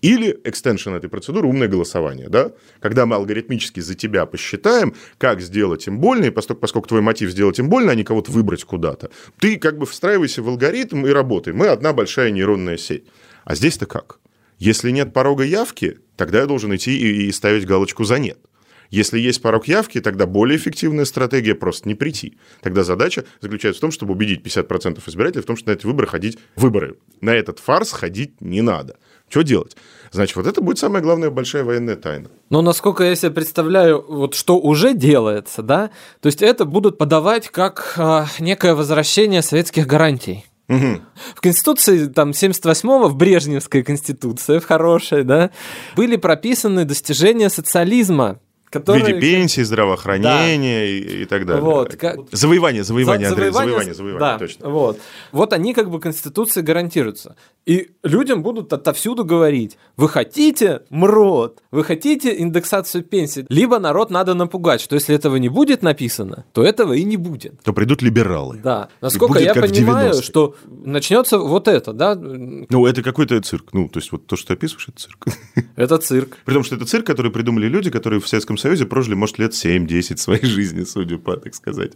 Или 0.00 0.38
экстеншн 0.44 0.94
этой 0.94 1.08
процедуры– 1.08 1.48
умное 1.48 1.68
голосование, 1.68 2.28
да? 2.28 2.52
Когда 2.80 3.06
мы 3.06 3.16
алгоритмически 3.16 3.80
за 3.80 3.94
тебя 3.94 4.26
посчитаем, 4.26 4.94
как 5.18 5.40
сделать 5.40 5.86
им 5.86 5.98
больно, 5.98 6.26
и 6.26 6.30
поскольку, 6.30 6.60
поскольку 6.60 6.88
твой 6.88 7.00
мотив 7.00 7.30
сделать 7.30 7.58
им 7.58 7.68
больно, 7.68 7.92
а 7.92 7.94
не 7.94 8.04
кого-то 8.04 8.30
выбрать 8.30 8.64
куда-то, 8.64 9.10
ты 9.38 9.58
как 9.58 9.78
бы 9.78 9.86
встраивайся 9.86 10.42
в 10.42 10.48
алгоритм 10.48 11.06
и 11.06 11.10
работай. 11.10 11.52
Мы 11.52 11.68
одна 11.68 11.92
большая 11.92 12.30
нейронная 12.30 12.76
сеть. 12.76 13.04
А 13.44 13.54
здесь-то 13.54 13.86
как? 13.86 14.18
Если 14.58 14.90
нет 14.90 15.12
порога 15.12 15.44
явки, 15.44 15.98
тогда 16.16 16.40
я 16.40 16.46
должен 16.46 16.74
идти 16.74 16.96
и, 16.96 17.26
и 17.28 17.32
ставить 17.32 17.66
галочку 17.66 18.04
«за 18.04 18.18
нет». 18.18 18.38
Если 18.90 19.18
есть 19.18 19.42
порог 19.42 19.68
явки, 19.68 20.00
тогда 20.00 20.26
более 20.26 20.58
эффективная 20.58 21.04
стратегия 21.04 21.54
просто 21.54 21.88
не 21.88 21.94
прийти. 21.94 22.38
Тогда 22.62 22.84
задача 22.84 23.24
заключается 23.40 23.78
в 23.78 23.82
том, 23.82 23.90
чтобы 23.90 24.12
убедить 24.12 24.40
50% 24.42 25.00
избирателей 25.06 25.42
в 25.42 25.46
том, 25.46 25.56
что 25.56 25.70
на 25.70 25.74
эти 25.74 25.86
выборы 25.86 26.06
ходить 26.06 26.38
выборы. 26.56 26.96
На 27.20 27.30
этот 27.30 27.58
фарс 27.58 27.92
ходить 27.92 28.40
не 28.40 28.62
надо. 28.62 28.96
Что 29.28 29.42
делать? 29.42 29.76
Значит, 30.12 30.36
вот 30.36 30.46
это 30.46 30.60
будет 30.60 30.78
самая 30.78 31.02
главная 31.02 31.30
большая 31.30 31.64
военная 31.64 31.96
тайна. 31.96 32.28
Но 32.48 32.62
насколько 32.62 33.02
я 33.02 33.16
себе 33.16 33.32
представляю, 33.32 34.04
вот 34.08 34.34
что 34.34 34.58
уже 34.58 34.94
делается, 34.94 35.62
да, 35.62 35.90
то 36.20 36.26
есть 36.26 36.42
это 36.42 36.64
будут 36.64 36.96
подавать 36.96 37.48
как 37.48 37.94
а, 37.96 38.26
некое 38.38 38.74
возвращение 38.74 39.42
советских 39.42 39.86
гарантий. 39.86 40.44
Мгм. 40.68 41.02
В 41.34 41.40
Конституции 41.40 42.06
там 42.06 42.30
78-го, 42.30 43.08
в 43.08 43.16
Брежневской 43.16 43.82
Конституции, 43.82 44.58
в 44.58 44.64
хорошей, 44.64 45.22
да, 45.22 45.50
были 45.94 46.16
прописаны 46.16 46.84
достижения 46.84 47.50
социализма, 47.50 48.40
В 48.66 48.70
которые... 48.70 49.06
виде 49.06 49.20
пенсии, 49.20 49.60
здравоохранения 49.62 50.86
и, 50.88 51.22
и 51.22 51.24
так 51.24 51.46
далее. 51.46 51.62
Вот, 51.62 51.94
как- 51.96 52.18
Завоевание, 52.32 52.84
завоевание, 52.84 53.28
За- 53.28 53.34
Андрей, 53.34 53.50
завоевание- 53.50 53.94
завоевание, 53.94 53.94
завоевание, 53.94 54.18
да, 54.32 54.38
точно. 54.38 54.68
Вот. 54.68 54.98
вот 55.32 55.52
они 55.52 55.72
как 55.74 55.90
бы 55.90 56.00
Конституции 56.00 56.60
гарантируются. 56.62 57.36
И 57.64 57.90
людям 58.04 58.42
будут 58.42 58.72
отовсюду 58.72 59.24
говорить, 59.24 59.76
вы 59.96 60.08
хотите 60.08 60.82
МРОД, 60.90 61.62
вы 61.72 61.84
хотите 61.84 62.40
индексацию 62.40 63.02
пенсий, 63.02 63.44
либо 63.48 63.78
народ 63.78 64.10
надо 64.10 64.34
напугать, 64.34 64.80
что 64.80 64.94
если 64.94 65.14
этого 65.14 65.36
не 65.36 65.48
будет 65.48 65.82
написано, 65.82 66.44
то 66.52 66.62
этого 66.62 66.92
и 66.92 67.02
не 67.04 67.16
будет. 67.16 67.60
То 67.62 67.72
придут 67.72 68.02
либералы. 68.02 68.60
Да. 68.62 68.88
Насколько 69.00 69.38
я 69.40 69.52
в 69.52 69.60
понимаю, 69.60 70.12
90-е. 70.12 70.22
что 70.22 70.54
начнется 70.68 71.38
вот 71.38 71.66
это, 71.68 71.92
да, 71.92 72.14
Ну, 72.14 72.86
это 72.86 73.02
какой-то 73.02 73.40
цирк. 73.40 73.70
Ну, 73.72 73.88
то 73.88 73.98
есть, 73.98 74.12
вот 74.12 74.26
то, 74.26 74.36
что 74.36 74.48
ты 74.48 74.52
описываешь, 74.54 74.88
это 74.88 74.98
цирк. 75.00 75.26
это 75.76 75.98
цирк. 75.98 76.38
При 76.44 76.54
том, 76.54 76.62
что 76.64 76.76
это 76.76 76.84
цирк, 76.86 77.06
который 77.06 77.32
придумали 77.32 77.66
люди, 77.68 77.90
которые 77.90 78.20
в 78.20 78.28
Советском 78.28 78.55
Союзе 78.56 78.86
прожили, 78.86 79.14
может, 79.14 79.38
лет 79.38 79.52
7-10 79.52 80.16
своей 80.16 80.44
жизни, 80.46 80.84
судя 80.84 81.18
по, 81.18 81.36
так 81.36 81.54
сказать, 81.54 81.92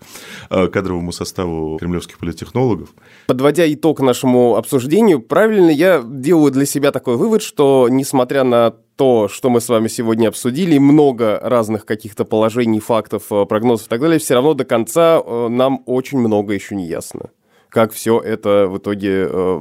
э, 0.51 0.67
кадровому 0.69 1.13
составу 1.13 1.79
кремлевских 1.79 2.19
политтехнологов. 2.19 2.91
Подводя 3.27 3.73
итог 3.73 4.01
нашему 4.01 4.57
обсуждению, 4.57 5.21
правильно 5.21 5.71
я 5.71 6.03
делаю 6.05 6.53
для 6.53 6.67
себя 6.67 6.93
такой 6.93 7.17
вывод, 7.17 7.43
что 7.43 7.89
несмотря 7.91 8.45
на 8.45 8.75
то, 9.01 9.29
что 9.29 9.49
мы 9.49 9.63
с 9.63 9.69
вами 9.71 9.89
сегодня 9.89 10.29
обсудили, 10.29 10.77
много 10.77 11.41
разных 11.43 11.87
каких-то 11.87 12.27
положений, 12.27 12.81
фактов, 12.81 13.25
э, 13.31 13.47
прогнозов 13.47 13.87
и 13.87 13.89
так 13.89 14.01
далее, 14.01 14.19
все 14.19 14.35
равно 14.35 14.55
до 14.55 14.65
конца 14.65 15.23
э, 15.25 15.49
нам 15.49 15.83
очень 15.87 16.19
много 16.19 16.53
еще 16.53 16.75
не 16.75 16.87
ясно. 16.87 17.31
Как 17.71 17.93
все 17.93 18.21
это 18.21 18.67
в 18.69 18.77
итоге 18.77 19.27
э, 19.31 19.61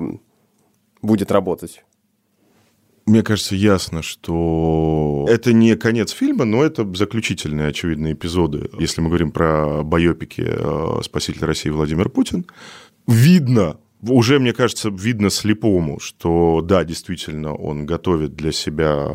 будет 1.01 1.31
работать. 1.31 1.83
Мне 3.09 3.23
кажется, 3.23 3.55
ясно, 3.55 4.03
что 4.03 5.25
это 5.27 5.51
не 5.51 5.75
конец 5.75 6.11
фильма, 6.11 6.45
но 6.45 6.63
это 6.63 6.87
заключительные, 6.93 7.69
очевидные 7.69 8.13
эпизоды. 8.13 8.69
Если 8.79 9.01
мы 9.01 9.07
говорим 9.07 9.31
про 9.31 9.81
байопики 9.81 10.45
э, 10.45 11.01
«Спаситель 11.03 11.43
России» 11.45 11.71
Владимир 11.71 12.09
Путин, 12.09 12.45
видно, 13.07 13.77
уже, 14.03 14.37
мне 14.37 14.53
кажется, 14.53 14.91
видно 14.91 15.31
слепому, 15.31 15.99
что 15.99 16.61
да, 16.61 16.83
действительно, 16.83 17.55
он 17.55 17.87
готовит 17.87 18.35
для 18.35 18.51
себя 18.51 19.09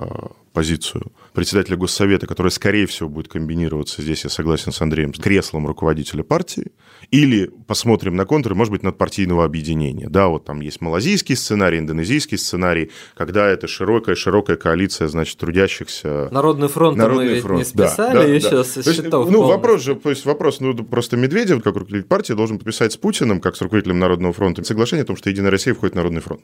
позицию 0.55 1.13
председателя 1.35 1.77
Госсовета, 1.77 2.27
которая, 2.27 2.51
скорее 2.51 2.87
всего, 2.87 3.09
будет 3.09 3.29
комбинироваться, 3.29 4.01
здесь 4.01 4.25
я 4.25 4.31
согласен 4.31 4.73
с 4.73 4.81
Андреем, 4.81 5.13
с 5.13 5.19
креслом 5.19 5.67
руководителя 5.67 6.23
партии, 6.23 6.73
или 7.11 7.51
посмотрим 7.67 8.17
на 8.17 8.25
контуры, 8.25 8.55
может 8.55 8.71
быть, 8.71 8.83
надпартийного 8.83 9.45
объединения. 9.45 10.09
Да, 10.09 10.29
вот 10.29 10.45
там 10.45 10.61
есть 10.61 10.81
малазийский 10.81 11.37
сценарий, 11.37 11.79
индонезийский 11.79 12.39
сценарий, 12.39 12.91
когда 13.17 13.49
это 13.49 13.67
широкая-широкая 13.67 14.57
коалиция, 14.57 15.09
значит, 15.09 15.37
трудящихся 15.39 16.29
Народный 16.31 16.69
фронт 16.69 16.97
Народный 16.97 17.27
мы 17.27 17.33
ведь 17.33 17.43
фронт, 17.43 17.59
не 17.59 17.65
списали 17.65 18.35
еще 18.35 18.65
со 18.65 18.83
То 18.83 18.91
есть, 18.91 19.03
счетов 19.03 19.27
Ну, 19.27 19.39
полностью. 19.39 19.47
вопрос 19.47 19.83
же, 19.83 19.95
то 19.97 20.11
есть 20.11 20.25
вопрос, 20.25 20.61
ну, 20.61 20.73
просто 20.85 21.17
Медведев, 21.17 21.63
как 21.63 21.75
руководитель 21.75 22.09
партии, 22.09 22.33
должен 22.33 22.59
подписать 22.59 22.93
с 22.93 22.97
Путиным, 22.97 23.41
как 23.41 23.57
с 23.57 23.61
руководителем 23.61 23.99
Народного 23.99 24.33
фронта, 24.33 24.63
соглашение 24.63 25.03
о 25.03 25.07
том, 25.07 25.17
что 25.17 25.31
Единая 25.31 25.51
Россия 25.51 25.75
входит 25.75 25.95
в 25.95 25.97
Народный 25.97 26.21
фронт. 26.21 26.43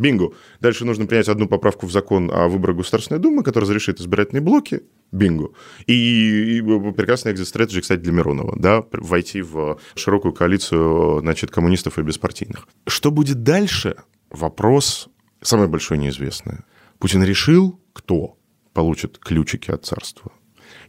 Бинго. 0.00 0.32
Дальше 0.60 0.84
нужно 0.84 1.06
принять 1.06 1.28
одну 1.28 1.46
поправку 1.46 1.86
в 1.86 1.92
закон 1.92 2.30
о 2.32 2.48
выборах 2.48 2.78
Государственной 2.78 3.20
Думы, 3.20 3.42
которая 3.42 3.66
разрешит 3.66 4.00
избирательные 4.00 4.42
блоки. 4.42 4.82
Бинго. 5.12 5.50
И, 5.86 6.58
и 6.58 6.62
прекрасный 6.92 7.32
экзит-стратегия, 7.32 7.82
кстати, 7.82 8.00
для 8.00 8.12
Миронова, 8.12 8.56
да, 8.58 8.84
войти 8.92 9.42
в 9.42 9.78
широкую 9.94 10.32
коалицию, 10.32 11.20
значит, 11.20 11.50
коммунистов 11.50 11.98
и 11.98 12.02
беспартийных. 12.02 12.66
Что 12.86 13.10
будет 13.10 13.42
дальше? 13.42 13.96
Вопрос 14.30 15.08
самое 15.42 15.68
большое 15.68 16.00
неизвестное. 16.00 16.64
Путин 16.98 17.22
решил, 17.22 17.80
кто 17.92 18.36
получит 18.72 19.18
ключики 19.18 19.70
от 19.70 19.84
царства. 19.84 20.32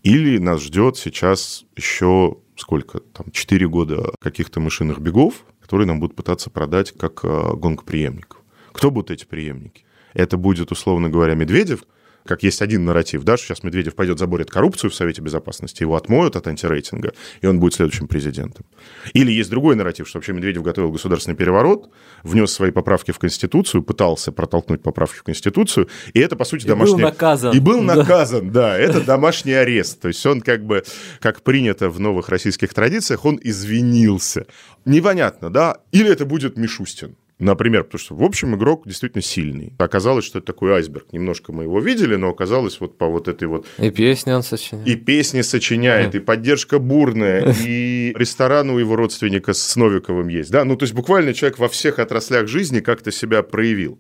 Или 0.03 0.37
нас 0.37 0.61
ждет 0.61 0.97
сейчас 0.97 1.65
еще 1.75 2.37
сколько 2.55 2.99
там, 2.99 3.31
4 3.31 3.67
года 3.67 4.11
каких-то 4.19 4.59
мышиных 4.59 4.99
бегов, 4.99 5.45
которые 5.59 5.87
нам 5.87 5.99
будут 5.99 6.15
пытаться 6.15 6.49
продать 6.49 6.91
как 6.91 7.21
э, 7.23 7.53
гонка 7.55 7.83
преемников. 7.83 8.40
Кто 8.71 8.91
будут 8.91 9.11
эти 9.11 9.25
преемники? 9.25 9.83
Это 10.13 10.37
будет, 10.37 10.71
условно 10.71 11.09
говоря, 11.09 11.35
Медведев– 11.35 11.83
как 12.25 12.43
есть 12.43 12.61
один 12.61 12.85
нарратив, 12.85 13.23
да, 13.23 13.37
что 13.37 13.47
сейчас 13.47 13.63
Медведев 13.63 13.95
пойдет 13.95 14.19
заборет 14.19 14.49
коррупцию 14.49 14.91
в 14.91 14.95
Совете 14.95 15.21
Безопасности, 15.21 15.83
его 15.83 15.95
отмоют 15.95 16.35
от 16.35 16.47
антирейтинга, 16.47 17.13
и 17.41 17.47
он 17.47 17.59
будет 17.59 17.73
следующим 17.73 18.07
президентом. 18.07 18.65
Или 19.13 19.31
есть 19.31 19.49
другой 19.49 19.75
нарратив, 19.75 20.07
что 20.07 20.17
вообще 20.17 20.33
Медведев 20.33 20.63
готовил 20.63 20.91
государственный 20.91 21.35
переворот, 21.35 21.89
внес 22.23 22.51
свои 22.51 22.71
поправки 22.71 23.11
в 23.11 23.19
Конституцию, 23.19 23.83
пытался 23.83 24.31
протолкнуть 24.31 24.81
поправки 24.81 25.17
в 25.17 25.23
Конституцию, 25.23 25.89
и 26.13 26.19
это, 26.19 26.35
по 26.35 26.45
сути, 26.45 26.67
домашний... 26.67 26.93
И 26.93 26.97
был 26.97 27.09
наказан. 27.09 27.55
И 27.55 27.59
был 27.59 27.81
наказан, 27.81 28.51
да, 28.51 28.77
это 28.77 29.01
домашний 29.01 29.53
арест. 29.53 29.99
То 29.99 30.07
есть 30.07 30.25
он 30.25 30.41
как 30.41 30.63
бы, 30.63 30.83
как 31.19 31.41
принято 31.41 31.89
в 31.89 31.99
новых 31.99 32.29
российских 32.29 32.73
традициях, 32.73 33.25
он 33.25 33.39
извинился. 33.41 34.45
Непонятно, 34.85 35.49
да? 35.49 35.77
Или 35.91 36.11
это 36.11 36.25
будет 36.25 36.57
Мишустин. 36.57 37.15
Например, 37.41 37.83
потому 37.83 37.99
что, 37.99 38.15
в 38.15 38.23
общем, 38.23 38.55
игрок 38.55 38.83
действительно 38.85 39.23
сильный. 39.23 39.73
Оказалось, 39.79 40.25
что 40.25 40.37
это 40.37 40.45
такой 40.45 40.73
айсберг. 40.73 41.11
Немножко 41.11 41.51
мы 41.51 41.63
его 41.63 41.79
видели, 41.79 42.15
но 42.15 42.29
оказалось 42.29 42.79
вот 42.79 42.99
по 42.99 43.07
вот 43.07 43.27
этой 43.27 43.47
вот... 43.47 43.65
И 43.79 43.89
песни 43.89 44.31
он 44.31 44.43
сочиняет. 44.43 44.87
И 44.87 44.95
песни 44.95 45.41
сочиняет, 45.41 46.13
и 46.13 46.19
поддержка 46.19 46.77
бурная, 46.77 47.55
и 47.65 48.13
ресторан 48.15 48.69
у 48.69 48.77
его 48.77 48.95
родственника 48.95 49.53
с 49.53 49.75
Новиковым 49.75 50.27
есть. 50.27 50.51
Да? 50.51 50.63
Ну, 50.65 50.75
то 50.75 50.83
есть 50.83 50.93
буквально 50.93 51.33
человек 51.33 51.57
во 51.57 51.67
всех 51.67 51.97
отраслях 51.97 52.47
жизни 52.47 52.79
как-то 52.79 53.11
себя 53.11 53.41
проявил. 53.41 53.99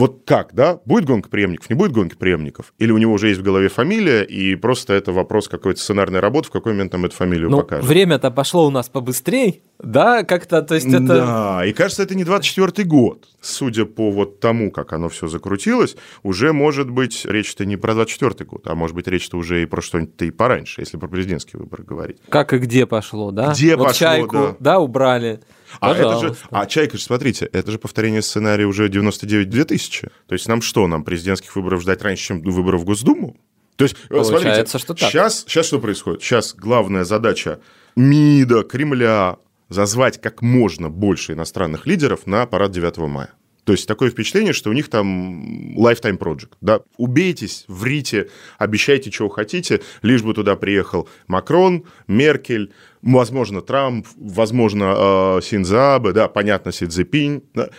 Вот 0.00 0.22
как, 0.24 0.54
да? 0.54 0.80
Будет 0.86 1.04
гонка 1.04 1.28
преемников, 1.28 1.68
не 1.68 1.76
будет 1.76 1.92
гонки 1.92 2.14
преемников? 2.14 2.72
Или 2.78 2.90
у 2.90 2.96
него 2.96 3.12
уже 3.12 3.28
есть 3.28 3.40
в 3.40 3.42
голове 3.42 3.68
фамилия, 3.68 4.22
и 4.22 4.54
просто 4.54 4.94
это 4.94 5.12
вопрос 5.12 5.46
какой-то 5.46 5.78
сценарной 5.78 6.20
работы, 6.20 6.48
в 6.48 6.50
какой 6.50 6.72
момент 6.72 6.94
нам 6.94 7.04
эту 7.04 7.14
фамилию 7.14 7.50
ну, 7.50 7.58
покажут? 7.58 7.84
время-то 7.84 8.30
пошло 8.30 8.66
у 8.66 8.70
нас 8.70 8.88
побыстрее, 8.88 9.60
да, 9.78 10.24
как-то, 10.24 10.62
то 10.62 10.74
есть 10.74 10.86
это... 10.86 11.00
Да, 11.00 11.66
и 11.66 11.74
кажется, 11.74 12.02
это 12.02 12.14
не 12.14 12.22
24-й 12.22 12.84
год. 12.84 13.28
Судя 13.42 13.84
по 13.84 14.10
вот 14.10 14.40
тому, 14.40 14.70
как 14.70 14.94
оно 14.94 15.10
все 15.10 15.26
закрутилось, 15.26 15.96
уже 16.22 16.54
может 16.54 16.88
быть 16.88 17.26
речь-то 17.26 17.66
не 17.66 17.76
про 17.76 17.92
24-й 17.92 18.46
год, 18.46 18.66
а 18.68 18.74
может 18.74 18.96
быть 18.96 19.06
речь-то 19.06 19.36
уже 19.36 19.62
и 19.62 19.66
про 19.66 19.82
что-нибудь 19.82 20.14
и 20.22 20.30
пораньше, 20.30 20.80
если 20.80 20.96
про 20.96 21.08
президентские 21.08 21.60
выборы 21.60 21.84
говорить. 21.84 22.16
Как 22.30 22.54
и 22.54 22.58
где 22.58 22.86
пошло, 22.86 23.32
да? 23.32 23.52
Где 23.52 23.76
вот 23.76 23.88
пошло, 23.88 23.98
чайку, 23.98 24.36
да. 24.36 24.56
да, 24.60 24.78
убрали. 24.78 25.40
А 25.78 25.94
это 25.94 26.18
же, 26.18 26.36
а 26.50 26.66
Чайка 26.66 26.98
же, 26.98 27.04
смотрите, 27.04 27.48
это 27.52 27.70
же 27.70 27.78
повторение 27.78 28.22
сценария 28.22 28.66
уже 28.66 28.88
99-2000. 28.88 30.10
То 30.26 30.32
есть 30.32 30.48
нам 30.48 30.62
что, 30.62 30.86
нам 30.86 31.04
президентских 31.04 31.54
выборов 31.54 31.82
ждать 31.82 32.02
раньше, 32.02 32.24
чем 32.24 32.42
выборов 32.42 32.80
в 32.80 32.84
Госдуму? 32.84 33.36
То 33.76 33.84
есть, 33.84 33.94
э, 33.94 34.08
Получается, 34.08 34.32
смотрите, 34.32 34.78
что 34.78 34.94
так. 34.94 35.10
Сейчас, 35.10 35.44
сейчас 35.46 35.66
что 35.66 35.78
происходит? 35.78 36.22
Сейчас 36.22 36.54
главная 36.54 37.04
задача 37.04 37.60
МИДа, 37.96 38.62
Кремля 38.64 39.38
зазвать 39.70 40.20
как 40.20 40.42
можно 40.42 40.90
больше 40.90 41.32
иностранных 41.32 41.86
лидеров 41.86 42.26
на 42.26 42.44
парад 42.46 42.72
9 42.72 42.98
мая. 43.08 43.30
То 43.64 43.72
есть 43.72 43.86
такое 43.86 44.10
впечатление, 44.10 44.52
что 44.52 44.70
у 44.70 44.72
них 44.72 44.88
там 44.88 45.76
lifetime 45.76 46.18
project. 46.18 46.50
Да? 46.60 46.80
Убейтесь, 46.96 47.64
врите, 47.68 48.28
обещайте, 48.58 49.10
чего 49.10 49.28
хотите, 49.28 49.80
лишь 50.02 50.22
бы 50.22 50.34
туда 50.34 50.56
приехал 50.56 51.08
Макрон, 51.26 51.84
Меркель, 52.06 52.72
возможно, 53.02 53.60
Трамп, 53.60 54.06
возможно, 54.16 54.94
э, 54.96 55.40
Синзабе, 55.42 56.12
да, 56.12 56.28
понятно, 56.28 56.72
Си 56.72 56.86
Цзепинь. 56.86 57.42
Да? 57.54 57.70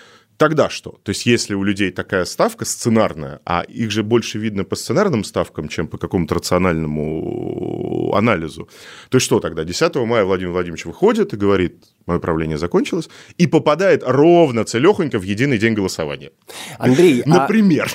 Тогда 0.42 0.72
что? 0.72 1.00
То 1.04 1.12
есть, 1.12 1.28
если 1.28 1.54
у 1.54 1.64
людей 1.64 1.92
такая 1.92 2.26
ставка 2.26 2.66
сценарная, 2.66 3.42
а 3.46 3.62
их 3.62 3.92
же 3.92 4.02
больше 4.02 4.40
видно 4.40 4.64
по 4.64 4.76
сценарным 4.76 5.24
ставкам, 5.24 5.68
чем 5.68 5.88
по 5.88 6.00
какому-то 6.00 6.34
рациональному 6.34 8.12
анализу, 8.16 8.68
то 9.10 9.20
что 9.20 9.40
тогда? 9.40 9.64
10 9.64 9.96
мая 9.98 10.24
Владимир 10.26 10.54
Владимирович 10.54 10.86
выходит 10.86 11.34
и 11.34 11.38
говорит, 11.38 11.84
мое 12.08 12.18
правление 12.18 12.58
закончилось, 12.58 13.08
и 13.38 13.46
попадает 13.46 14.02
ровно 14.04 14.66
целехонько 14.66 15.20
в 15.20 15.24
единый 15.24 15.60
день 15.60 15.76
голосования. 15.76 16.32
Андрей, 16.80 17.22
а 17.22 17.30
Например. 17.30 17.92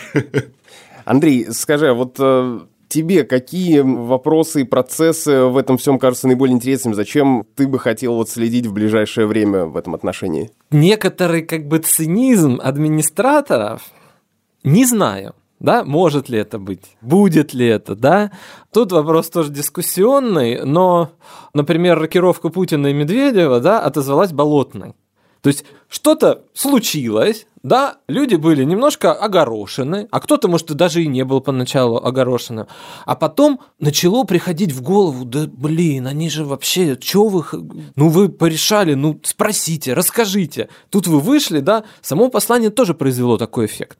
Андрей, 1.05 1.49
скажи, 1.51 1.89
а 1.89 1.95
вот 1.95 2.14
э, 2.20 2.61
Тебе 2.89 3.24
какие 3.24 3.80
вопросы 3.80 4.61
и 4.61 4.64
процессы 4.64 5.45
в 5.45 5.57
этом 5.57 5.76
всем 5.76 5.99
кажутся 5.99 6.28
наиболее 6.28 6.55
интересными? 6.55 6.95
Зачем 6.95 7.45
ты 7.57 7.66
бы 7.66 7.78
хотел 7.78 8.14
вот 8.14 8.30
следить 8.30 8.66
в 8.66 8.72
ближайшее 8.72 9.26
время 9.26 9.64
в 9.64 9.76
этом 9.76 9.95
отношении? 9.95 10.51
Некоторый 10.70 11.43
как 11.43 11.66
бы 11.66 11.78
цинизм 11.78 12.61
администраторов, 12.62 13.82
не 14.62 14.84
знаю, 14.84 15.34
да, 15.59 15.84
может 15.84 16.28
ли 16.28 16.39
это 16.39 16.59
быть, 16.59 16.97
будет 17.01 17.55
ли 17.55 17.66
это, 17.66 17.97
да. 17.97 18.30
Тут 18.72 18.93
вопрос 18.93 19.30
тоже 19.30 19.51
дискуссионный, 19.51 20.64
но, 20.64 21.11
например, 21.55 21.99
рокировка 21.99 22.51
Путина 22.51 22.89
и 22.89 22.93
Медведева, 22.93 23.61
да, 23.61 23.80
отозвалась 23.80 24.32
болотной. 24.32 24.95
То 25.43 25.49
есть 25.49 25.64
что-то 25.89 26.45
случилось, 26.55 27.47
да, 27.62 27.99
люди 28.07 28.37
были 28.37 28.62
немножко 28.64 29.12
огорошены, 29.12 30.07
а 30.11 30.20
кто-то, 30.20 30.47
может, 30.47 30.68
даже 30.68 31.03
и 31.03 31.09
не 31.09 31.24
был 31.24 31.41
поначалу 31.41 31.97
огорошенным. 31.97 32.68
А 33.05 33.16
потом 33.16 33.61
начало 33.80 34.24
приходить 34.24 34.72
в 34.72 34.82
голову, 34.82 35.24
да 35.24 35.47
блин, 35.47 36.07
они 36.07 36.30
же 36.30 36.45
вообще, 36.45 36.97
что 37.01 37.28
вы, 37.28 37.45
ну 37.97 38.09
вы 38.09 38.28
порешали, 38.28 38.95
ну 38.95 39.20
спросите, 39.24 39.95
расскажите. 39.95 40.68
Тут 40.91 41.07
вы 41.07 41.18
вышли, 41.18 41.61
да, 41.61 41.84
само 42.03 42.28
послание 42.28 42.70
тоже 42.70 42.95
произвело 42.95 43.37
такой 43.37 43.66
эффект. 43.66 43.99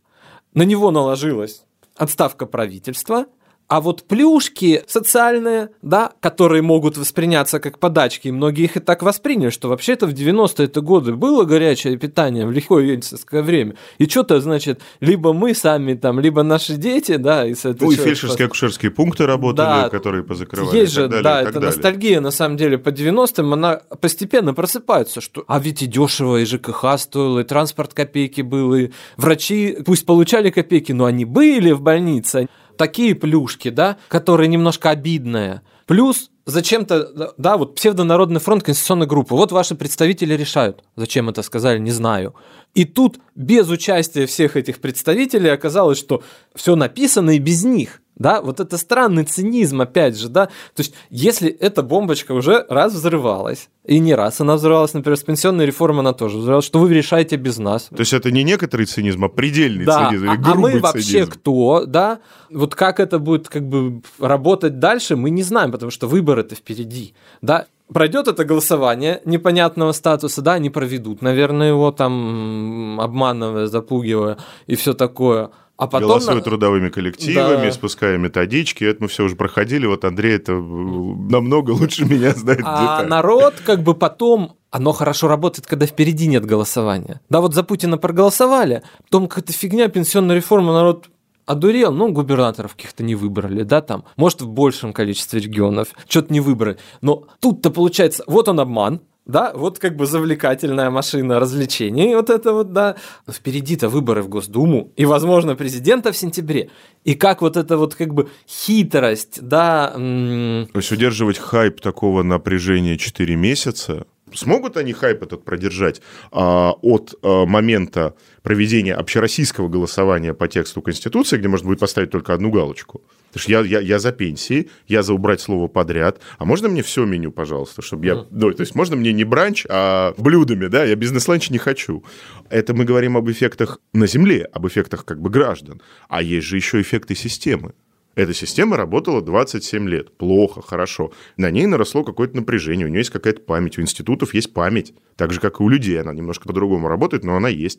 На 0.55 0.63
него 0.63 0.91
наложилась 0.91 1.65
отставка 1.97 2.47
правительства, 2.47 3.27
а 3.69 3.81
вот 3.81 4.05
плюшки 4.05 4.85
социальные, 4.87 5.71
да, 5.83 6.13
которые 6.21 6.63
могут 6.63 6.97
восприняться 6.97 7.59
как 7.59 7.79
подачки, 7.79 8.29
и 8.29 8.33
многие 8.33 8.65
их 8.65 8.77
и 8.77 8.81
так 8.81 9.03
восприняли, 9.03 9.51
что 9.51 9.69
вообще-то 9.69 10.07
в 10.07 10.11
90-е 10.11 10.69
годы 10.83 11.15
было 11.15 11.45
горячее 11.45 11.97
питание 11.97 12.47
в 12.47 12.53
лихое 12.53 12.93
ельцинское 12.93 13.43
время. 13.43 13.75
И 13.99 14.07
что-то, 14.07 14.41
значит, 14.41 14.81
либо 15.01 15.33
мы 15.33 15.55
сами 15.55 15.95
там, 15.95 16.21
либо 16.21 16.43
наши 16.43 16.75
дети, 16.75 17.17
да, 17.17 17.45
и 17.47 17.55
Ну, 17.65 17.91
и 17.91 17.97
фельдшерские, 17.97 18.47
акушерские 18.47 18.91
пункты 18.93 19.27
работали, 19.27 19.67
да, 19.67 19.89
которые 19.89 20.23
позакрывали. 20.23 20.77
Есть 20.77 20.93
же, 20.93 21.09
далее, 21.09 21.23
да, 21.23 21.43
это 21.43 21.53
далее. 21.55 21.71
ностальгия, 21.71 22.21
на 22.21 22.31
самом 22.31 22.57
деле, 22.57 22.79
по 22.79 22.91
90-м, 22.91 23.53
она 23.53 23.81
постепенно 24.01 24.55
просыпается, 24.55 25.21
что, 25.21 25.45
а 25.49 25.59
ведь 25.59 25.83
и 25.83 25.87
дешево, 25.87 26.37
и 26.37 26.45
ЖКХ 26.45 26.99
стоило, 26.99 27.41
и 27.41 27.45
транспорт 27.45 27.95
копейки 27.95 28.43
был, 28.43 28.75
и 28.75 28.91
врачи 29.17 29.79
пусть 29.85 30.07
получали 30.07 30.51
копейки, 30.51 30.93
но 30.93 31.07
они 31.07 31.25
были 31.25 31.73
в 31.73 31.81
больнице, 31.81 32.49
такие 32.77 33.15
плюшки, 33.15 33.71
да, 33.71 33.97
которые 34.09 34.49
немножко 34.49 34.91
обидные. 34.91 35.63
Плюс 35.87 36.31
зачем-то, 36.47 37.35
да, 37.37 37.57
вот 37.57 37.75
псевдонародный 37.75 38.41
фронт, 38.41 38.63
конституционная 38.63 39.07
группа, 39.07 39.37
вот 39.37 39.53
ваши 39.53 39.75
представители 39.75 40.35
решают. 40.35 40.85
Зачем 40.97 41.29
это 41.29 41.43
сказали, 41.43 41.79
не 41.79 41.91
знаю. 41.91 42.35
И 42.75 42.85
тут 42.85 43.19
без 43.35 43.69
участия 43.69 44.27
всех 44.27 44.57
этих 44.57 44.81
представителей 44.81 45.51
оказалось, 45.51 45.99
что 45.99 46.23
все 46.55 46.77
написано 46.77 47.31
и 47.31 47.39
без 47.39 47.65
них. 47.65 48.01
Да, 48.17 48.41
вот 48.41 48.61
это 48.61 48.79
странный 48.79 49.25
цинизм, 49.25 49.83
опять 49.83 50.19
же, 50.19 50.31
да. 50.31 50.47
То 50.47 50.81
есть, 50.81 50.95
если 51.11 51.51
эта 51.51 51.83
бомбочка 51.83 52.33
уже 52.33 52.65
раз 52.69 52.95
взрывалась, 52.95 53.69
и 53.85 53.99
не 53.99 54.15
раз 54.15 54.41
она 54.41 54.57
взрывалась, 54.57 54.95
например, 54.95 55.19
с 55.19 55.23
пенсионной 55.23 55.67
реформой 55.67 56.01
она 56.01 56.15
тоже 56.15 56.39
взрывалась, 56.39 56.65
что 56.65 56.79
вы 56.79 56.93
решаете 56.95 57.37
без 57.37 57.59
нас. 57.59 57.85
То 57.85 58.01
есть, 58.01 58.15
это 58.15 58.31
не 58.31 58.43
некоторый 58.43 58.87
цинизм, 58.87 59.27
а 59.27 59.29
предельный 59.29 59.85
да, 59.85 60.09
цинизм, 60.09 60.25
или 60.25 60.41
а, 60.43 60.53
а 60.53 60.55
мы 60.55 60.81
вообще 60.81 61.03
цинизм. 61.03 61.31
кто, 61.33 61.85
да? 61.87 62.21
Вот 62.51 62.75
как 62.75 63.01
это 63.01 63.19
будет 63.19 63.49
как 63.49 63.69
бы 63.69 64.01
работать 64.19 64.79
дальше, 64.79 65.17
мы 65.17 65.29
не 65.29 65.43
знаем, 65.43 65.71
потому 65.71 65.91
что 65.91 66.07
выборы-то 66.07 66.55
впереди, 66.55 67.15
да. 67.43 67.67
Пройдет 67.93 68.27
это 68.27 68.45
голосование 68.45 69.21
непонятного 69.25 69.93
статуса, 69.93 70.43
да, 70.43 70.55
они 70.55 70.71
проведут, 70.71 71.23
наверное, 71.23 71.69
его 71.69 71.93
там 71.93 72.99
обманывая, 73.01 73.67
запугивая 73.67 74.39
и 74.67 74.75
все 74.75 74.93
такое. 74.93 75.51
А 75.77 75.87
потом... 75.87 76.09
Голосуют 76.09 76.45
трудовыми 76.45 76.89
коллективами, 76.89 77.67
да. 77.67 77.73
спуская 77.73 78.17
методички. 78.17 78.85
Это 78.85 79.03
мы 79.03 79.09
все 79.09 79.25
уже 79.25 79.37
проходили. 79.37 79.87
Вот 79.87 80.05
Андрей 80.05 80.37
это 80.37 80.53
намного 80.53 81.73
лучше 81.73 82.05
меня 82.05 82.33
знает. 82.33 82.61
А 82.65 83.03
народ 83.05 83.55
как 83.65 83.83
бы 83.83 83.95
потом 83.95 84.57
оно 84.71 84.93
хорошо 84.93 85.29
работает, 85.29 85.67
когда 85.67 85.87
впереди 85.87 86.27
нет 86.27 86.45
голосования. 86.45 87.21
Да, 87.31 87.41
вот 87.41 87.55
за 87.55 87.63
Путина 87.63 87.99
проголосовали, 87.99 88.83
потом 89.05 89.29
какая-то 89.29 89.53
фигня, 89.53 89.89
пенсионная 89.89 90.37
реформа, 90.37 90.73
народ 90.73 91.09
одурел, 91.47 91.93
ну, 91.93 92.11
губернаторов 92.11 92.75
каких-то 92.75 93.03
не 93.03 93.15
выбрали, 93.15 93.63
да, 93.63 93.81
там, 93.81 94.05
может, 94.17 94.43
в 94.43 94.49
большем 94.49 94.93
количестве 94.93 95.41
регионов, 95.41 95.89
что-то 96.09 96.33
не 96.33 96.41
выбрали. 96.41 96.77
Но 97.01 97.25
тут-то 97.41 97.71
получается, 97.71 98.25
вот 98.27 98.49
он 98.49 98.61
обман, 98.61 99.01
да, 99.27 99.53
вот 99.55 99.79
как 99.79 99.97
бы 99.97 100.07
завлекательная 100.07 100.89
машина 100.91 101.41
развлечений, 101.41 102.15
вот 102.15 102.31
это 102.31 102.53
вот, 102.53 102.73
да. 102.73 102.97
Но 103.27 103.33
впереди-то 103.33 103.89
выборы 103.89 104.23
в 104.23 104.29
Госдуму 104.29 104.93
и, 104.97 105.05
возможно, 105.05 105.57
президента 105.57 106.13
в 106.13 106.17
сентябре. 106.17 106.71
И 107.05 107.15
как 107.15 107.43
вот 107.43 107.57
это 107.57 107.77
вот 107.77 107.95
как 107.95 108.15
бы 108.15 108.29
хитрость, 108.49 109.43
да... 109.43 109.91
То 109.93 110.79
есть 110.79 110.93
удерживать 110.93 111.39
хайп 111.39 111.81
такого 111.81 112.23
напряжения 112.23 112.97
4 112.97 113.37
месяца, 113.37 114.07
Смогут 114.35 114.77
они 114.77 114.93
хайп 114.93 115.23
этот 115.23 115.45
продержать 115.45 116.03
а, 116.33 116.73
от 116.83 117.15
а, 117.23 117.47
момента 117.47 118.15
проведения 118.43 118.95
общероссийского 118.95 119.69
голосования 119.69 120.35
по 120.35 120.49
тексту 120.49 120.83
Конституции, 120.83 121.37
где 121.37 121.47
можно 121.47 121.69
будет 121.69 121.79
поставить 121.79 122.11
только 122.11 122.35
одну 122.35 122.51
галочку? 122.51 123.03
Потому 123.33 123.43
что 123.43 123.53
я, 123.53 123.61
я, 123.61 123.81
я 123.81 123.99
за 123.99 124.13
пенсии, 124.13 124.69
я 124.89 125.03
за 125.03 125.15
убрать 125.15 125.41
слово 125.41 125.69
подряд. 125.69 126.21
А 126.39 126.45
можно 126.45 126.69
мне 126.69 126.83
все 126.83 127.05
меню, 127.05 127.31
пожалуйста, 127.31 127.83
чтобы 127.83 128.07
я... 128.07 128.25
Ну, 128.31 128.51
то 128.53 128.63
есть 128.63 128.75
можно 128.75 128.97
мне 128.97 129.13
не 129.13 129.25
бранч, 129.25 129.65
а 129.69 130.15
блюдами, 130.17 130.67
да? 130.67 130.85
Я 130.85 130.97
бизнес-ланч 130.97 131.51
не 131.51 131.59
хочу. 131.59 132.03
Это 132.49 132.75
мы 132.75 132.85
говорим 132.85 133.17
об 133.17 133.31
эффектах 133.31 133.79
на 133.93 134.07
Земле, 134.07 134.49
об 134.53 134.67
эффектах 134.67 135.05
как 135.05 135.21
бы 135.21 135.31
граждан. 135.31 135.83
А 136.09 136.23
есть 136.23 136.47
же 136.47 136.57
еще 136.57 136.81
эффекты 136.81 137.15
системы. 137.15 137.75
Эта 138.17 138.33
система 138.33 138.79
работала 138.79 139.21
27 139.21 139.89
лет. 139.91 140.11
Плохо, 140.17 140.63
хорошо. 140.63 141.13
На 141.37 141.51
ней 141.51 141.67
наросло 141.67 142.03
какое-то 142.03 142.35
напряжение, 142.37 142.87
у 142.87 142.89
нее 142.89 143.01
есть 143.01 143.11
какая-то 143.11 143.43
память, 143.43 143.79
у 143.79 143.83
институтов 143.83 144.33
есть 144.33 144.55
память. 144.55 144.95
Так 145.17 145.35
же, 145.35 145.39
как 145.39 145.61
и 145.61 145.63
у 145.63 145.69
людей, 145.69 146.01
она 146.01 146.15
немножко 146.15 146.49
по-другому 146.49 146.89
работает, 146.89 147.25
но 147.25 147.37
она 147.37 147.51
есть. 147.51 147.79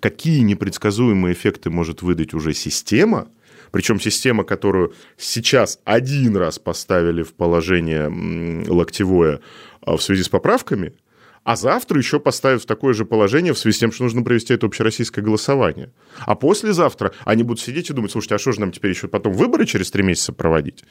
Какие 0.00 0.40
непредсказуемые 0.40 1.34
эффекты 1.34 1.68
может 1.68 2.00
выдать 2.00 2.32
уже 2.32 2.54
система, 2.54 3.28
причем 3.72 4.00
система, 4.00 4.42
которую 4.44 4.94
сейчас 5.18 5.78
один 5.84 6.34
раз 6.36 6.58
поставили 6.58 7.22
в 7.22 7.34
положение 7.34 8.08
локтевое 8.66 9.40
а, 9.82 9.98
в 9.98 10.02
связи 10.02 10.22
с 10.22 10.30
поправками, 10.30 10.94
а 11.44 11.56
завтра 11.56 11.98
еще 11.98 12.18
поставят 12.18 12.62
в 12.62 12.66
такое 12.66 12.94
же 12.94 13.04
положение 13.04 13.52
в 13.52 13.58
связи 13.58 13.76
с 13.76 13.80
тем, 13.80 13.92
что 13.92 14.04
нужно 14.04 14.22
провести 14.22 14.54
это 14.54 14.66
общероссийское 14.66 15.24
голосование. 15.24 15.92
А 16.20 16.34
послезавтра 16.34 17.12
они 17.24 17.42
будут 17.42 17.62
сидеть 17.62 17.90
и 17.90 17.92
думать, 17.92 18.10
слушайте, 18.10 18.34
а 18.34 18.38
что 18.38 18.52
же 18.52 18.60
нам 18.60 18.72
теперь 18.72 18.90
еще 18.90 19.08
потом 19.08 19.34
выборы 19.34 19.66
через 19.66 19.90
три 19.90 20.02
месяца 20.02 20.32
проводить? 20.32 20.84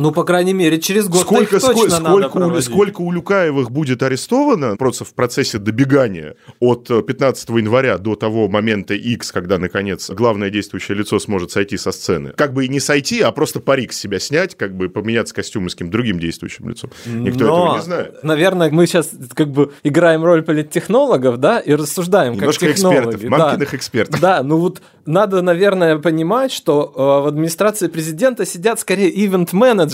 Ну, 0.00 0.12
по 0.12 0.24
крайней 0.24 0.54
мере, 0.54 0.80
через 0.80 1.08
год 1.08 1.20
сколько, 1.20 1.56
их 1.56 1.62
точно 1.62 1.90
сколько, 1.90 2.00
надо 2.00 2.28
сколько, 2.28 2.36
у, 2.38 2.60
сколько 2.60 3.00
у 3.02 3.12
Люкаевых 3.12 3.70
будет 3.70 4.02
арестовано 4.02 4.76
просто 4.76 5.04
в 5.04 5.12
процессе 5.12 5.58
добегания 5.58 6.36
от 6.58 6.88
15 6.88 7.50
э, 7.50 7.52
января 7.58 7.98
до 7.98 8.14
того 8.14 8.48
момента 8.48 8.94
X, 8.94 9.30
когда, 9.30 9.58
наконец, 9.58 10.08
главное 10.10 10.48
действующее 10.48 10.96
лицо 10.96 11.18
сможет 11.18 11.50
сойти 11.50 11.76
со 11.76 11.92
сцены. 11.92 12.32
Как 12.34 12.54
бы 12.54 12.64
и 12.64 12.68
не 12.68 12.80
сойти, 12.80 13.20
а 13.20 13.30
просто 13.30 13.60
парик 13.60 13.92
с 13.92 13.98
себя 13.98 14.18
снять, 14.18 14.56
как 14.56 14.74
бы 14.74 14.88
поменяться 14.88 15.34
костюмы 15.34 15.68
с 15.68 15.74
каким-то 15.74 15.92
другим 15.92 16.18
действующим 16.18 16.70
лицом. 16.70 16.90
Никто 17.04 17.44
Но, 17.44 17.64
этого 17.64 17.76
не 17.76 17.82
знает. 17.82 18.24
Наверное, 18.24 18.70
мы 18.70 18.86
сейчас 18.86 19.10
как 19.34 19.50
бы 19.50 19.72
играем 19.82 20.24
роль 20.24 20.42
политтехнологов, 20.42 21.36
да, 21.36 21.60
и 21.60 21.74
рассуждаем 21.74 22.34
Немножко 22.34 22.66
как 22.66 22.76
технологи. 22.76 23.16
экспертов, 23.16 23.30
мамкиных 23.30 23.70
да. 23.70 23.76
экспертов. 23.76 24.20
Да, 24.20 24.42
ну 24.42 24.56
вот 24.56 24.80
надо, 25.04 25.42
наверное, 25.42 25.98
понимать, 25.98 26.52
что 26.52 26.92
э, 26.94 27.24
в 27.24 27.26
администрации 27.26 27.88
президента 27.88 28.46
сидят 28.46 28.80
скорее 28.80 29.10
ивент-менеджеры. 29.10 29.89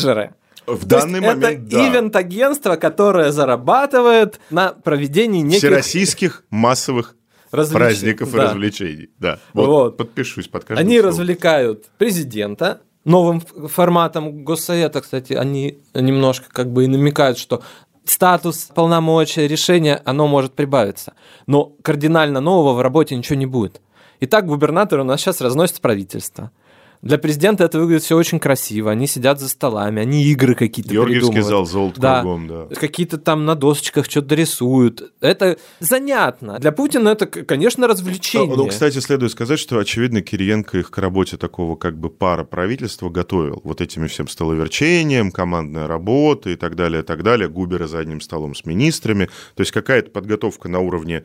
В 0.67 0.81
То 0.81 0.87
данный 0.87 1.21
момент, 1.21 1.45
это 1.45 1.63
да. 1.63 1.89
ивент-агентство, 1.89 2.77
которое 2.77 3.31
зарабатывает 3.31 4.41
на 4.51 4.73
проведении 4.73 5.41
неких... 5.41 5.59
Всероссийских 5.59 6.45
массовых 6.51 7.15
Развлеч... 7.53 7.79
праздников 7.79 8.33
да. 8.33 8.39
и 8.39 8.41
развлечений. 8.47 9.11
Да, 9.19 9.39
вот, 9.53 9.67
вот. 9.67 9.97
подпишусь 9.97 10.49
под 10.49 10.65
каждым 10.65 10.85
Они 10.85 10.97
словом. 10.97 11.11
развлекают 11.11 11.85
президента, 11.99 12.81
новым 13.05 13.41
форматом 13.41 14.45
Госсовета, 14.45 15.01
кстати, 15.01 15.35
они 15.35 15.79
немножко 15.95 16.47
как 16.51 16.73
бы 16.73 16.85
и 16.85 16.89
намекают, 16.89 17.39
что 17.39 17.63
статус, 18.05 18.69
полномочия, 18.75 19.47
решения, 19.47 20.03
оно 20.05 20.27
может 20.27 20.55
прибавиться. 20.55 21.15
Но 21.47 21.73
кардинально 21.83 22.41
нового 22.41 22.75
в 22.75 22.81
работе 22.81 23.17
ничего 23.17 23.39
не 23.39 23.47
будет. 23.47 23.81
Итак, 24.21 24.47
губернатор 24.47 25.01
у 25.01 25.05
нас 25.05 25.21
сейчас 25.21 25.41
разносит 25.41 25.81
правительство. 25.81 26.51
Для 27.07 27.19
президента 27.19 27.65
это 27.65 27.79
выглядит 27.79 28.03
все 28.03 28.17
очень 28.17 28.39
красиво. 28.41 28.91
Они 28.91 29.07
сидят 29.07 29.41
за 29.41 29.49
столами, 29.49 30.03
они 30.03 30.25
игры 30.25 30.55
какие-то 30.55 30.93
Георгиевский 30.93 31.41
зал, 31.41 31.65
золото 31.67 32.01
да. 32.01 32.21
кругом, 32.21 32.49
да. 32.49 32.67
Какие-то 32.75 33.19
там 33.19 33.45
на 33.45 33.55
досочках 33.55 34.11
что-то 34.11 34.35
рисуют. 34.35 35.13
Это 35.21 35.57
занятно. 35.81 36.59
Для 36.59 36.73
Путина 36.73 37.11
это, 37.11 37.27
конечно, 37.27 37.87
развлечение. 37.87 38.57
Ну, 38.57 38.67
кстати, 38.67 38.99
следует 38.99 39.33
сказать, 39.33 39.59
что, 39.59 39.79
очевидно, 39.79 40.23
Кириенко 40.23 40.79
их 40.79 40.91
к 40.91 40.99
работе 40.99 41.37
такого 41.37 41.77
как 41.77 41.97
бы 41.99 42.11
пара 42.11 42.45
правительства 42.45 43.09
готовил. 43.09 43.61
Вот 43.65 43.81
этими 43.81 44.07
всем 44.07 44.29
столоверчением, 44.29 45.31
командная 45.31 45.87
работа 45.87 46.51
и 46.51 46.57
так 46.57 46.75
далее, 46.77 47.03
и 47.03 47.05
так 47.05 47.23
далее. 47.23 47.49
Губеры 47.49 47.87
за 47.87 47.99
одним 47.99 48.21
столом 48.21 48.55
с 48.55 48.65
министрами. 48.65 49.27
То 49.55 49.61
есть 49.61 49.73
какая-то 49.73 50.11
подготовка 50.11 50.69
на 50.69 50.81
уровне 50.81 51.25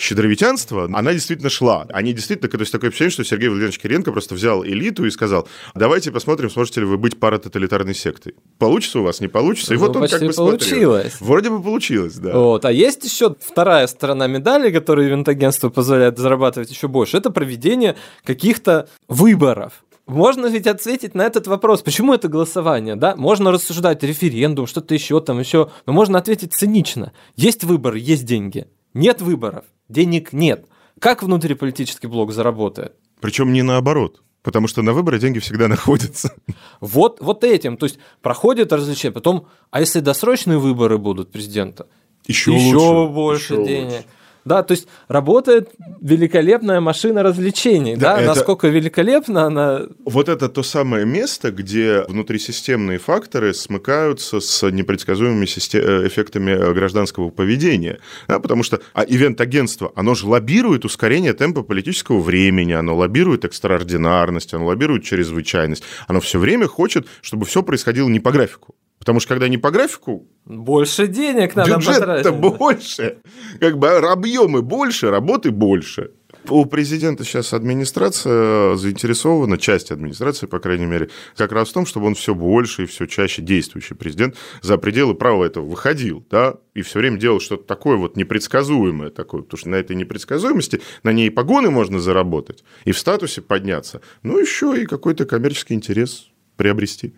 щедровитянства, 0.00 0.84
она 0.84 1.12
действительно 1.12 1.50
шла. 1.50 1.86
Они 1.90 2.12
действительно, 2.12 2.48
то 2.48 2.58
есть 2.58 2.72
такое 2.72 2.90
впечатление, 2.90 3.12
что 3.12 3.24
Сергей 3.24 3.48
Владимирович 3.48 3.78
Киренко 3.78 4.12
просто 4.12 4.34
взял 4.34 4.64
элиту 4.64 5.04
и 5.04 5.10
сказал, 5.10 5.46
давайте 5.74 6.10
посмотрим, 6.10 6.50
сможете 6.50 6.80
ли 6.80 6.86
вы 6.86 6.96
быть 6.96 7.20
паратоталитарной 7.20 7.94
сектой. 7.94 8.34
Получится 8.58 9.00
у 9.00 9.02
вас, 9.02 9.20
не 9.20 9.28
получится. 9.28 9.74
И 9.74 9.76
ну, 9.76 9.86
вот 9.86 9.96
он 9.96 10.08
как 10.08 10.22
бы 10.22 10.32
получилось. 10.32 11.12
Смотрел. 11.14 11.26
Вроде 11.26 11.50
бы 11.50 11.62
получилось, 11.62 12.14
да. 12.14 12.32
Вот. 12.32 12.64
А 12.64 12.72
есть 12.72 13.04
еще 13.04 13.36
вторая 13.38 13.86
сторона 13.86 14.26
медали, 14.26 14.72
которую 14.72 15.08
ивент-агентство 15.08 15.68
позволяет 15.68 16.18
зарабатывать 16.18 16.70
еще 16.70 16.88
больше. 16.88 17.18
Это 17.18 17.30
проведение 17.30 17.96
каких-то 18.24 18.88
выборов. 19.08 19.84
Можно 20.06 20.46
ведь 20.46 20.66
ответить 20.66 21.14
на 21.14 21.22
этот 21.22 21.46
вопрос, 21.46 21.82
почему 21.82 22.14
это 22.14 22.26
голосование, 22.26 22.96
да? 22.96 23.14
Можно 23.14 23.52
рассуждать 23.52 24.02
референдум, 24.02 24.66
что-то 24.66 24.94
еще 24.94 25.20
там 25.20 25.38
еще, 25.38 25.70
но 25.86 25.92
можно 25.92 26.18
ответить 26.18 26.52
цинично. 26.52 27.12
Есть 27.36 27.62
выбор, 27.62 27.94
есть 27.94 28.24
деньги. 28.24 28.66
Нет 28.92 29.22
выборов, 29.22 29.64
денег 29.90 30.32
нет. 30.32 30.66
Как 30.98 31.22
внутриполитический 31.22 32.08
блок 32.08 32.32
заработает? 32.32 32.94
Причем 33.20 33.52
не 33.52 33.62
наоборот. 33.62 34.22
Потому 34.42 34.68
что 34.68 34.80
на 34.82 34.92
выборы 34.92 35.18
деньги 35.18 35.38
всегда 35.38 35.68
находятся. 35.68 36.34
Вот, 36.80 37.18
вот 37.20 37.44
этим. 37.44 37.76
То 37.76 37.86
есть 37.86 37.98
проходит 38.22 38.72
развлечение. 38.72 39.12
Потом, 39.12 39.46
а 39.70 39.80
если 39.80 40.00
досрочные 40.00 40.58
выборы 40.58 40.98
будут 40.98 41.30
президента? 41.30 41.86
Еще, 42.26 42.54
еще 42.54 42.76
лучше, 42.76 43.12
больше 43.12 43.54
еще 43.54 43.64
денег. 43.64 43.92
Лучше. 43.92 44.04
Да, 44.44 44.62
то 44.62 44.72
есть 44.72 44.88
работает 45.08 45.70
великолепная 46.00 46.80
машина 46.80 47.22
развлечений. 47.22 47.96
Да, 47.96 48.14
да? 48.14 48.20
Это... 48.22 48.28
насколько 48.28 48.68
великолепна 48.68 49.44
она. 49.44 49.82
Вот 50.04 50.28
это 50.28 50.48
то 50.48 50.62
самое 50.62 51.04
место, 51.04 51.50
где 51.50 52.04
внутрисистемные 52.08 52.98
факторы 52.98 53.54
смыкаются 53.54 54.40
с 54.40 54.68
непредсказуемыми 54.70 55.44
э, 55.44 56.06
эффектами 56.06 56.52
э, 56.52 56.72
гражданского 56.72 57.30
поведения. 57.30 57.98
Да, 58.28 58.38
потому 58.38 58.62
что 58.62 58.80
а 58.94 59.02
ивент-агентство, 59.02 59.92
оно 59.94 60.14
же 60.14 60.26
лоббирует 60.26 60.84
ускорение 60.84 61.32
темпа 61.32 61.62
политического 61.62 62.20
времени, 62.20 62.72
оно 62.72 62.96
лоббирует 62.96 63.44
экстраординарность, 63.44 64.54
оно 64.54 64.66
лоббирует 64.66 65.04
чрезвычайность. 65.04 65.84
Оно 66.06 66.20
все 66.20 66.38
время 66.38 66.66
хочет, 66.66 67.06
чтобы 67.20 67.46
все 67.46 67.62
происходило 67.62 68.08
не 68.08 68.20
по 68.20 68.32
графику. 68.32 68.74
Потому 69.00 69.18
что 69.18 69.30
когда 69.30 69.48
не 69.48 69.58
по 69.58 69.70
графику... 69.70 70.28
Больше 70.50 71.06
денег 71.06 71.54
надо 71.54 71.76
Бюджет-то 71.76 72.32
больше. 72.32 73.18
Как 73.60 73.78
бы 73.78 73.88
объемы 73.88 74.62
больше, 74.62 75.08
работы 75.08 75.52
больше. 75.52 76.10
У 76.48 76.64
президента 76.64 77.22
сейчас 77.22 77.52
администрация 77.52 78.74
заинтересована, 78.74 79.58
часть 79.58 79.92
администрации, 79.92 80.46
по 80.46 80.58
крайней 80.58 80.86
мере, 80.86 81.10
как 81.36 81.52
раз 81.52 81.68
в 81.68 81.72
том, 81.72 81.86
чтобы 81.86 82.06
он 82.06 82.14
все 82.14 82.34
больше 82.34 82.84
и 82.84 82.86
все 82.86 83.06
чаще 83.06 83.42
действующий 83.42 83.94
президент 83.94 84.36
за 84.60 84.76
пределы 84.78 85.14
права 85.14 85.44
этого 85.44 85.66
выходил, 85.66 86.26
да, 86.30 86.56
и 86.74 86.82
все 86.82 86.98
время 86.98 87.18
делал 87.18 87.40
что-то 87.40 87.64
такое 87.64 87.96
вот 87.96 88.16
непредсказуемое 88.16 89.10
такое, 89.10 89.42
потому 89.42 89.58
что 89.58 89.68
на 89.68 89.76
этой 89.76 89.94
непредсказуемости, 89.94 90.80
на 91.04 91.12
ней 91.12 91.28
и 91.28 91.30
погоны 91.30 91.70
можно 91.70 92.00
заработать, 92.00 92.64
и 92.84 92.92
в 92.92 92.98
статусе 92.98 93.42
подняться, 93.42 94.00
ну, 94.22 94.38
еще 94.38 94.74
и 94.80 94.86
какой-то 94.86 95.26
коммерческий 95.26 95.74
интерес 95.74 96.30
приобрести. 96.56 97.14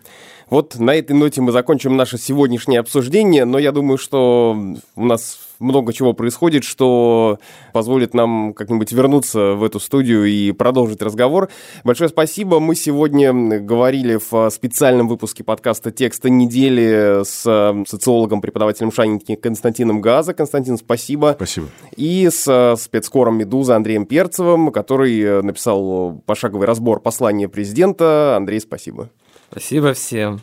Вот 0.53 0.77
на 0.77 0.93
этой 0.93 1.13
ноте 1.13 1.41
мы 1.41 1.51
закончим 1.51 1.97
наше 1.97 2.19
сегодняшнее 2.19 2.79
обсуждение, 2.79 3.43
но 3.43 3.57
я 3.57 3.71
думаю, 3.71 3.97
что 3.97 4.55
у 4.95 5.03
нас 5.03 5.39
много 5.57 5.93
чего 5.93 6.13
происходит, 6.13 6.63
что 6.63 7.39
позволит 7.73 8.13
нам 8.13 8.53
как-нибудь 8.53 8.91
вернуться 8.91 9.55
в 9.55 9.63
эту 9.63 9.79
студию 9.79 10.25
и 10.25 10.51
продолжить 10.51 11.01
разговор. 11.01 11.49
Большое 11.83 12.07
спасибо. 12.07 12.59
Мы 12.59 12.75
сегодня 12.75 13.33
говорили 13.61 14.19
в 14.29 14.51
специальном 14.51 15.07
выпуске 15.07 15.43
подкаста 15.43 15.89
«Текста 15.89 16.29
недели» 16.29 17.23
с 17.23 17.41
социологом, 17.87 18.39
преподавателем 18.39 18.91
Шанинки 18.91 19.33
Константином 19.33 20.01
Газа. 20.01 20.35
Константин, 20.35 20.77
спасибо. 20.77 21.33
Спасибо. 21.35 21.69
И 21.97 22.29
с 22.31 22.75
спецкором 22.77 23.39
«Медуза» 23.39 23.75
Андреем 23.75 24.05
Перцевым, 24.05 24.71
который 24.71 25.41
написал 25.41 26.21
пошаговый 26.27 26.67
разбор 26.67 26.99
послания 26.99 27.49
президента. 27.49 28.35
Андрей, 28.37 28.59
спасибо. 28.59 29.09
Спасибо 29.53 29.93
всем. 29.93 30.41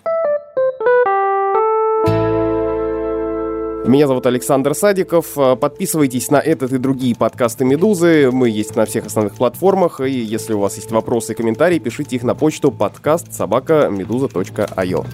Меня 3.85 4.07
зовут 4.07 4.25
Александр 4.27 4.73
Садиков. 4.73 5.35
Подписывайтесь 5.35 6.31
на 6.31 6.37
этот 6.37 6.73
и 6.73 6.79
другие 6.79 7.17
подкасты 7.17 7.65
«Медузы». 7.65 8.31
Мы 8.31 8.51
есть 8.51 8.77
на 8.77 8.87
всех 8.87 9.07
основных 9.07 9.35
платформах. 9.35 10.01
И 10.01 10.13
если 10.13 10.53
у 10.53 10.61
вас 10.61 10.77
есть 10.77 10.93
вопросы 10.93 11.33
и 11.33 11.35
комментарии, 11.35 11.81
пишите 11.81 12.15
их 12.15 12.23
на 12.23 12.37
почту 12.37 12.71
подкаст 12.71 13.33
собака 13.33 13.89
медуза.io. 13.91 15.05